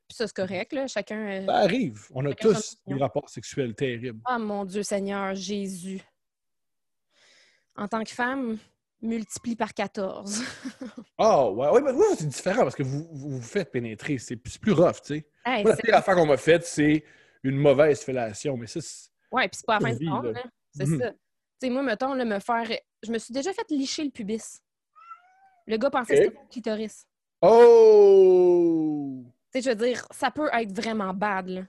Puis 0.07 0.15
ça, 0.15 0.27
c'est 0.27 0.35
correct, 0.35 0.73
là. 0.73 0.87
Chacun... 0.87 1.41
euh, 1.41 1.45
Ça 1.45 1.55
arrive. 1.57 2.07
On 2.13 2.25
a 2.25 2.29
Chacun 2.29 2.49
tous 2.53 2.77
des 2.87 2.95
rapports 2.95 3.29
sexuels 3.29 3.75
terribles. 3.75 4.19
Ah, 4.25 4.39
mon 4.39 4.65
Dieu 4.65 4.83
Seigneur, 4.83 5.33
Jésus. 5.35 6.01
En 7.79 7.87
tant 7.87 8.03
que 8.03 8.09
femme, 8.11 8.57
multiplie 9.01 9.55
par 9.55 9.73
14. 9.73 10.43
Ah, 11.21 11.49
ouais, 11.49 11.69
ouais, 11.69 11.81
mais 11.81 11.91
ouais, 11.91 12.15
c'est 12.17 12.27
différent 12.27 12.63
parce 12.63 12.75
que 12.75 12.83
vous 12.83 13.05
vous, 13.11 13.29
vous 13.31 13.41
faites 13.41 13.71
pénétrer. 13.71 14.17
C'est 14.19 14.39
c'est 14.45 14.59
plus 14.61 14.71
rough, 14.71 15.01
tu 15.03 15.15
sais. 15.15 15.27
Hey, 15.45 15.63
Moi, 15.63 15.71
la 15.71 15.77
pire 15.77 15.95
affaire 15.97 16.15
qu'on 16.15 16.25
m'a 16.25 16.37
faite, 16.37 16.65
c'est 16.65 17.03
une 17.43 17.57
mauvaise 17.57 18.01
fellation. 18.01 18.55
Mais 18.55 18.67
ça, 18.67 18.79
c'est- 18.79 19.09
Ouais, 19.31 19.49
puis 19.49 19.57
c'est 19.57 19.65
pas 19.65 19.79
la 19.79 19.89
fin 19.97 20.05
monde, 20.05 20.25
là. 20.27 20.31
là. 20.31 20.43
C'est 20.73 20.85
Mhm. 20.87 20.99
ça. 21.01 21.11
Tu 21.11 21.17
sais, 21.61 21.69
moi, 21.69 21.83
mettons, 21.83 22.13
là, 22.13 22.23
me 22.23 22.39
faire... 22.39 22.69
Je 23.03 23.11
me 23.11 23.17
suis 23.17 23.33
déjà 23.33 23.51
fait 23.51 23.69
licher 23.69 24.03
le 24.05 24.11
pubis. 24.11 24.61
Le 25.67 25.75
gars 25.77 25.89
pensait 25.89 26.13
que 26.15 26.23
c'était 26.23 26.35
mon 26.37 26.47
clitoris. 26.47 27.05
Oh! 27.41 29.23
Tu 29.51 29.61
sais, 29.61 29.61
je 29.61 29.69
veux 29.77 29.85
dire, 29.85 30.05
ça 30.11 30.31
peut 30.31 30.49
être 30.53 30.71
vraiment 30.73 31.13
bad, 31.13 31.47
là. 31.49 31.61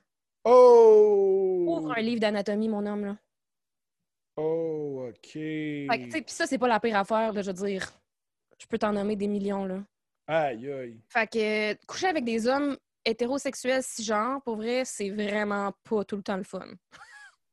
Oh! 0.44 1.64
Ouvre 1.68 1.92
un 1.96 2.00
livre 2.00 2.20
d'anatomie, 2.20 2.68
mon 2.68 2.86
homme, 2.86 3.04
là. 3.04 3.16
Oh, 4.40 5.06
OK. 5.08 5.32
Fait 5.32 5.86
que, 5.88 6.04
tu 6.04 6.10
sais, 6.10 6.22
puis 6.22 6.34
ça, 6.34 6.46
c'est 6.46 6.58
pas 6.58 6.68
la 6.68 6.80
pire 6.80 6.96
affaire, 6.96 7.32
là, 7.32 7.42
je 7.42 7.50
veux 7.50 7.66
dire. 7.66 7.90
Je 8.58 8.66
peux 8.66 8.78
t'en 8.78 8.92
nommer 8.92 9.16
des 9.16 9.28
millions, 9.28 9.64
là. 9.64 9.82
Aïe, 10.26 10.70
aïe. 10.70 11.00
Fait 11.08 11.26
que 11.26 11.72
euh, 11.72 11.74
coucher 11.86 12.06
avec 12.06 12.24
des 12.24 12.46
hommes 12.46 12.76
hétérosexuels 13.04 13.82
cisgenres, 13.82 14.42
pour 14.42 14.56
vrai, 14.56 14.84
c'est 14.84 15.10
vraiment 15.10 15.72
pas 15.88 16.04
tout 16.04 16.16
le 16.16 16.22
temps 16.22 16.36
le 16.36 16.44
fun. 16.44 16.66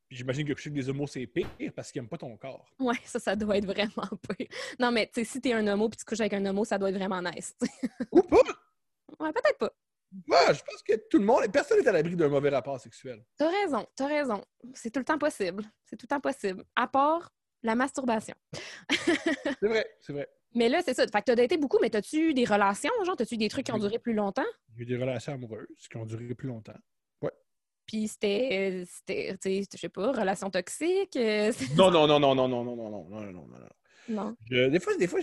Puis 0.08 0.16
J'imagine 0.16 0.46
que 0.46 0.52
coucher 0.54 0.70
avec 0.70 0.82
des 0.82 0.88
homos, 0.88 1.06
c'est 1.06 1.26
pire 1.26 1.48
parce 1.74 1.92
qu'ils 1.92 2.00
n'aiment 2.00 2.08
pas 2.08 2.18
ton 2.18 2.36
corps. 2.36 2.66
Ouais, 2.78 2.96
ça, 3.04 3.18
ça 3.18 3.36
doit 3.36 3.58
être 3.58 3.66
vraiment 3.66 4.08
pire. 4.36 4.46
Non, 4.78 4.90
mais 4.92 5.06
tu 5.06 5.20
sais, 5.20 5.24
si 5.24 5.40
t'es 5.40 5.52
un 5.52 5.66
homo 5.66 5.88
puis 5.88 5.98
tu 5.98 6.04
couches 6.04 6.20
avec 6.20 6.32
un 6.34 6.44
homo, 6.46 6.64
ça 6.64 6.78
doit 6.78 6.90
être 6.90 6.96
vraiment 6.96 7.20
nice. 7.20 7.54
tu 7.60 7.66
sais. 7.66 7.88
Ou 8.12 8.22
pas! 8.22 8.36
ouais, 9.20 9.32
peut-être 9.32 9.58
pas. 9.58 9.72
Moi, 10.26 10.38
je 10.52 10.60
pense 10.62 10.82
que 10.82 10.94
tout 11.10 11.18
le 11.18 11.24
monde, 11.24 11.42
personne 11.52 11.80
n'est 11.80 11.88
à 11.88 11.92
l'abri 11.92 12.16
d'un 12.16 12.28
mauvais 12.28 12.48
rapport 12.48 12.80
sexuel. 12.80 13.22
T'as 13.36 13.50
raison, 13.50 13.86
t'as 13.94 14.06
raison. 14.06 14.42
C'est 14.74 14.90
tout 14.90 14.98
le 15.00 15.04
temps 15.04 15.18
possible. 15.18 15.64
C'est 15.84 15.96
tout 15.96 16.04
le 16.04 16.08
temps 16.08 16.20
possible. 16.20 16.64
À 16.76 16.86
part 16.88 17.30
la 17.62 17.74
masturbation. 17.74 18.34
C'est 18.90 19.68
vrai, 19.68 19.86
c'est 20.00 20.12
vrai. 20.12 20.28
Mais 20.54 20.68
là, 20.68 20.80
c'est 20.82 20.94
ça. 20.94 21.02
Fait 21.06 21.18
que 21.20 21.24
t'as 21.26 21.34
daté 21.34 21.58
beaucoup, 21.58 21.78
mais 21.82 21.90
t'as-tu 21.90 22.30
eu 22.30 22.34
des 22.34 22.44
relations, 22.44 22.90
genre? 23.04 23.16
T'as-tu 23.16 23.34
eu 23.34 23.38
des 23.38 23.48
trucs 23.48 23.66
qui 23.66 23.72
ont 23.72 23.78
duré 23.78 23.98
plus 23.98 24.14
longtemps? 24.14 24.46
J'ai 24.74 24.82
eu 24.82 24.86
des 24.86 24.96
relations 24.96 25.34
amoureuses 25.34 25.88
qui 25.90 25.96
ont 25.98 26.06
duré 26.06 26.34
plus 26.34 26.48
longtemps. 26.48 26.78
Puis 27.86 28.06
c'était, 28.06 28.48
euh, 28.52 28.84
c'était, 28.86 29.32
tu 29.40 29.48
sais, 29.62 29.62
je 29.72 29.78
sais 29.78 29.88
pas, 29.88 30.12
relation 30.12 30.50
toxique? 30.50 31.16
euh, 31.16 31.50
Non, 31.74 31.90
non, 31.90 32.06
non, 32.06 32.20
non, 32.20 32.34
non, 32.34 32.46
non, 32.46 32.62
non, 32.62 32.76
non, 32.76 32.90
non, 32.90 33.08
non, 33.08 33.20
non, 33.20 33.32
non, 33.32 33.46
non. 33.48 33.68
non. 34.10 34.36
Je- 34.50 34.68
des 34.68 34.78
fois, 34.78 34.94
des 34.98 35.06
fois 35.06 35.20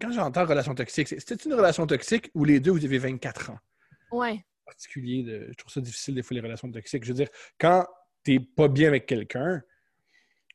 quand 0.00 0.10
j'entends 0.12 0.46
relation 0.46 0.74
toxique, 0.74 1.06
c'est- 1.06 1.20
c'était 1.20 1.44
une 1.44 1.52
relation 1.52 1.86
toxique 1.86 2.30
où 2.34 2.44
les 2.44 2.60
deux, 2.60 2.70
vous 2.70 2.82
avez 2.82 2.96
24 2.96 3.50
ans. 3.50 3.58
Ouais. 4.10 4.44
particulier. 4.64 5.22
De, 5.22 5.46
je 5.50 5.54
trouve 5.54 5.72
ça 5.72 5.80
difficile, 5.80 6.14
des 6.14 6.22
fois, 6.22 6.34
les 6.34 6.40
relations 6.40 6.70
toxiques. 6.70 7.04
Je 7.04 7.08
veux 7.08 7.14
dire, 7.14 7.28
quand 7.58 7.86
t'es 8.22 8.38
pas 8.40 8.68
bien 8.68 8.88
avec 8.88 9.06
quelqu'un, 9.06 9.62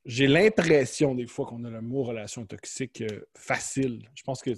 j'ai 0.06 0.28
l'impression, 0.28 1.16
des 1.16 1.28
fois, 1.28 1.46
qu'on 1.46 1.64
a 1.64 1.70
le 1.70 1.82
mot 1.82 2.04
relation 2.04 2.46
toxique 2.46 3.02
euh, 3.02 3.26
facile. 3.38 4.08
Je 4.16 4.24
pense 4.24 4.42
que 4.42 4.52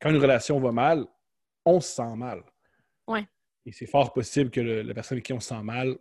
quand 0.00 0.10
une 0.10 0.16
relation 0.16 0.58
va 0.60 0.72
mal, 0.72 1.04
on 1.64 1.80
se 1.80 1.94
sent 1.96 2.16
mal. 2.16 2.42
Ouais. 3.06 3.26
Et 3.66 3.72
c'est 3.72 3.86
fort 3.86 4.12
possible 4.12 4.50
que 4.50 4.60
le- 4.60 4.82
la 4.82 4.94
personne 4.94 5.16
avec 5.16 5.24
qui 5.26 5.32
on 5.32 5.40
se 5.40 5.48
sent 5.48 5.62
mal 5.62 5.96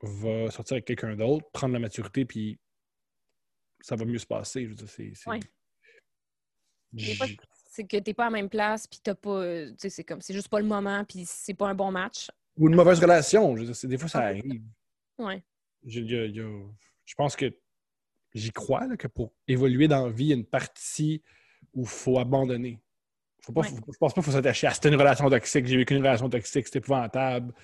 va 0.00 0.50
sortir 0.50 0.74
avec 0.74 0.84
quelqu'un 0.86 1.14
d'autre, 1.16 1.48
prendre 1.52 1.72
la 1.74 1.78
maturité, 1.80 2.24
puis 2.24 2.58
ça 3.80 3.94
va 3.96 4.04
mieux 4.04 4.18
se 4.18 4.26
passer. 4.26 4.64
Je 4.64 4.68
veux 4.70 4.74
dire, 4.74 4.88
c'est. 4.88 5.12
Ouais. 5.26 5.40
Des 6.92 7.14
fois, 7.14 7.26
J- 7.26 7.36
C'est 7.74 7.84
que 7.86 7.96
t'es 7.96 8.12
pas 8.12 8.24
à 8.24 8.30
la 8.30 8.32
même 8.36 8.50
place, 8.50 8.86
puis 8.86 9.00
t'as 9.02 9.14
pas. 9.14 9.30
euh, 9.30 9.72
Tu 9.80 9.88
c'est 9.88 10.04
comme. 10.04 10.20
C'est 10.20 10.34
juste 10.34 10.48
pas 10.48 10.60
le 10.60 10.66
moment, 10.66 11.02
puis 11.06 11.24
c'est 11.24 11.54
pas 11.54 11.68
un 11.68 11.74
bon 11.74 11.90
match. 11.90 12.30
Ou 12.58 12.68
une 12.68 12.74
mauvaise 12.74 13.00
relation. 13.00 13.56
Je 13.56 13.64
dire, 13.64 13.88
des 13.88 13.96
fois, 13.96 14.10
ça 14.10 14.18
arrive. 14.20 14.62
Ouais. 15.16 15.42
Je, 15.86 16.00
a- 16.00 16.70
je 17.06 17.14
pense 17.14 17.34
que 17.34 17.46
j'y 18.34 18.50
crois 18.52 18.86
là, 18.86 18.98
que 18.98 19.08
pour 19.08 19.32
évoluer 19.48 19.88
dans 19.88 20.04
la 20.04 20.12
vie, 20.12 20.24
il 20.24 20.28
y 20.28 20.32
a 20.32 20.36
une 20.36 20.44
partie 20.44 21.22
où 21.72 21.80
il 21.84 21.88
faut 21.88 22.18
abandonner. 22.18 22.78
Faut 23.40 23.52
pas, 23.54 23.62
Ouais. 23.62 23.68
faut- 23.68 23.76
je 23.90 23.98
pense 23.98 24.12
pas 24.12 24.20
qu'il 24.20 24.22
faut 24.24 24.32
s'attacher 24.36 24.66
à 24.66 24.74
c'était 24.74 24.90
une 24.90 24.96
relation 24.96 25.30
toxique, 25.30 25.66
j'ai 25.66 25.78
vécu 25.78 25.94
une 25.94 26.02
relation 26.02 26.28
toxique, 26.28 26.66
c'était 26.66 26.78
épouvantable. 26.80 27.54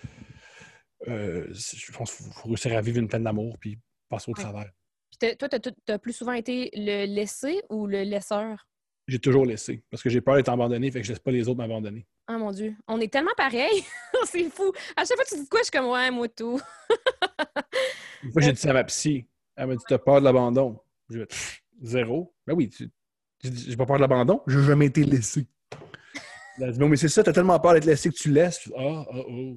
Euh, 1.06 1.46
je 1.52 1.92
pense 1.92 2.16
qu'il 2.16 2.24
faut, 2.26 2.32
faut 2.32 2.48
réussir 2.48 2.76
à 2.76 2.80
vivre 2.80 2.98
une 2.98 3.08
peine 3.08 3.24
d'amour 3.24 3.56
puis 3.60 3.78
passer 4.08 4.30
au 4.30 4.34
Ouais. 4.34 4.42
travers. 4.42 4.70
Puis 5.20 5.36
toi, 5.36 5.48
t'as 5.48 5.58
tout- 5.60 5.74
t'as 5.84 5.98
plus 5.98 6.12
souvent 6.14 6.32
été 6.32 6.70
le 6.74 7.04
laissé 7.06 7.62
ou 7.68 7.86
le 7.86 8.02
laisseur? 8.02 8.66
J'ai 9.08 9.18
toujours 9.18 9.46
laissé 9.46 9.82
parce 9.90 10.02
que 10.02 10.10
j'ai 10.10 10.20
peur 10.20 10.36
d'être 10.36 10.50
abandonné, 10.50 10.90
fait 10.90 11.00
que 11.00 11.06
je 11.06 11.12
laisse 11.12 11.18
pas 11.18 11.30
les 11.30 11.48
autres 11.48 11.56
m'abandonner. 11.56 12.06
Ah 12.26 12.36
mon 12.36 12.52
Dieu, 12.52 12.76
on 12.86 13.00
est 13.00 13.10
tellement 13.10 13.32
pareils. 13.36 13.82
c'est 14.26 14.50
fou. 14.50 14.70
À 14.94 15.04
chaque 15.06 15.16
fois 15.16 15.24
que 15.24 15.30
tu 15.30 15.40
dis 15.40 15.48
quoi, 15.48 15.60
je 15.60 15.64
suis 15.64 15.70
comme 15.72 15.86
ouais, 15.90 16.10
moi 16.10 16.28
tout. 16.28 16.60
Une 18.22 18.32
fois, 18.32 18.42
j'ai 18.42 18.52
dit 18.52 18.60
ça 18.60 18.70
à 18.70 18.74
ma 18.74 18.84
psy. 18.84 19.26
Elle 19.56 19.68
m'a 19.68 19.76
dit 19.76 19.84
T'as 19.88 19.96
peur 19.98 20.20
de 20.20 20.24
l'abandon 20.26 20.78
dit 21.08 21.18
Pff, 21.24 21.62
Zéro. 21.82 22.34
Ben 22.46 22.54
oui, 22.54 22.68
tu- 22.68 22.90
j'ai 23.42 23.76
pas 23.76 23.86
peur 23.86 23.96
de 23.96 24.02
l'abandon, 24.02 24.42
j'ai 24.46 24.62
jamais 24.62 24.86
été 24.86 25.04
laissé. 25.04 25.46
Elle 26.58 26.64
a 26.64 26.72
dit 26.72 26.78
Non, 26.78 26.88
mais 26.88 26.96
c'est 26.96 27.08
ça, 27.08 27.22
t'as 27.22 27.32
tellement 27.32 27.58
peur 27.58 27.72
d'être 27.72 27.86
laissé 27.86 28.10
que 28.10 28.14
tu 28.16 28.30
laisses. 28.30 28.60
Je 28.64 28.72
Ah, 28.76 29.06
ah, 29.10 29.16
oh. 29.26 29.56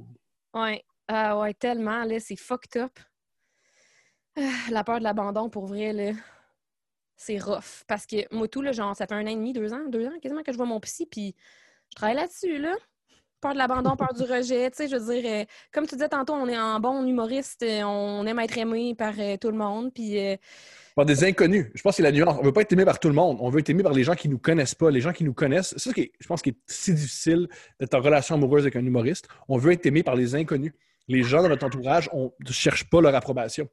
Ouais. 0.53 0.81
Ah 1.09 1.37
ouais, 1.39 1.53
tellement, 1.53 2.05
là, 2.05 2.19
c'est 2.21 2.37
fucked 2.37 2.81
up. 2.81 2.97
Ah, 4.37 4.41
la 4.69 4.83
peur 4.85 4.99
de 4.99 5.03
l'abandon, 5.03 5.49
pour 5.49 5.65
vrai, 5.65 5.91
là, 5.91 6.11
c'est 7.21 7.37
rough. 7.37 7.83
Parce 7.87 8.05
que 8.05 8.33
moi, 8.33 8.47
tout, 8.47 8.61
là, 8.61 8.71
genre, 8.71 8.95
ça 8.95 9.05
fait 9.05 9.13
un 9.13 9.23
an 9.23 9.29
et 9.29 9.35
demi, 9.35 9.53
deux 9.53 9.73
ans, 9.73 9.87
deux 9.87 10.07
ans 10.07 10.19
quasiment 10.21 10.41
que 10.41 10.51
je 10.51 10.57
vois 10.57 10.65
mon 10.65 10.79
psy, 10.79 11.05
puis 11.05 11.35
je 11.89 11.95
travaille 11.95 12.15
là-dessus, 12.15 12.57
là. 12.57 12.75
Peur 13.41 13.53
de 13.53 13.57
l'abandon, 13.57 13.95
peur 13.95 14.13
du 14.13 14.21
rejet, 14.21 14.69
tu 14.69 14.77
sais, 14.77 14.87
je 14.87 14.95
veux 14.95 15.13
dire, 15.13 15.31
euh, 15.31 15.45
comme 15.71 15.87
tu 15.87 15.95
disais 15.95 16.09
tantôt, 16.09 16.33
on 16.33 16.47
est 16.47 16.57
en 16.57 16.79
bon 16.79 17.05
humoriste, 17.05 17.63
euh, 17.63 17.81
on 17.83 18.25
aime 18.27 18.39
être 18.39 18.57
aimé 18.57 18.93
par 18.95 19.13
euh, 19.17 19.35
tout 19.37 19.49
le 19.49 19.57
monde, 19.57 19.91
puis 19.93 20.15
Par 20.95 21.05
des 21.05 21.23
inconnus. 21.23 21.67
Je 21.73 21.81
pense 21.81 21.93
que 21.93 21.97
c'est 21.97 22.03
la 22.03 22.11
nuance. 22.11 22.37
On 22.39 22.43
veut 22.43 22.53
pas 22.53 22.61
être 22.61 22.71
aimé 22.73 22.85
par 22.85 22.99
tout 22.99 23.07
le 23.07 23.15
monde. 23.15 23.37
On 23.39 23.49
veut 23.49 23.59
être 23.59 23.69
aimé 23.69 23.81
par 23.81 23.93
les 23.93 24.03
gens 24.03 24.13
qui 24.13 24.29
nous 24.29 24.37
connaissent 24.37 24.75
pas, 24.75 24.91
les 24.91 25.01
gens 25.01 25.13
qui 25.13 25.23
nous 25.23 25.33
connaissent. 25.33 25.73
C'est 25.77 25.89
ça 25.89 25.93
qui 25.93 26.01
est, 26.01 26.11
je 26.19 26.27
pense, 26.27 26.41
qui 26.43 26.49
est 26.49 26.57
si 26.67 26.93
difficile 26.93 27.47
d'être 27.79 27.95
en 27.95 28.01
relation 28.01 28.35
amoureuse 28.35 28.63
avec 28.63 28.75
un 28.75 28.85
humoriste. 28.85 29.27
On 29.47 29.57
veut 29.57 29.71
être 29.71 29.85
aimé 29.87 30.03
par 30.03 30.15
les 30.15 30.35
inconnus. 30.35 30.73
Les 31.07 31.23
gens 31.23 31.41
dans 31.41 31.49
notre 31.49 31.65
entourage, 31.65 32.09
on 32.13 32.31
ne 32.39 32.51
cherche 32.51 32.89
pas 32.89 33.01
leur 33.01 33.15
approbation. 33.15 33.67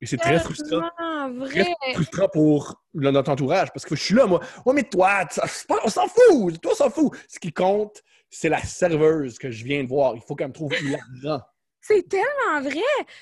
Et 0.00 0.06
c'est 0.06 0.16
très 0.16 0.38
frustrant. 0.38 0.88
tellement 0.96 1.44
très 1.46 1.62
vrai. 1.62 1.94
frustrant 1.94 2.28
pour 2.28 2.80
le- 2.94 3.10
notre 3.10 3.30
entourage 3.30 3.72
parce 3.72 3.84
que 3.84 3.96
je 3.96 4.02
suis 4.02 4.14
là, 4.14 4.26
moi. 4.26 4.40
Ouais, 4.64 4.72
mais 4.74 4.84
toi, 4.84 5.24
pas- 5.66 5.80
on 5.84 5.88
s'en 5.88 6.06
fout. 6.06 6.60
Toi, 6.60 6.72
on 6.72 6.74
s'en 6.76 6.90
fout. 6.90 7.12
Ce 7.28 7.38
qui 7.40 7.52
compte, 7.52 8.02
c'est 8.30 8.48
la 8.48 8.62
serveuse 8.62 9.38
que 9.38 9.50
je 9.50 9.64
viens 9.64 9.82
de 9.82 9.88
voir. 9.88 10.14
Il 10.14 10.20
faut 10.22 10.34
qu'elle 10.36 10.48
me 10.48 10.52
trouve 10.52 10.72
hilarant. 10.74 11.42
C'est 11.80 12.06
tellement 12.08 12.60
vrai! 12.60 12.80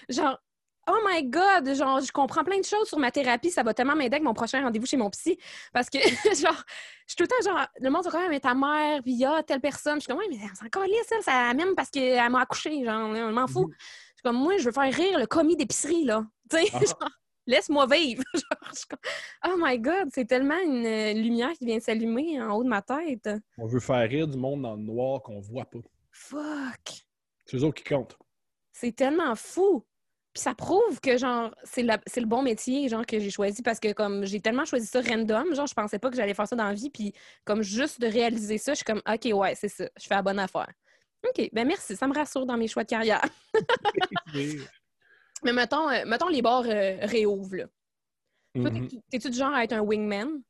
Genre, 0.09 0.37
oh 0.89 0.99
my 1.07 1.23
God! 1.25 1.73
Genre, 1.75 2.01
je 2.01 2.11
comprends 2.11 2.43
plein 2.43 2.59
de 2.59 2.65
choses 2.65 2.89
sur 2.89 2.99
ma 2.99 3.11
thérapie. 3.13 3.51
Ça 3.51 3.63
va 3.63 3.73
tellement 3.75 3.95
m'aider 3.95 4.17
avec 4.17 4.25
mon 4.25 4.35
prochain 4.35 4.61
rendez-vous 4.63 4.87
chez 4.87 4.97
mon 4.97 5.09
psy. 5.11 5.39
Parce 5.73 5.89
que, 5.89 5.99
genre, 6.43 6.63
je 7.07 7.15
suis 7.15 7.17
tout 7.17 7.23
le 7.23 7.29
temps, 7.29 7.51
genre, 7.51 7.67
le 7.81 7.91
monde 7.91 8.07
quand 8.11 8.19
même 8.19 8.31
mais 8.31 8.41
ta 8.41 8.55
mère, 8.55 9.03
puis 9.03 9.13
il 9.13 9.19
y 9.19 9.25
a 9.25 9.43
telle 9.43 9.61
personne. 9.61 9.95
Je 9.97 10.01
suis 10.01 10.09
comme, 10.09 10.19
ouais, 10.19 10.27
mais 10.29 10.39
c'est 10.55 10.65
encore 10.67 10.83
lisse, 10.85 11.07
elle, 11.13 11.23
ça 11.23 11.55
même 11.55 11.75
parce 11.75 11.91
qu'elle 11.91 12.29
m'a 12.31 12.41
accouché. 12.41 12.85
Genre, 12.85 13.15
je 13.15 13.31
m'en 13.31 13.47
fous. 13.47 13.71
Je 13.71 13.77
suis 14.17 14.23
comme, 14.25 14.37
moi, 14.37 14.57
je 14.59 14.65
veux 14.65 14.73
faire 14.73 14.93
rire 14.93 15.19
le 15.19 15.27
commis 15.27 15.57
d'épicerie, 15.57 16.05
là. 16.05 16.25
Tu 16.51 16.57
sais, 16.57 16.71
Ah. 16.73 16.79
genre, 16.81 17.11
laisse-moi 17.47 17.87
vivre. 17.87 18.23
genre, 18.35 18.73
je 18.75 18.97
oh 19.49 19.55
my 19.59 19.79
God! 19.79 20.09
C'est 20.13 20.27
tellement 20.27 20.59
une 20.59 20.87
euh, 20.87 21.13
lumière 21.15 21.53
qui 21.53 21.67
vient 21.67 21.81
s'allumer 21.81 22.41
en 22.41 22.53
haut 22.57 22.65
de 22.65 22.69
ma 22.69 22.83
tête. 22.83 23.29
On 23.59 23.67
veut 23.67 23.81
faire 23.81 24.09
rire 24.09 24.29
du 24.29 24.37
monde 24.39 24.63
dans 24.63 24.75
le 24.75 24.83
noir 24.83 25.23
qu'on 25.23 25.41
voit 25.41 25.65
pas. 25.65 25.79
Fuck! 26.11 27.05
C'est 27.45 27.57
eux 27.57 27.65
autres 27.65 27.83
qui 27.83 27.95
comptent. 27.95 28.17
C'est 28.73 28.95
tellement 28.95 29.35
fou. 29.35 29.85
Puis 30.33 30.43
ça 30.43 30.55
prouve 30.55 31.01
que 31.01 31.17
genre 31.17 31.55
c'est 31.65 31.83
le 31.83 32.27
bon 32.27 32.43
métier 32.43 32.91
genre 32.91 33.07
que 33.07 33.19
j'ai 33.19 33.31
choisi 33.31 33.63
parce 33.63 33.81
que 33.81 33.95
comme 33.95 34.27
j'ai 34.27 34.39
tellement 34.39 34.67
choisi 34.67 34.87
ça 34.87 35.01
random, 35.01 35.55
genre 35.55 35.67
je 35.67 35.73
pensais 35.73 35.99
pas 35.99 36.11
que 36.11 36.17
j'allais 36.17 36.35
faire 36.35 36.47
ça 36.47 36.55
dans 36.55 36.65
la 36.67 36.75
vie 36.75 36.91
puis 36.91 37.15
comme 37.47 37.63
juste 37.63 38.03
de 38.03 38.07
réaliser 38.07 38.59
ça, 38.59 38.73
je 38.73 38.77
suis 38.77 38.85
comme 38.85 39.01
OK 39.09 39.33
ouais, 39.33 39.55
c'est 39.55 39.69
ça, 39.69 39.89
je 39.99 40.07
fais 40.07 40.15
la 40.15 40.21
bonne 40.21 40.39
affaire. 40.39 40.71
OK, 41.27 41.49
ben 41.55 41.67
merci, 41.67 41.97
ça 41.97 42.07
me 42.07 42.13
rassure 42.13 42.45
dans 42.45 42.59
mes 42.59 42.69
choix 42.69 42.85
de 42.85 42.89
carrière. 42.91 43.25
Mais 45.47 45.53
mettons 45.53 45.89
euh, 45.89 46.05
mettons 46.07 46.29
les 46.29 46.43
bars 46.43 46.65
euh, 46.67 46.99
réouvrent 47.03 47.57
là. 47.57 47.67
Mhm. 48.55 48.89
t'es- 48.89 48.97
T'es-tu 49.11 49.31
du 49.31 49.39
genre 49.39 49.53
à 49.55 49.63
être 49.65 49.73
un 49.75 49.81
wingman? 49.81 50.43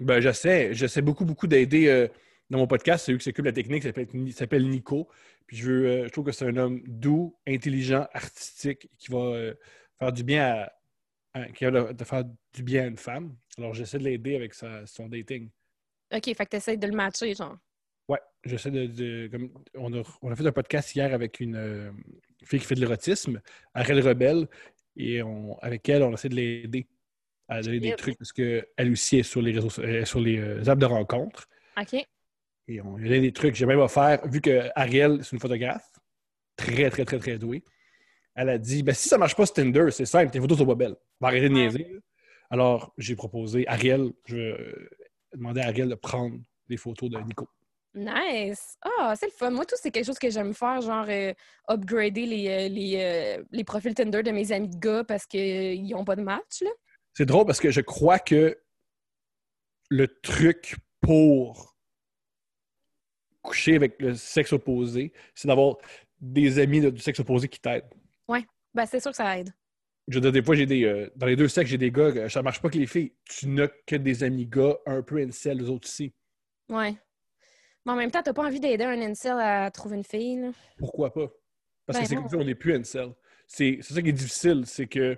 Ben, 0.00 0.20
j'essaie. 0.20 0.74
J'essaie 0.74 1.02
beaucoup, 1.02 1.24
beaucoup 1.24 1.46
d'aider 1.46 1.88
euh, 1.88 2.08
dans 2.50 2.58
mon 2.58 2.66
podcast. 2.66 3.04
C'est 3.06 3.12
eux 3.12 3.18
qui 3.18 3.24
s'occupent 3.24 3.44
de 3.44 3.50
la 3.50 3.54
technique. 3.54 3.84
Il 4.14 4.32
s'appelle 4.32 4.68
Nico. 4.68 5.08
Puis 5.46 5.56
je, 5.56 5.70
veux, 5.70 6.04
je 6.04 6.08
trouve 6.10 6.24
que 6.26 6.32
c'est 6.32 6.46
un 6.46 6.56
homme 6.56 6.82
doux, 6.86 7.36
intelligent, 7.46 8.06
artistique, 8.12 8.88
qui 8.98 9.10
va 9.10 9.52
faire 9.98 10.12
du 10.12 10.22
bien 10.24 10.44
à, 10.44 10.72
à- 11.40 11.48
qui 11.52 11.64
va 11.64 11.70
de, 11.70 11.92
de 11.92 12.04
faire 12.04 12.24
du 12.54 12.62
bien 12.62 12.84
à 12.84 12.86
une 12.86 12.96
femme. 12.98 13.36
Alors, 13.56 13.74
j'essaie 13.74 13.98
de 13.98 14.04
l'aider 14.04 14.36
avec 14.36 14.54
sa- 14.54 14.86
son 14.86 15.08
dating. 15.08 15.50
OK, 16.14 16.24
fait 16.24 16.34
que 16.34 16.50
t'essaies 16.50 16.76
de 16.76 16.86
le 16.86 16.94
matcher, 16.94 17.34
genre. 17.34 17.56
Ouais, 18.08 18.20
j'essaie 18.44 18.70
de. 18.70 18.86
de- 18.86 19.28
comme, 19.30 19.50
on, 19.74 19.92
a, 19.98 20.02
on 20.22 20.30
a 20.30 20.36
fait 20.36 20.46
un 20.46 20.52
podcast 20.52 20.94
hier 20.94 21.12
avec 21.12 21.40
une 21.40 21.56
fille 22.44 22.60
qui 22.60 22.66
fait 22.66 22.74
de 22.74 22.80
l'érotisme, 22.80 23.40
Ariel 23.74 24.06
Rebelle, 24.06 24.48
et 24.96 25.22
on, 25.22 25.58
avec 25.58 25.88
elle, 25.88 26.02
on 26.02 26.12
essaie 26.12 26.28
de 26.28 26.34
l'aider 26.34 26.86
à 27.48 27.62
donner 27.62 27.80
des 27.80 27.96
trucs 27.96 28.18
parce 28.18 28.32
qu'elle 28.32 28.66
aussi 28.90 29.18
est 29.18 29.22
sur 29.22 29.40
les 29.40 29.52
réseaux 29.52 29.82
est 29.82 30.04
sur 30.04 30.20
les 30.20 30.38
euh, 30.38 30.68
apps 30.68 30.80
de 30.80 30.86
rencontres. 30.86 31.48
OK. 31.80 32.04
Et 32.70 32.80
on 32.82 32.96
lui 32.96 33.06
a 33.06 33.08
donné 33.08 33.20
des 33.22 33.32
trucs. 33.32 33.54
J'ai 33.54 33.64
même 33.64 33.80
offert, 33.80 34.20
vu 34.28 34.40
que 34.40 34.68
Ariel, 34.74 35.20
c'est 35.22 35.32
une 35.32 35.40
photographe, 35.40 35.90
très, 36.56 36.90
très, 36.90 37.04
très, 37.06 37.18
très 37.18 37.38
douée, 37.38 37.64
elle 38.34 38.50
a 38.50 38.58
dit 38.58 38.82
ben, 38.82 38.94
si 38.94 39.08
ça 39.08 39.18
marche 39.18 39.34
pas 39.34 39.46
Tinder, 39.46 39.86
c'est 39.90 40.04
simple, 40.04 40.30
tes 40.30 40.40
photos 40.40 40.58
sont 40.58 40.66
pas 40.66 40.74
belles. 40.74 40.96
On 41.20 41.26
va 41.26 41.28
arrêter 41.28 41.48
de 41.48 41.54
niaiser. 41.54 42.00
Alors, 42.50 42.92
j'ai 42.98 43.16
proposé 43.16 43.66
Ariel, 43.66 44.10
je 44.26 44.36
vais 44.36 44.42
euh, 44.42 44.90
demander 45.34 45.60
à 45.60 45.66
Ariel 45.66 45.88
de 45.88 45.94
prendre 45.94 46.38
des 46.68 46.76
photos 46.76 47.10
de 47.10 47.18
Nico. 47.18 47.48
Nice! 47.94 48.76
Ah, 48.82 49.14
c'est 49.16 49.26
le 49.26 49.32
fun. 49.32 49.50
Moi, 49.50 49.64
tout, 49.64 49.74
c'est 49.80 49.90
quelque 49.90 50.04
chose 50.06 50.18
que 50.18 50.30
j'aime 50.30 50.54
faire, 50.54 50.80
genre 50.80 51.06
euh, 51.08 51.32
upgrader 51.68 52.26
les, 52.26 52.48
euh, 52.48 52.68
les, 52.68 52.96
euh, 53.38 53.44
les 53.50 53.64
profils 53.64 53.94
Tinder 53.94 54.22
de 54.22 54.30
mes 54.30 54.52
amis 54.52 54.68
de 54.68 54.76
gars 54.78 55.04
parce 55.04 55.26
qu'ils 55.26 55.88
n'ont 55.88 56.04
pas 56.04 56.16
de 56.16 56.22
match, 56.22 56.60
là. 56.62 56.70
C'est 57.14 57.26
drôle 57.26 57.46
parce 57.46 57.58
que 57.60 57.70
je 57.70 57.80
crois 57.80 58.18
que 58.18 58.56
le 59.90 60.06
truc 60.20 60.76
pour 61.00 61.74
coucher 63.42 63.74
avec 63.76 64.00
le 64.00 64.14
sexe 64.14 64.52
opposé, 64.52 65.12
c'est 65.34 65.48
d'avoir 65.48 65.76
des 66.20 66.58
amis 66.58 66.80
de- 66.80 66.90
du 66.90 67.00
sexe 67.00 67.18
opposé 67.20 67.48
qui 67.48 67.60
t'aident. 67.60 67.88
Ben, 68.74 68.84
c'est 68.84 69.00
sûr 69.00 69.10
que 69.10 69.16
ça 69.16 69.38
aide. 69.38 69.52
Je 70.08 70.16
veux 70.16 70.20
dire, 70.20 70.30
des 70.30 70.42
fois, 70.42 70.54
j'ai 70.54 70.66
des. 70.66 70.84
euh, 70.84 71.10
dans 71.16 71.26
les 71.26 71.36
deux 71.36 71.48
sexes, 71.48 71.70
j'ai 71.70 71.78
des 71.78 71.90
gars, 71.90 72.28
ça 72.28 72.42
marche 72.42 72.60
pas 72.60 72.68
que 72.68 72.76
les 72.78 72.86
filles. 72.86 73.14
Tu 73.24 73.48
n'as 73.48 73.66
que 73.86 73.96
des 73.96 74.22
amis 74.22 74.46
gars, 74.46 74.76
un 74.86 75.02
peu 75.02 75.16
incel, 75.16 75.58
les 75.58 75.68
autres 75.70 75.88
aussi. 75.88 76.12
Ouais. 76.68 76.94
Mais 77.88 77.92
en 77.94 77.96
même 77.96 78.10
temps, 78.10 78.22
t'as 78.22 78.34
pas 78.34 78.44
envie 78.46 78.60
d'aider 78.60 78.84
un 78.84 79.00
incel 79.00 79.38
à 79.40 79.70
trouver 79.70 79.96
une 79.96 80.04
fille, 80.04 80.36
là. 80.40 80.50
Pourquoi 80.76 81.10
pas? 81.12 81.26
Parce 81.86 81.98
Ben 81.98 82.02
que 82.02 82.08
c'est 82.10 82.16
comme 82.16 82.28
ça, 82.28 82.36
on 82.36 82.44
n'est 82.44 82.54
plus 82.54 82.74
incel. 82.74 83.14
C'est 83.46 83.78
ça 83.80 84.02
qui 84.02 84.10
est 84.10 84.12
difficile, 84.12 84.64
c'est 84.66 84.86
que. 84.86 85.14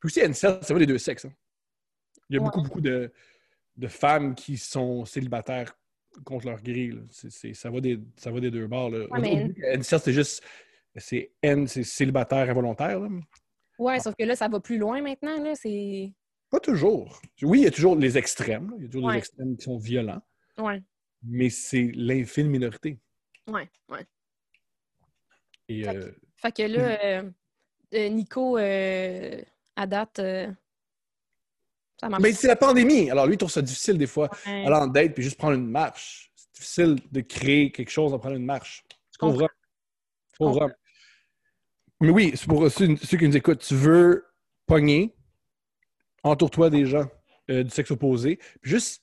Puis 0.00 0.06
aussi, 0.06 0.20
incel, 0.20 0.58
ça 0.62 0.74
va 0.74 0.80
des 0.80 0.86
deux 0.86 0.98
sexes. 0.98 1.26
hein. 1.26 1.32
Il 2.28 2.34
y 2.34 2.38
a 2.38 2.42
Ouais. 2.42 2.46
beaucoup, 2.46 2.62
beaucoup 2.62 2.80
de, 2.80 3.12
de 3.76 3.86
femmes 3.86 4.34
qui 4.34 4.56
sont 4.56 5.04
célibataires 5.04 5.78
contre 6.24 6.46
leur 6.46 6.60
grille. 6.60 7.00
ça, 7.12 7.70
va 7.70 7.80
des, 7.80 8.00
ça 8.16 8.32
va 8.32 8.40
des 8.40 8.50
deux 8.50 8.66
bords. 8.66 8.90
Là. 8.90 9.06
Ouais, 9.10 9.20
mais- 9.20 9.54
Incel, 9.76 10.00
c'est 10.00 10.12
juste. 10.12 10.42
C'est 10.96 11.30
N, 11.42 11.68
c'est 11.68 11.84
célibataire 11.84 12.50
involontaire. 12.50 12.98
Là. 12.98 13.08
Ouais, 13.78 14.00
sauf 14.00 14.14
que 14.18 14.24
là, 14.24 14.34
ça 14.34 14.48
va 14.48 14.58
plus 14.58 14.78
loin 14.78 15.00
maintenant, 15.02 15.40
là. 15.40 15.52
Pas 16.50 16.58
toujours. 16.60 17.20
Oui, 17.42 17.60
il 17.60 17.64
y 17.64 17.66
a 17.68 17.70
toujours 17.70 17.94
les 17.96 18.18
extrêmes. 18.18 18.70
là. 18.70 18.76
Il 18.78 18.82
y 18.82 18.86
a 18.86 18.88
toujours 18.88 19.06
Ouais. 19.06 19.12
des 19.14 19.18
extrêmes 19.18 19.56
qui 19.56 19.64
sont 19.64 19.78
violents. 19.78 20.22
Ouais, 20.58 20.82
mais 21.22 21.50
c'est 21.50 21.90
l'infime 21.94 22.48
minorité. 22.48 22.98
ouais, 23.48 23.68
ouais. 23.88 24.06
Et 25.68 25.82
Fait 25.84 25.96
euh, 25.96 26.12
Fait 26.36 26.52
que 26.52 26.62
là, 26.62 27.04
euh, 27.04 27.30
euh, 27.94 28.08
Nico, 28.08 28.56
euh, 28.58 29.40
à 29.74 29.86
date, 29.86 30.20
ça 32.00 32.08
marche. 32.08 32.22
mais 32.22 32.32
c'est 32.32 32.46
la 32.48 32.56
pandémie. 32.56 33.10
Alors 33.10 33.26
lui, 33.26 33.34
il 33.34 33.38
trouve 33.38 33.50
ça 33.50 33.62
difficile 33.62 33.98
des 33.98 34.06
fois, 34.06 34.28
Ouais. 34.46 34.64
aller 34.66 34.74
en 34.76 34.86
date 34.86 35.14
puis 35.14 35.22
juste 35.24 35.38
prendre 35.38 35.54
une 35.54 35.66
marche. 35.68 36.30
C'est 36.36 36.52
difficile 36.54 36.96
de 37.10 37.20
créer 37.20 37.72
quelque 37.72 37.90
chose 37.90 38.12
en 38.14 38.18
prenant 38.18 38.36
une 38.36 38.44
marche. 38.44 38.84
Je 39.12 39.18
comprends. 39.18 39.48
Homme. 40.38 40.72
Mais 42.00 42.10
oui, 42.10 42.32
c'est 42.36 42.46
pour 42.46 42.70
ceux, 42.70 42.94
ceux 42.96 43.16
qui 43.16 43.26
nous 43.26 43.36
écoutent. 43.36 43.60
Tu 43.60 43.74
veux 43.74 44.26
pogner, 44.66 45.14
entoure-toi 46.22 46.68
des 46.70 46.84
gens 46.84 47.08
du 47.48 47.70
sexe 47.70 47.90
opposé. 47.90 48.36
Puis 48.60 48.70
juste, 48.72 49.02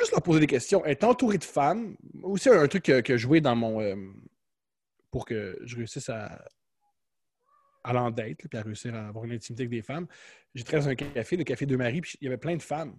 pas 0.00 0.04
juste 0.04 0.12
leur 0.12 0.22
poser 0.22 0.40
des 0.40 0.46
questions, 0.46 0.84
être 0.84 1.04
entouré 1.04 1.38
de 1.38 1.44
femmes. 1.44 1.96
Aussi, 2.22 2.48
un 2.48 2.66
truc 2.68 2.84
que, 2.84 3.00
que 3.00 3.16
je 3.16 3.22
jouais 3.22 3.40
dans 3.40 3.54
mon. 3.56 3.80
euh, 3.80 3.96
pour 5.10 5.24
que 5.24 5.58
je 5.64 5.76
réussisse 5.76 6.08
à 6.08 6.44
date, 7.84 8.42
là, 8.42 8.48
puis 8.48 8.58
à 8.58 8.62
réussir 8.62 8.94
à 8.94 9.08
avoir 9.08 9.24
une 9.24 9.32
intimité 9.32 9.62
avec 9.62 9.70
des 9.70 9.82
femmes. 9.82 10.06
Travaillé 10.64 10.84
dans 10.84 10.90
un 10.90 10.94
café, 10.94 11.36
le 11.36 11.44
Café 11.44 11.66
de 11.66 11.76
Marie, 11.76 12.00
puis 12.00 12.16
il 12.20 12.24
y 12.24 12.28
avait 12.28 12.36
plein 12.38 12.56
de 12.56 12.62
femmes. 12.62 12.96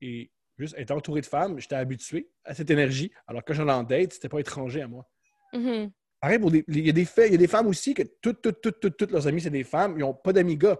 Et 0.00 0.30
Juste 0.58 0.74
être 0.78 0.90
entouré 0.90 1.20
de 1.20 1.26
femmes, 1.26 1.58
j'étais 1.60 1.74
habitué 1.74 2.30
à 2.42 2.54
cette 2.54 2.70
énergie. 2.70 3.12
Alors 3.26 3.44
que 3.44 3.52
quand 3.52 3.58
j'en 3.58 3.68
en 3.68 3.82
date, 3.82 4.14
c'était 4.14 4.30
pas 4.30 4.38
étranger 4.40 4.80
à 4.80 4.88
moi. 4.88 5.06
Mhm. 5.52 5.90
Pareil, 6.18 6.38
pour 6.38 6.50
des- 6.50 6.64
il 6.68 6.86
y, 6.86 6.88
a 6.88 6.92
des 6.94 7.04
faits, 7.04 7.28
il 7.28 7.32
y 7.32 7.34
a 7.34 7.38
des 7.38 7.46
femmes 7.46 7.66
aussi 7.66 7.92
que 7.92 8.02
toutes, 8.22 8.40
toutes, 8.40 8.62
toutes, 8.62 8.80
toutes, 8.80 8.96
toutes 8.96 9.10
leurs 9.10 9.26
amis, 9.26 9.42
c'est 9.42 9.50
des 9.50 9.64
femmes. 9.64 9.96
Ils 9.98 10.00
n'ont 10.00 10.14
pas 10.14 10.32
d'amis 10.32 10.56
gars. 10.56 10.78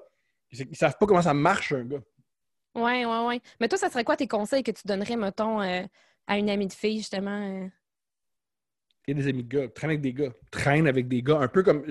Ils 0.51 0.67
ne 0.71 0.75
savent 0.75 0.97
pas 0.99 1.05
comment 1.07 1.21
ça 1.21 1.35
marche, 1.35 1.73
un 1.73 1.85
gars. 1.85 2.01
Ouais, 2.77 3.05
ouais, 3.07 3.27
ouais. 3.27 3.41
Mais 3.61 3.69
toi, 3.69 3.79
ça 3.79 3.91
serait 3.91 4.05
quoi 4.05 4.17
tes 4.17 4.29
conseils 4.29 4.63
que 4.63 4.71
tu 4.71 4.83
donnerais, 4.87 5.17
mettons, 5.17 5.61
euh, 5.63 5.83
à 6.27 6.39
une 6.39 6.49
amie 6.51 6.67
de 6.69 6.73
fille, 6.73 6.99
justement? 6.99 7.31
euh? 7.65 7.69
Il 9.09 9.17
y 9.17 9.21
a 9.21 9.23
des 9.23 9.29
amis 9.29 9.43
de 9.45 9.49
gars. 9.49 9.69
Traîne 9.69 9.91
avec 9.91 10.01
des 10.03 10.13
gars. 10.13 10.33
Traîne 10.51 10.87
avec 10.87 11.09
des 11.09 11.23
gars. 11.23 11.39
Un 11.39 11.49
peu 11.49 11.63
comme. 11.63 11.85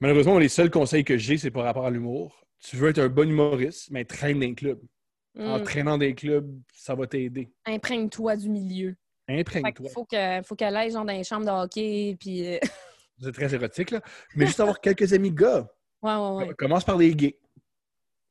Malheureusement, 0.00 0.38
les 0.38 0.48
seuls 0.48 0.70
conseils 0.70 1.04
que 1.04 1.16
j'ai, 1.16 1.38
c'est 1.38 1.50
par 1.50 1.64
rapport 1.64 1.86
à 1.86 1.90
l'humour. 1.90 2.44
Tu 2.58 2.76
veux 2.76 2.88
être 2.88 2.98
un 2.98 3.08
bon 3.08 3.28
humoriste, 3.28 3.90
mais 3.90 4.04
traîne 4.04 4.40
dans 4.40 4.46
les 4.46 4.54
clubs. 4.54 4.80
En 5.38 5.58
Hmm. 5.58 5.64
traînant 5.64 5.98
des 5.98 6.14
clubs, 6.14 6.50
ça 6.72 6.94
va 6.94 7.06
t'aider. 7.06 7.52
Imprègne-toi 7.66 8.36
du 8.36 8.48
milieu. 8.48 8.96
Imprègne-toi. 9.28 9.90
faut 9.90 10.04
que- 10.06 10.42
faut 10.42 10.54
qu'elle 10.56 10.74
aille 10.76 10.90
genre 10.90 11.04
dans 11.04 11.12
les 11.12 11.24
chambres 11.24 11.44
de 11.44 11.50
hockey, 11.50 12.16
puis... 12.18 12.46
euh, 12.54 12.58
C'est 13.20 13.32
très 13.32 13.52
érotique, 13.54 13.90
là. 13.90 14.00
Mais 14.34 14.46
juste 14.46 14.60
avoir 14.60 14.80
quelques 14.80 15.12
amis 15.12 15.30
gars. 15.30 15.68
Ouais, 16.02 16.14
ouais, 16.14 16.46
ouais. 16.46 16.54
Commence 16.54 16.84
par 16.84 16.96
les 16.96 17.14
gays. 17.14 17.38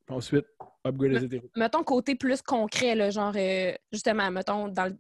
Ensuite, 0.08 0.45
upgrade 0.86 1.12
les 1.14 1.24
hétéros. 1.24 1.49
Mettons 1.56 1.84
côté 1.84 2.16
plus 2.16 2.41
concret, 2.41 2.93
là, 2.95 3.10
genre, 3.10 3.34
euh, 3.36 3.74
justement, 3.91 4.30
mettons, 4.30 4.68
dans, 4.68 4.86
le- 4.86 4.97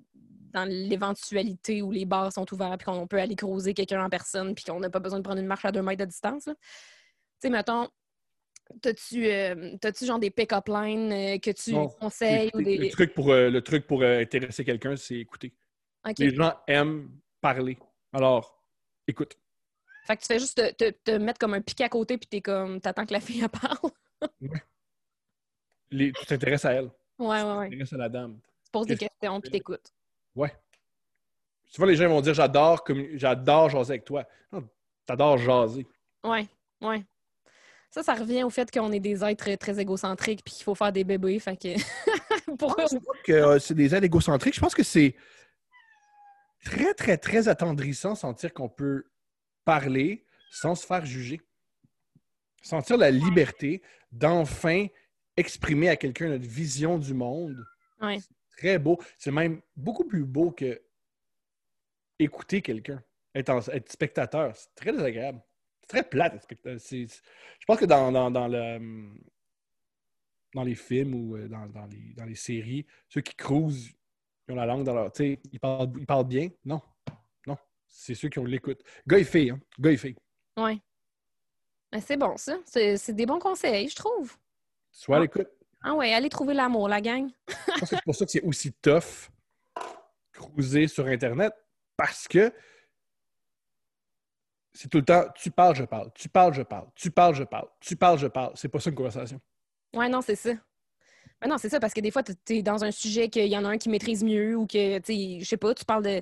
dans 0.51 0.65
l'éventualité 0.67 1.81
où 1.83 1.91
les 1.91 2.05
bars 2.05 2.33
sont 2.33 2.51
ouverts, 2.51 2.75
puis 2.77 2.85
qu'on 2.85 3.05
peut 3.05 3.19
aller 3.19 3.35
croiser 3.35 3.73
quelqu'un 3.73 4.03
en 4.03 4.09
personne, 4.09 4.55
puis 4.55 4.63
qu'on 4.65 4.79
n'a 4.79 4.89
pas 4.89 4.99
besoin 4.99 5.19
de 5.19 5.23
prendre 5.23 5.39
une 5.39 5.45
marche 5.47 5.65
à 5.65 5.71
deux 5.71 5.83
mètres 5.83 6.03
de 6.03 6.09
distance. 6.09 6.45
Tu 6.45 6.51
sais, 7.39 7.49
mettons, 7.51 7.87
t'as-tu 8.81 9.27
euh, 9.27 9.77
genre 10.01 10.17
des 10.17 10.31
pick-up 10.31 10.67
lines 10.67 11.11
euh, 11.11 11.37
que 11.37 11.51
tu 11.51 11.73
Non, 11.73 11.87
conseilles 11.87 12.49
ou 12.55 12.61
des... 12.63 12.77
Le 12.77 12.89
truc 12.89 13.13
pour, 13.13 13.31
euh, 13.31 13.51
le 13.51 13.61
truc 13.61 13.85
pour 13.85 14.01
intéresser 14.01 14.65
quelqu'un, 14.65 14.95
c'est 14.95 15.17
écouter. 15.19 15.53
Les 16.17 16.33
gens 16.33 16.53
aiment 16.67 17.11
parler. 17.41 17.77
Alors, 18.11 18.59
écoute. 19.07 19.37
Fait 20.07 20.15
que 20.17 20.21
tu 20.21 20.27
fais 20.27 20.39
juste 20.39 20.55
te, 20.55 20.71
te- 20.89 20.97
te 21.03 21.11
mettre 21.17 21.39
comme 21.39 21.53
un 21.53 21.61
piquet 21.61 21.83
à 21.83 21.89
côté, 21.89 22.17
puis 22.17 22.27
t'es 22.27 22.41
comme... 22.41 22.81
T'attends 22.81 23.05
que 23.05 23.13
la 23.13 23.19
fille, 23.19 23.41
elle 23.41 23.49
parle. 23.49 23.91
Les- 25.91 26.11
tu 26.11 26.25
t'intéresses 26.25 26.65
à 26.65 26.73
elle. 26.73 26.89
Ouais, 27.17 27.27
ouais, 27.27 27.41
Tu 27.41 27.47
ouais. 27.57 27.69
t'intéresses 27.69 27.93
à 27.93 27.97
la 27.97 28.09
dame. 28.09 28.39
Tu 28.65 28.71
poses 28.71 28.87
des 28.87 28.97
questions, 28.97 29.39
puis 29.41 29.51
t'écoutes. 29.51 29.93
Ouais. 30.35 30.53
Souvent, 31.67 31.87
les 31.87 31.95
gens 31.95 32.07
vont 32.09 32.21
dire 32.21 32.33
J'adore 32.33 32.83
j'adore 33.13 33.69
jaser 33.69 33.93
avec 33.93 34.05
toi. 34.05 34.25
Non, 34.51 34.67
t'adores 35.05 35.37
jaser. 35.37 35.87
Ouais, 36.23 36.47
ouais. 36.81 37.03
Ça, 37.91 38.03
ça 38.03 38.13
revient 38.13 38.43
au 38.43 38.49
fait 38.49 38.69
qu'on 38.71 38.91
est 38.91 38.99
des 38.99 39.23
êtres 39.23 39.55
très 39.55 39.79
égocentriques 39.79 40.43
puis 40.43 40.53
qu'il 40.53 40.63
faut 40.65 40.75
faire 40.75 40.91
des 40.91 41.03
bébés. 41.05 41.39
Fait 41.39 41.55
que 41.55 41.69
pour 42.57 42.71
Je 42.71 42.75
pense 42.75 42.91
pas 42.93 43.13
que 43.23 43.31
euh, 43.31 43.59
c'est 43.59 43.73
des 43.73 43.95
aides 43.95 44.03
égocentriques. 44.03 44.53
Je 44.55 44.59
pense 44.59 44.75
que 44.75 44.83
c'est 44.83 45.15
très, 46.65 46.93
très, 46.93 47.17
très 47.17 47.47
attendrissant 47.47 48.15
sentir 48.15 48.53
qu'on 48.53 48.67
peut 48.67 49.05
parler 49.63 50.25
sans 50.51 50.75
se 50.75 50.85
faire 50.85 51.05
juger. 51.05 51.39
Sentir 52.61 52.97
la 52.97 53.11
liberté 53.11 53.81
d'enfin 54.11 54.87
exprimer 55.37 55.89
à 55.89 55.95
quelqu'un 55.95 56.29
notre 56.29 56.47
vision 56.47 56.97
du 56.97 57.13
monde. 57.13 57.65
Ouais. 58.01 58.19
C'est 58.19 58.57
très 58.57 58.79
beau. 58.79 58.99
C'est 59.17 59.31
même 59.31 59.61
beaucoup 59.75 60.05
plus 60.05 60.23
beau 60.23 60.51
que 60.51 60.81
écouter 62.19 62.61
quelqu'un, 62.61 63.03
être, 63.33 63.61
spectateur. 63.91 64.55
C'est 64.55 64.73
très 64.75 64.91
désagréable. 64.91 65.41
C'est 65.81 65.87
très 65.87 66.03
plate, 66.03 66.35
être 66.35 66.43
spectateur. 66.43 66.79
Je 66.79 67.65
pense 67.67 67.79
que 67.79 67.85
dans, 67.85 68.11
dans, 68.11 68.31
dans 68.31 68.47
le, 68.47 68.75
hum, 68.75 69.19
dans 70.53 70.63
les 70.63 70.75
films 70.75 71.13
ou 71.13 71.35
euh, 71.35 71.47
dans, 71.47 71.67
dans 71.67 71.85
les, 71.85 72.13
dans 72.15 72.25
les 72.25 72.35
séries, 72.35 72.85
ceux 73.09 73.21
qui 73.21 73.35
cruisent, 73.35 73.91
ils 74.47 74.53
ont 74.53 74.55
la 74.55 74.65
langue 74.65 74.83
dans 74.83 74.93
leur. 74.93 75.11
Tu 75.11 75.23
sais, 75.23 75.39
ils 75.51 75.59
parlent, 75.59 75.91
ils 75.97 76.05
parlent 76.05 76.27
bien? 76.27 76.49
Non. 76.63 76.81
Non. 77.45 77.57
C'est 77.87 78.15
ceux 78.15 78.29
qui 78.29 78.39
ont 78.39 78.45
l'écoute. 78.45 78.81
Gars 79.05 79.19
et 79.19 79.23
filles, 79.23 79.51
hein. 79.51 79.59
Gars 79.79 79.91
et 79.91 79.97
filles. 79.97 80.15
Ouais. 80.57 80.79
Ben, 81.91 81.99
c'est 81.99 82.17
bon, 82.17 82.37
ça. 82.37 82.57
C'est 82.65 83.13
des 83.13 83.25
bons 83.25 83.39
conseils, 83.39 83.89
je 83.89 83.95
trouve. 83.95 84.37
Sois 84.97 85.17
à 85.17 85.19
Ah. 85.19 85.21
l'écoute. 85.23 85.47
Ah 85.83 85.93
ouais, 85.93 86.13
allez 86.13 86.29
trouver 86.29 86.53
l'amour, 86.53 86.87
la 86.87 87.01
gang. 87.01 87.29
Je 87.47 87.53
pense 87.79 87.79
que 87.81 87.85
c'est 87.97 88.03
pour 88.05 88.15
ça 88.15 88.25
que 88.25 88.31
c'est 88.31 88.41
aussi 88.41 88.71
tough 88.73 89.29
cruiser 90.31 90.87
sur 90.87 91.05
Internet 91.05 91.53
parce 91.97 92.27
que 92.27 92.51
c'est 94.73 94.89
tout 94.89 94.97
le 94.97 95.05
temps 95.05 95.25
tu 95.35 95.51
parles, 95.51 95.75
je 95.75 95.83
parle, 95.83 96.11
tu 96.15 96.27
parles, 96.27 96.53
je 96.53 96.61
parle, 96.63 96.87
tu 96.95 97.11
parles, 97.11 97.35
je 97.35 97.43
parle, 97.43 97.67
tu 97.79 97.95
parles, 97.95 98.17
je 98.19 98.27
parle. 98.27 98.51
C'est 98.55 98.67
pas 98.69 98.79
ça 98.79 98.89
une 98.89 98.95
conversation. 98.95 99.39
Ouais, 99.93 100.09
non, 100.09 100.21
c'est 100.21 100.35
ça. 100.35 100.51
Ben 101.41 101.49
non, 101.49 101.57
c'est 101.57 101.69
ça, 101.69 101.79
parce 101.79 101.93
que 101.93 102.01
des 102.01 102.11
fois, 102.11 102.23
t'es- 102.23 102.33
t'es 102.45 102.63
dans 102.63 102.83
un 102.83 102.91
sujet 102.91 103.29
qu'il 103.29 103.47
y 103.47 103.57
en 103.57 103.65
a 103.65 103.69
un 103.69 103.77
qui 103.77 103.89
maîtrise 103.89 104.23
mieux 104.23 104.55
ou 104.55 104.65
que, 104.65 104.99
tu 104.99 105.13
sais, 105.13 105.39
je 105.41 105.45
sais 105.45 105.57
pas, 105.57 105.73
tu 105.75 105.85
parles 105.85 106.03
de. 106.03 106.21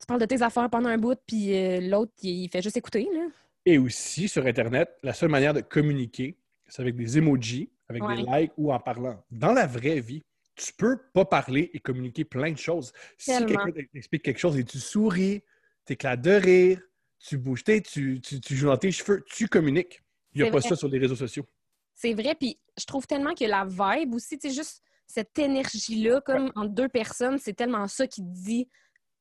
Tu 0.00 0.06
parles 0.06 0.20
de 0.20 0.26
tes 0.26 0.42
affaires 0.42 0.68
pendant 0.70 0.88
un 0.88 0.98
bout, 0.98 1.18
puis 1.26 1.56
euh, 1.56 1.80
l'autre, 1.80 2.12
il, 2.22 2.44
il 2.44 2.48
fait 2.48 2.62
juste 2.62 2.76
écouter, 2.76 3.08
là. 3.12 3.26
Et 3.66 3.78
aussi, 3.78 4.28
sur 4.28 4.46
Internet, 4.46 4.90
la 5.02 5.12
seule 5.12 5.28
manière 5.28 5.54
de 5.54 5.60
communiquer, 5.60 6.36
c'est 6.68 6.82
avec 6.82 6.96
des 6.96 7.18
emojis, 7.18 7.70
avec 7.88 8.02
des 8.02 8.22
Ouais. 8.22 8.40
likes 8.42 8.52
ou 8.56 8.72
en 8.72 8.78
parlant. 8.80 9.22
Dans 9.30 9.52
la 9.52 9.66
vraie 9.66 10.00
vie, 10.00 10.22
tu 10.54 10.72
peux 10.74 10.98
pas 11.14 11.24
parler 11.24 11.70
et 11.72 11.80
communiquer 11.80 12.24
plein 12.24 12.52
de 12.52 12.58
choses. 12.58 12.92
Si 13.18 13.30
quelqu'un 13.46 13.70
t'explique 13.92 14.22
quelque 14.22 14.38
chose 14.38 14.58
et 14.58 14.64
tu 14.64 14.78
souris, 14.78 15.42
t'éclates 15.84 16.20
de 16.20 16.30
rire, 16.32 16.80
tu 17.18 17.38
bouges 17.38 17.64
tes, 17.64 17.80
tu, 17.80 18.20
tu, 18.20 18.40
tu 18.40 18.56
joues 18.56 18.66
dans 18.66 18.76
tes 18.76 18.92
cheveux, 18.92 19.24
tu 19.26 19.48
communiques. 19.48 20.02
Il 20.34 20.42
n'y 20.42 20.48
a 20.48 20.50
pas 20.50 20.58
vrai. 20.58 20.68
ça 20.68 20.76
sur 20.76 20.88
les 20.88 20.98
réseaux 20.98 21.16
sociaux. 21.16 21.46
C'est 21.94 22.14
vrai, 22.14 22.34
puis 22.34 22.58
je 22.78 22.84
trouve 22.84 23.06
tellement 23.06 23.34
que 23.34 23.44
la 23.44 23.64
vibe 23.64 24.14
aussi, 24.14 24.38
tu 24.38 24.48
sais, 24.48 24.54
juste 24.54 24.82
cette 25.06 25.38
énergie-là, 25.38 26.20
comme 26.22 26.50
entre 26.56 26.72
deux 26.72 26.88
personnes, 26.88 27.38
c'est 27.38 27.52
tellement 27.52 27.86
ça 27.86 28.06
qui 28.06 28.22
te 28.22 28.26
dit 28.28 28.68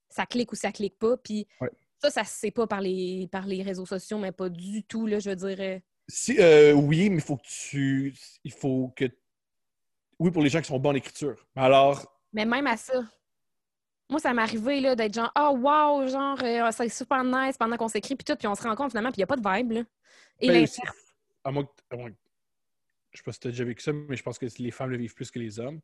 ça 0.10 0.26
clique 0.26 0.52
ou 0.52 0.56
ça 0.56 0.72
clique 0.72 0.98
pas. 0.98 1.18
Puis 1.18 1.48
Ouais. 1.60 1.70
ça, 2.02 2.10
ça 2.10 2.24
se 2.24 2.38
sait 2.40 2.52
pas 2.52 2.68
par 2.68 2.82
les, 2.82 3.28
par 3.32 3.46
les 3.46 3.62
réseaux 3.62 3.86
sociaux, 3.86 4.18
mais 4.20 4.32
pas 4.32 4.50
du 4.50 4.84
tout, 4.84 5.06
là, 5.06 5.20
je 5.20 5.30
veux 5.30 5.36
dire. 5.36 5.82
Si, 6.14 6.36
euh, 6.40 6.74
oui, 6.74 7.10
mais 7.10 7.18
il 7.18 7.22
faut 7.22 7.38
que 7.38 7.48
tu. 7.48 8.14
Il 8.44 8.52
faut 8.52 8.94
que. 8.96 9.06
Oui, 10.20 10.30
pour 10.30 10.44
les 10.44 10.50
gens 10.50 10.60
qui 10.60 10.68
sont 10.68 10.78
bons 10.78 10.90
en 10.90 10.96
écriture. 10.96 11.48
Alors, 11.56 12.20
Mais 12.34 12.46
même 12.46 12.68
à 12.68 12.76
ça. 12.78 13.02
Moi, 14.10 14.20
ça 14.20 14.34
m'est 14.34 14.42
arrivé 14.42 14.82
là, 14.82 14.94
d'être 14.94 15.14
genre, 15.14 15.32
oh 15.38 15.58
wow, 15.58 16.06
genre, 16.10 16.38
euh, 16.44 16.70
c'est 16.72 16.90
super 16.90 17.24
nice 17.24 17.56
pendant 17.58 17.78
qu'on 17.78 17.88
s'écrit, 17.88 18.16
puis 18.18 18.26
tout, 18.26 18.36
puis 18.36 18.46
on 18.46 18.56
se 18.56 18.62
rend 18.64 18.76
compte 18.76 18.92
finalement, 18.92 19.10
puis 19.10 19.20
il 19.20 19.22
n'y 19.22 19.24
a 19.24 19.28
pas 19.28 19.38
de 19.38 19.58
vibe. 19.64 19.72
Là. 19.72 19.84
Et 20.42 20.48
ben 20.48 20.54
l'inverse. 20.56 20.80
à 21.46 21.52
que- 21.54 21.58
à 21.58 21.98
que- 22.10 22.14
je 23.12 23.18
sais 23.18 23.24
pas 23.24 23.32
si 23.32 23.40
tu 23.40 23.48
as 23.48 23.52
déjà 23.52 23.64
vécu 23.64 23.82
ça, 23.82 23.94
mais 23.94 24.18
je 24.18 24.24
pense 24.24 24.38
que 24.38 24.46
les 24.60 24.72
femmes 24.72 24.90
le 24.90 24.98
vivent 24.98 25.14
plus 25.14 25.32
que 25.32 25.40
les 25.40 25.60
hommes. 25.60 25.80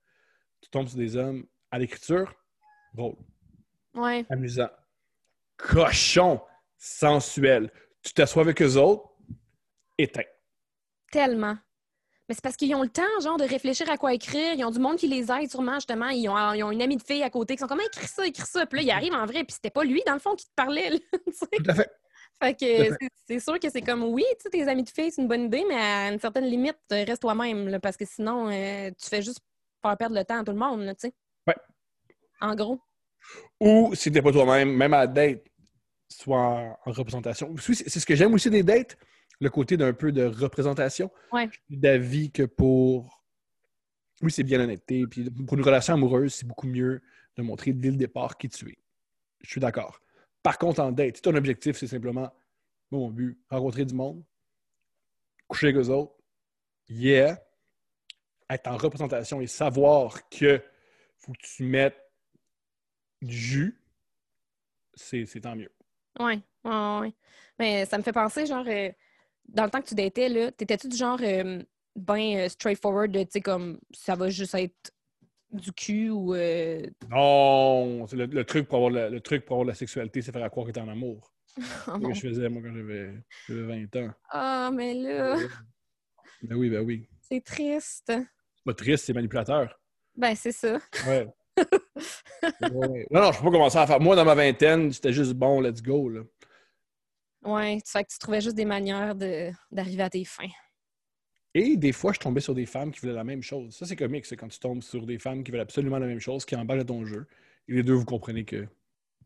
Tu 0.62 0.70
tombes 0.70 0.88
sur 0.90 0.98
des 0.98 1.16
hommes 1.16 1.46
à 1.72 1.80
l'écriture, 1.80 2.34
drôle, 2.94 3.16
Ouais. 3.94 4.26
amusant, 4.30 4.70
cochon, 5.56 6.42
sensuel. 6.78 7.72
Tu 8.04 8.14
t'assois 8.14 8.42
avec 8.44 8.62
eux 8.62 8.76
autres, 8.76 9.07
éteint. 9.98 10.24
Tellement. 11.12 11.58
Mais 12.28 12.36
c'est 12.36 12.42
parce 12.44 12.58
qu'ils 12.58 12.76
ont 12.76 12.84
le 12.84 12.90
temps, 12.90 13.04
genre, 13.22 13.38
de 13.38 13.46
réfléchir 13.46 13.90
à 13.90 13.98
quoi 13.98 14.14
écrire. 14.14 14.54
Ils 14.56 14.66
ont 14.66 14.70
du 14.72 14.80
monde 14.80 14.98
qui 14.98 15.08
les 15.08 15.32
aide, 15.32 15.50
sûrement, 15.50 15.76
justement. 15.76 16.10
Ils 16.10 16.28
ont, 16.28 16.54
ils 16.54 16.62
ont 16.64 16.72
une 16.72 16.82
amie 16.82 16.98
de 16.98 17.04
fille 17.04 17.24
à 17.24 17.30
côté 17.30 17.56
qui 17.56 17.62
sont 17.62 17.68
comme, 17.68 17.80
écris 17.80 18.08
ça, 18.08 18.28
écris 18.28 18.46
ça. 18.46 18.66
Puis 18.66 18.80
là, 18.80 18.84
il 18.84 18.92
arrive 18.92 19.14
en 19.14 19.26
vrai, 19.26 19.46
puis 19.46 19.54
c'était 19.54 19.70
pas 19.70 19.86
lui, 19.86 20.02
dans 20.06 20.14
le 20.14 20.20
fond, 20.20 20.36
qui 20.36 20.46
te 20.46 20.52
parlait. 20.56 20.90
là. 20.90 20.98
Tout 21.26 21.64
à 21.70 21.74
fait. 21.74 21.90
fait 22.44 22.54
que 22.54 22.96
c'est- 23.28 23.40
sûr 23.40 23.58
que 23.60 23.70
c'est 23.70 23.82
comme, 23.82 24.04
oui, 24.04 24.26
tu 24.32 24.44
sais, 24.44 24.50
tes 24.50 24.68
amis 24.68 24.84
de 24.84 24.90
filles, 24.90 25.12
c'est 25.12 25.22
une 25.22 25.30
bonne 25.30 25.46
idée, 25.46 25.64
mais 25.70 25.76
à 25.76 26.12
une 26.12 26.20
certaine 26.20 26.46
limite, 26.46 26.78
reste 26.92 27.22
toi-même, 27.22 27.80
parce 27.80 27.96
que 27.96 28.04
sinon, 28.06 28.50
euh, 28.52 28.92
tu 29.02 29.08
fais 29.08 29.22
juste 29.22 29.40
faire 29.82 29.96
perdre 29.96 30.16
le 30.18 30.26
temps 30.26 30.40
à 30.40 30.44
tout 30.44 30.52
le 30.52 30.58
monde, 30.58 30.86
tu 31.00 31.08
sais. 31.08 31.14
Ouais. 31.48 31.56
En 32.42 32.54
gros. 32.56 32.82
Ou 33.62 33.96
si 33.96 34.12
t'es 34.12 34.22
pas 34.22 34.34
toi-même, 34.34 34.70
même 34.76 34.94
à 34.94 35.00
la 35.00 35.08
date, 35.08 35.44
soit 36.10 36.38
en, 36.40 36.78
en 36.86 36.92
représentation. 36.92 37.56
C'est 37.58 38.00
ce 38.00 38.06
que 38.06 38.16
j'aime 38.16 38.34
aussi 38.34 38.50
des 38.50 38.64
dates, 38.64 38.98
le 39.40 39.50
côté 39.50 39.78
d'un 39.78 39.94
peu 39.94 40.12
de 40.12 40.24
représentation. 40.26 41.12
Ouais. 41.32 41.48
Je 41.52 41.60
suis 41.68 41.78
d'avis 41.78 42.32
que 42.32 42.44
pour. 42.44 43.24
Oui, 44.22 44.32
c'est 44.32 44.44
bien 44.44 44.58
l'honnêteté. 44.58 45.06
Puis 45.08 45.30
pour 45.30 45.58
une 45.58 45.64
relation 45.64 45.94
amoureuse, 45.94 46.34
c'est 46.34 46.48
beaucoup 46.48 46.68
mieux 46.68 47.02
de 47.36 47.44
montrer 47.44 47.74
dès 47.74 47.92
le 47.92 47.98
départ 47.98 48.38
qui 48.38 48.50
tu 48.50 48.70
es. 48.70 48.78
Je 49.42 49.50
suis 49.50 49.62
d'accord. 49.62 50.02
Par 50.42 50.58
contre, 50.58 50.80
en 50.80 50.92
date, 50.92 51.18
si 51.18 51.22
ton 51.22 51.36
objectif, 51.36 51.78
c'est 51.78 51.88
simplement, 51.88 52.34
mon 52.90 53.10
but, 53.10 53.38
rencontrer 53.50 53.86
du 53.86 53.94
monde, 53.94 54.24
coucher 55.48 55.68
avec 55.68 55.78
eux 55.78 55.90
autres, 55.90 56.16
yeah, 56.90 57.40
être 58.50 58.68
en 58.68 58.78
représentation 58.78 59.42
et 59.42 59.48
savoir 59.48 60.28
que 60.30 60.62
faut 61.18 61.34
que 61.34 61.42
tu 61.42 61.64
mettes 61.64 62.02
du 63.22 63.36
jus, 63.36 63.82
c'est 64.94 65.26
c'est 65.26 65.42
tant 65.42 65.56
mieux. 65.56 65.72
Ouais, 66.20 66.40
ouais, 66.64 67.00
ouais. 67.00 67.14
Mais 67.60 67.86
ça 67.86 67.98
me 67.98 68.04
fait 68.04 68.14
penser, 68.14 68.46
genre, 68.46 68.66
euh, 68.68 68.92
dans 69.48 69.64
le 69.66 69.70
temps 69.70 69.82
que 69.82 69.88
tu 69.88 69.96
datais, 69.96 70.30
là, 70.30 70.52
t'étais-tu 70.52 70.88
du 70.90 70.98
genre 70.98 71.20
euh, 71.22 71.62
ben 71.96 72.38
euh, 72.38 72.50
straightforward, 72.50 73.12
de, 73.12 73.24
tu 73.24 73.30
sais, 73.32 73.42
comme 73.42 73.80
ça 73.94 74.16
va 74.16 74.30
juste 74.30 74.56
être 74.56 74.92
du 75.52 75.72
cul 75.72 76.10
ou. 76.10 76.34
euh, 76.36 76.82
Non, 77.10 78.06
le, 78.12 78.26
le 78.26 78.44
truc 78.44 78.68
pour 78.68 78.78
avoir 78.78 78.92
la, 78.92 79.10
le 79.10 79.22
truc 79.22 79.46
pour 79.46 79.56
avoir 79.56 79.68
la 79.68 79.74
sexualité, 79.76 80.22
c'est 80.22 80.32
faire 80.32 80.44
à 80.44 80.50
croire 80.50 80.68
que 80.68 80.72
t'es 80.72 80.82
en 80.82 80.90
amour. 80.90 81.34
oh 81.58 81.62
C'est 81.62 81.92
ce 81.94 81.98
que 82.08 82.14
je 82.14 82.20
faisais, 82.30 82.50
moi, 82.50 82.62
quand 82.64 82.74
j'avais 82.76 83.14
j'avais 83.48 83.86
20 83.88 83.96
ans. 84.06 84.12
Ah, 84.30 84.70
mais 84.74 84.94
là, 84.94 85.38
Ben 86.44 86.56
oui, 86.56 86.70
ben 86.70 86.82
oui. 86.82 87.08
c'est 87.22 87.44
triste. 87.44 88.12
Pas 88.66 88.74
triste, 88.74 89.06
c'est 89.06 89.14
manipulateur. 89.14 89.80
Ben, 90.16 90.36
c'est 90.36 90.52
ça. 90.52 90.78
Ouais. 91.08 91.28
Ouais. 92.62 93.08
Non, 93.10 93.22
non, 93.22 93.32
je 93.32 93.40
peux 93.40 93.46
pas 93.46 93.52
commencer 93.52 93.78
à 93.80 93.88
faire. 93.88 94.00
Moi, 94.00 94.16
dans 94.16 94.24
ma 94.26 94.36
vingtaine, 94.36 94.92
c'était 94.94 95.12
juste 95.12 95.34
bon, 95.34 95.60
let's 95.60 95.82
go. 95.82 96.08
Là. 96.08 96.22
Ouais, 97.44 97.80
tu 97.86 97.92
fait 97.92 98.04
que 98.04 98.10
tu 98.12 98.18
trouvais 98.20 98.42
juste 98.42 98.56
des 98.56 98.66
manières 98.66 99.16
de- 99.16 99.52
d'arriver 99.72 100.04
à 100.04 100.10
tes 100.10 100.26
fins. 100.26 100.48
Et 101.54 101.78
des 101.78 101.92
fois, 101.92 102.14
je 102.14 102.20
tombais 102.20 102.42
sur 102.42 102.54
des 102.54 102.66
femmes 102.66 102.92
qui 102.92 103.00
voulaient 103.00 103.14
la 103.14 103.24
même 103.24 103.42
chose. 103.42 103.76
Ça, 103.76 103.86
c'est 103.86 103.96
comique, 103.96 104.26
c'est 104.26 104.36
quand 104.36 104.48
tu 104.48 104.60
tombes 104.60 104.84
sur 104.84 105.06
des 105.06 105.18
femmes 105.18 105.44
qui 105.44 105.52
veulent 105.52 105.62
absolument 105.62 105.98
la 105.98 106.06
même 106.08 106.20
chose, 106.20 106.46
qui 106.46 106.56
embarquent 106.56 106.82
dans 106.84 106.96
ton 106.96 107.06
jeu. 107.06 107.26
Et 107.68 107.74
les 107.74 107.84
deux, 107.84 107.94
vous 107.94 108.06
comprenez 108.06 108.44
que. 108.46 108.68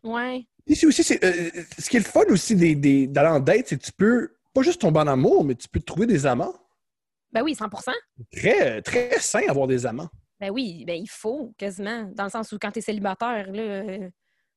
Ouais. 0.03 0.45
C'est 0.67 0.85
aussi, 0.85 1.01
euh, 1.23 1.49
ce 1.77 1.89
qui 1.89 1.97
est 1.97 1.99
le 1.99 2.05
fun 2.05 2.23
aussi 2.29 2.55
des, 2.55 2.75
des- 2.75 3.07
d'aller 3.07 3.29
en 3.29 3.39
date, 3.39 3.67
c'est 3.67 3.77
que 3.77 3.83
tu 3.85 3.91
peux 3.91 4.33
pas 4.53 4.61
juste 4.61 4.81
tomber 4.81 4.99
en 4.99 5.07
amour, 5.07 5.43
mais 5.43 5.55
tu 5.55 5.67
peux 5.67 5.79
trouver 5.79 6.05
des 6.07 6.25
amants. 6.25 6.53
Ben 7.31 7.43
oui, 7.43 7.53
100% 7.53 7.91
Très, 8.31 8.81
très 8.81 9.19
sain 9.19 9.41
avoir 9.47 9.67
des 9.67 9.85
amants. 9.85 10.09
Ben 10.39 10.49
oui, 10.51 10.83
ben 10.85 10.99
il 11.01 11.09
faut 11.09 11.53
quasiment. 11.57 12.03
Dans 12.15 12.23
le 12.25 12.29
sens 12.29 12.51
où 12.51 12.57
quand 12.59 12.71
tu 12.71 12.79
es 12.79 12.81
célibataire, 12.81 13.51
là, 13.51 13.61
euh, 13.61 14.09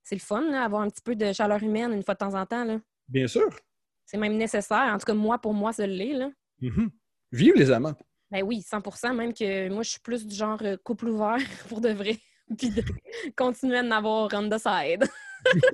c'est 0.03 0.15
le 0.15 0.21
fun, 0.21 0.41
là, 0.51 0.63
avoir 0.65 0.83
un 0.83 0.89
petit 0.89 1.03
peu 1.03 1.15
de 1.15 1.33
chaleur 1.33 1.63
humaine 1.63 1.93
une 1.93 2.03
fois 2.03 2.15
de 2.15 2.19
temps 2.19 2.35
en 2.35 2.47
temps. 2.47 2.65
Là. 2.65 2.79
Bien 3.09 3.27
sûr. 3.27 3.49
C'est 4.07 4.17
même 4.19 4.37
nécessaire. 4.37 4.93
En 4.93 4.99
tout 4.99 5.07
cas, 5.07 5.15
moi, 5.15 5.39
pour 5.39 5.55
moi, 5.55 5.73
ça 5.73 5.87
l'est. 5.87 6.13
Là. 6.15 6.31
Mhm. 6.61 6.91
Vive 7.33 7.55
les 7.57 7.71
amants. 7.71 7.95
Ben 8.31 8.43
oui, 8.43 8.61
100% 8.63 9.15
Même 9.15 9.33
que 9.35 9.69
moi, 9.69 9.83
je 9.83 9.91
suis 9.91 10.01
plus 10.01 10.27
du 10.27 10.35
genre 10.35 10.59
euh, 10.63 10.77
couple 10.83 11.09
ouvert 11.09 11.37
pour 11.69 11.81
de 11.81 11.91
vrai. 11.91 12.19
Puis 12.59 12.71
de 12.71 12.83
continuer 13.37 13.79
à 13.79 13.83
en 13.83 13.91
avoir 13.91 14.29
on 14.35 14.49
the 14.49 14.59
side. 14.59 15.05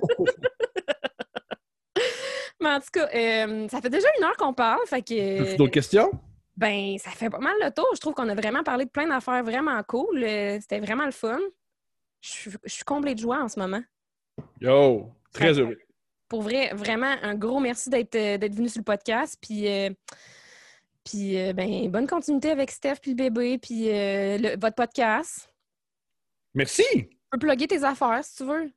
Mais 2.61 2.69
en 2.69 2.79
tout 2.79 2.87
cas, 2.93 3.09
euh, 3.13 3.67
ça 3.69 3.81
fait 3.81 3.89
déjà 3.89 4.07
une 4.19 4.23
heure 4.23 4.37
qu'on 4.37 4.53
parle. 4.53 4.79
Fait 4.85 5.01
que. 5.01 5.55
D'autres 5.57 5.71
questions? 5.73 6.11
Ben, 6.55 6.95
ça 6.99 7.09
fait 7.11 7.29
pas 7.29 7.39
mal 7.39 7.55
le 7.59 7.71
tour. 7.71 7.87
Je 7.95 7.99
trouve 7.99 8.13
qu'on 8.13 8.29
a 8.29 8.35
vraiment 8.35 8.63
parlé 8.63 8.85
de 8.85 8.89
plein 8.91 9.07
d'affaires 9.07 9.43
vraiment 9.43 9.81
cool. 9.83 10.23
Euh, 10.23 10.59
C'était 10.61 10.79
vraiment 10.79 11.05
le 11.05 11.11
fun. 11.11 11.39
Je 12.21 12.29
suis- 12.29 12.51
je 12.63 12.71
suis 12.73 12.83
comblée 12.83 13.15
de 13.15 13.19
joie 13.19 13.39
en 13.41 13.47
ce 13.47 13.59
moment. 13.59 13.81
Yo, 14.59 15.09
très 15.33 15.57
heureux. 15.59 15.77
Pour 16.31 16.43
vrai, 16.43 16.73
vraiment, 16.73 17.13
un 17.23 17.35
gros 17.35 17.59
merci 17.59 17.89
d'être 17.89 18.15
euh, 18.15 18.37
venu 18.39 18.69
sur 18.69 18.79
le 18.79 18.85
podcast. 18.85 19.37
Puis, 19.41 19.67
euh, 19.67 19.89
puis 21.03 21.37
euh, 21.37 21.51
ben, 21.51 21.91
bonne 21.91 22.07
continuité 22.07 22.51
avec 22.51 22.71
Steph 22.71 22.99
puis 23.01 23.11
le 23.11 23.17
bébé, 23.17 23.57
puis 23.57 23.89
euh, 23.89 24.37
le- 24.37 24.57
votre 24.57 24.75
podcast. 24.75 25.53
Merci. 26.53 26.85
Tu 26.93 27.09
peux 27.31 27.37
plugger 27.37 27.67
tes 27.67 27.83
affaires 27.83 28.23
si 28.23 28.37
tu 28.37 28.45
veux. 28.45 28.71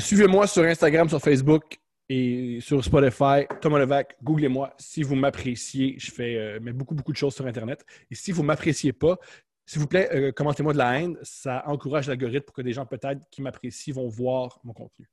Suivez-moi 0.00 0.46
sur 0.46 0.62
Instagram, 0.62 1.06
sur 1.06 1.20
Facebook 1.20 1.76
et 2.08 2.60
sur 2.62 2.82
Spotify. 2.82 3.44
Thomas 3.60 3.80
Levac, 3.80 4.16
googlez-moi. 4.22 4.72
Si 4.78 5.02
vous 5.02 5.14
m'appréciez, 5.14 5.96
je 5.98 6.10
fais 6.10 6.58
mets 6.60 6.72
beaucoup, 6.72 6.94
beaucoup 6.94 7.12
de 7.12 7.18
choses 7.18 7.34
sur 7.34 7.44
Internet. 7.44 7.84
Et 8.10 8.14
si 8.14 8.32
vous 8.32 8.40
ne 8.40 8.46
m'appréciez 8.46 8.94
pas, 8.94 9.18
s'il 9.66 9.82
vous 9.82 9.88
plaît, 9.88 10.32
commentez-moi 10.34 10.72
de 10.72 10.78
la 10.78 11.00
haine. 11.00 11.18
Ça 11.20 11.64
encourage 11.66 12.08
l'algorithme 12.08 12.46
pour 12.46 12.54
que 12.54 12.62
des 12.62 12.72
gens 12.72 12.86
peut-être 12.86 13.20
qui 13.30 13.42
m'apprécient 13.42 13.92
vont 13.92 14.08
voir 14.08 14.58
mon 14.64 14.72
contenu. 14.72 15.06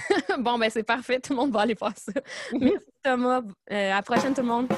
bon, 0.38 0.58
ben 0.58 0.70
c'est 0.70 0.82
parfait. 0.82 1.20
Tout 1.20 1.32
le 1.32 1.38
monde 1.38 1.52
va 1.52 1.60
aller 1.60 1.74
voir 1.74 1.92
ça. 1.96 2.12
Merci 2.52 2.86
Thomas. 3.02 3.42
Euh, 3.70 3.92
à 3.92 3.96
la 3.96 4.02
prochaine 4.02 4.34
tout 4.34 4.42
le 4.42 4.48
monde. 4.48 4.68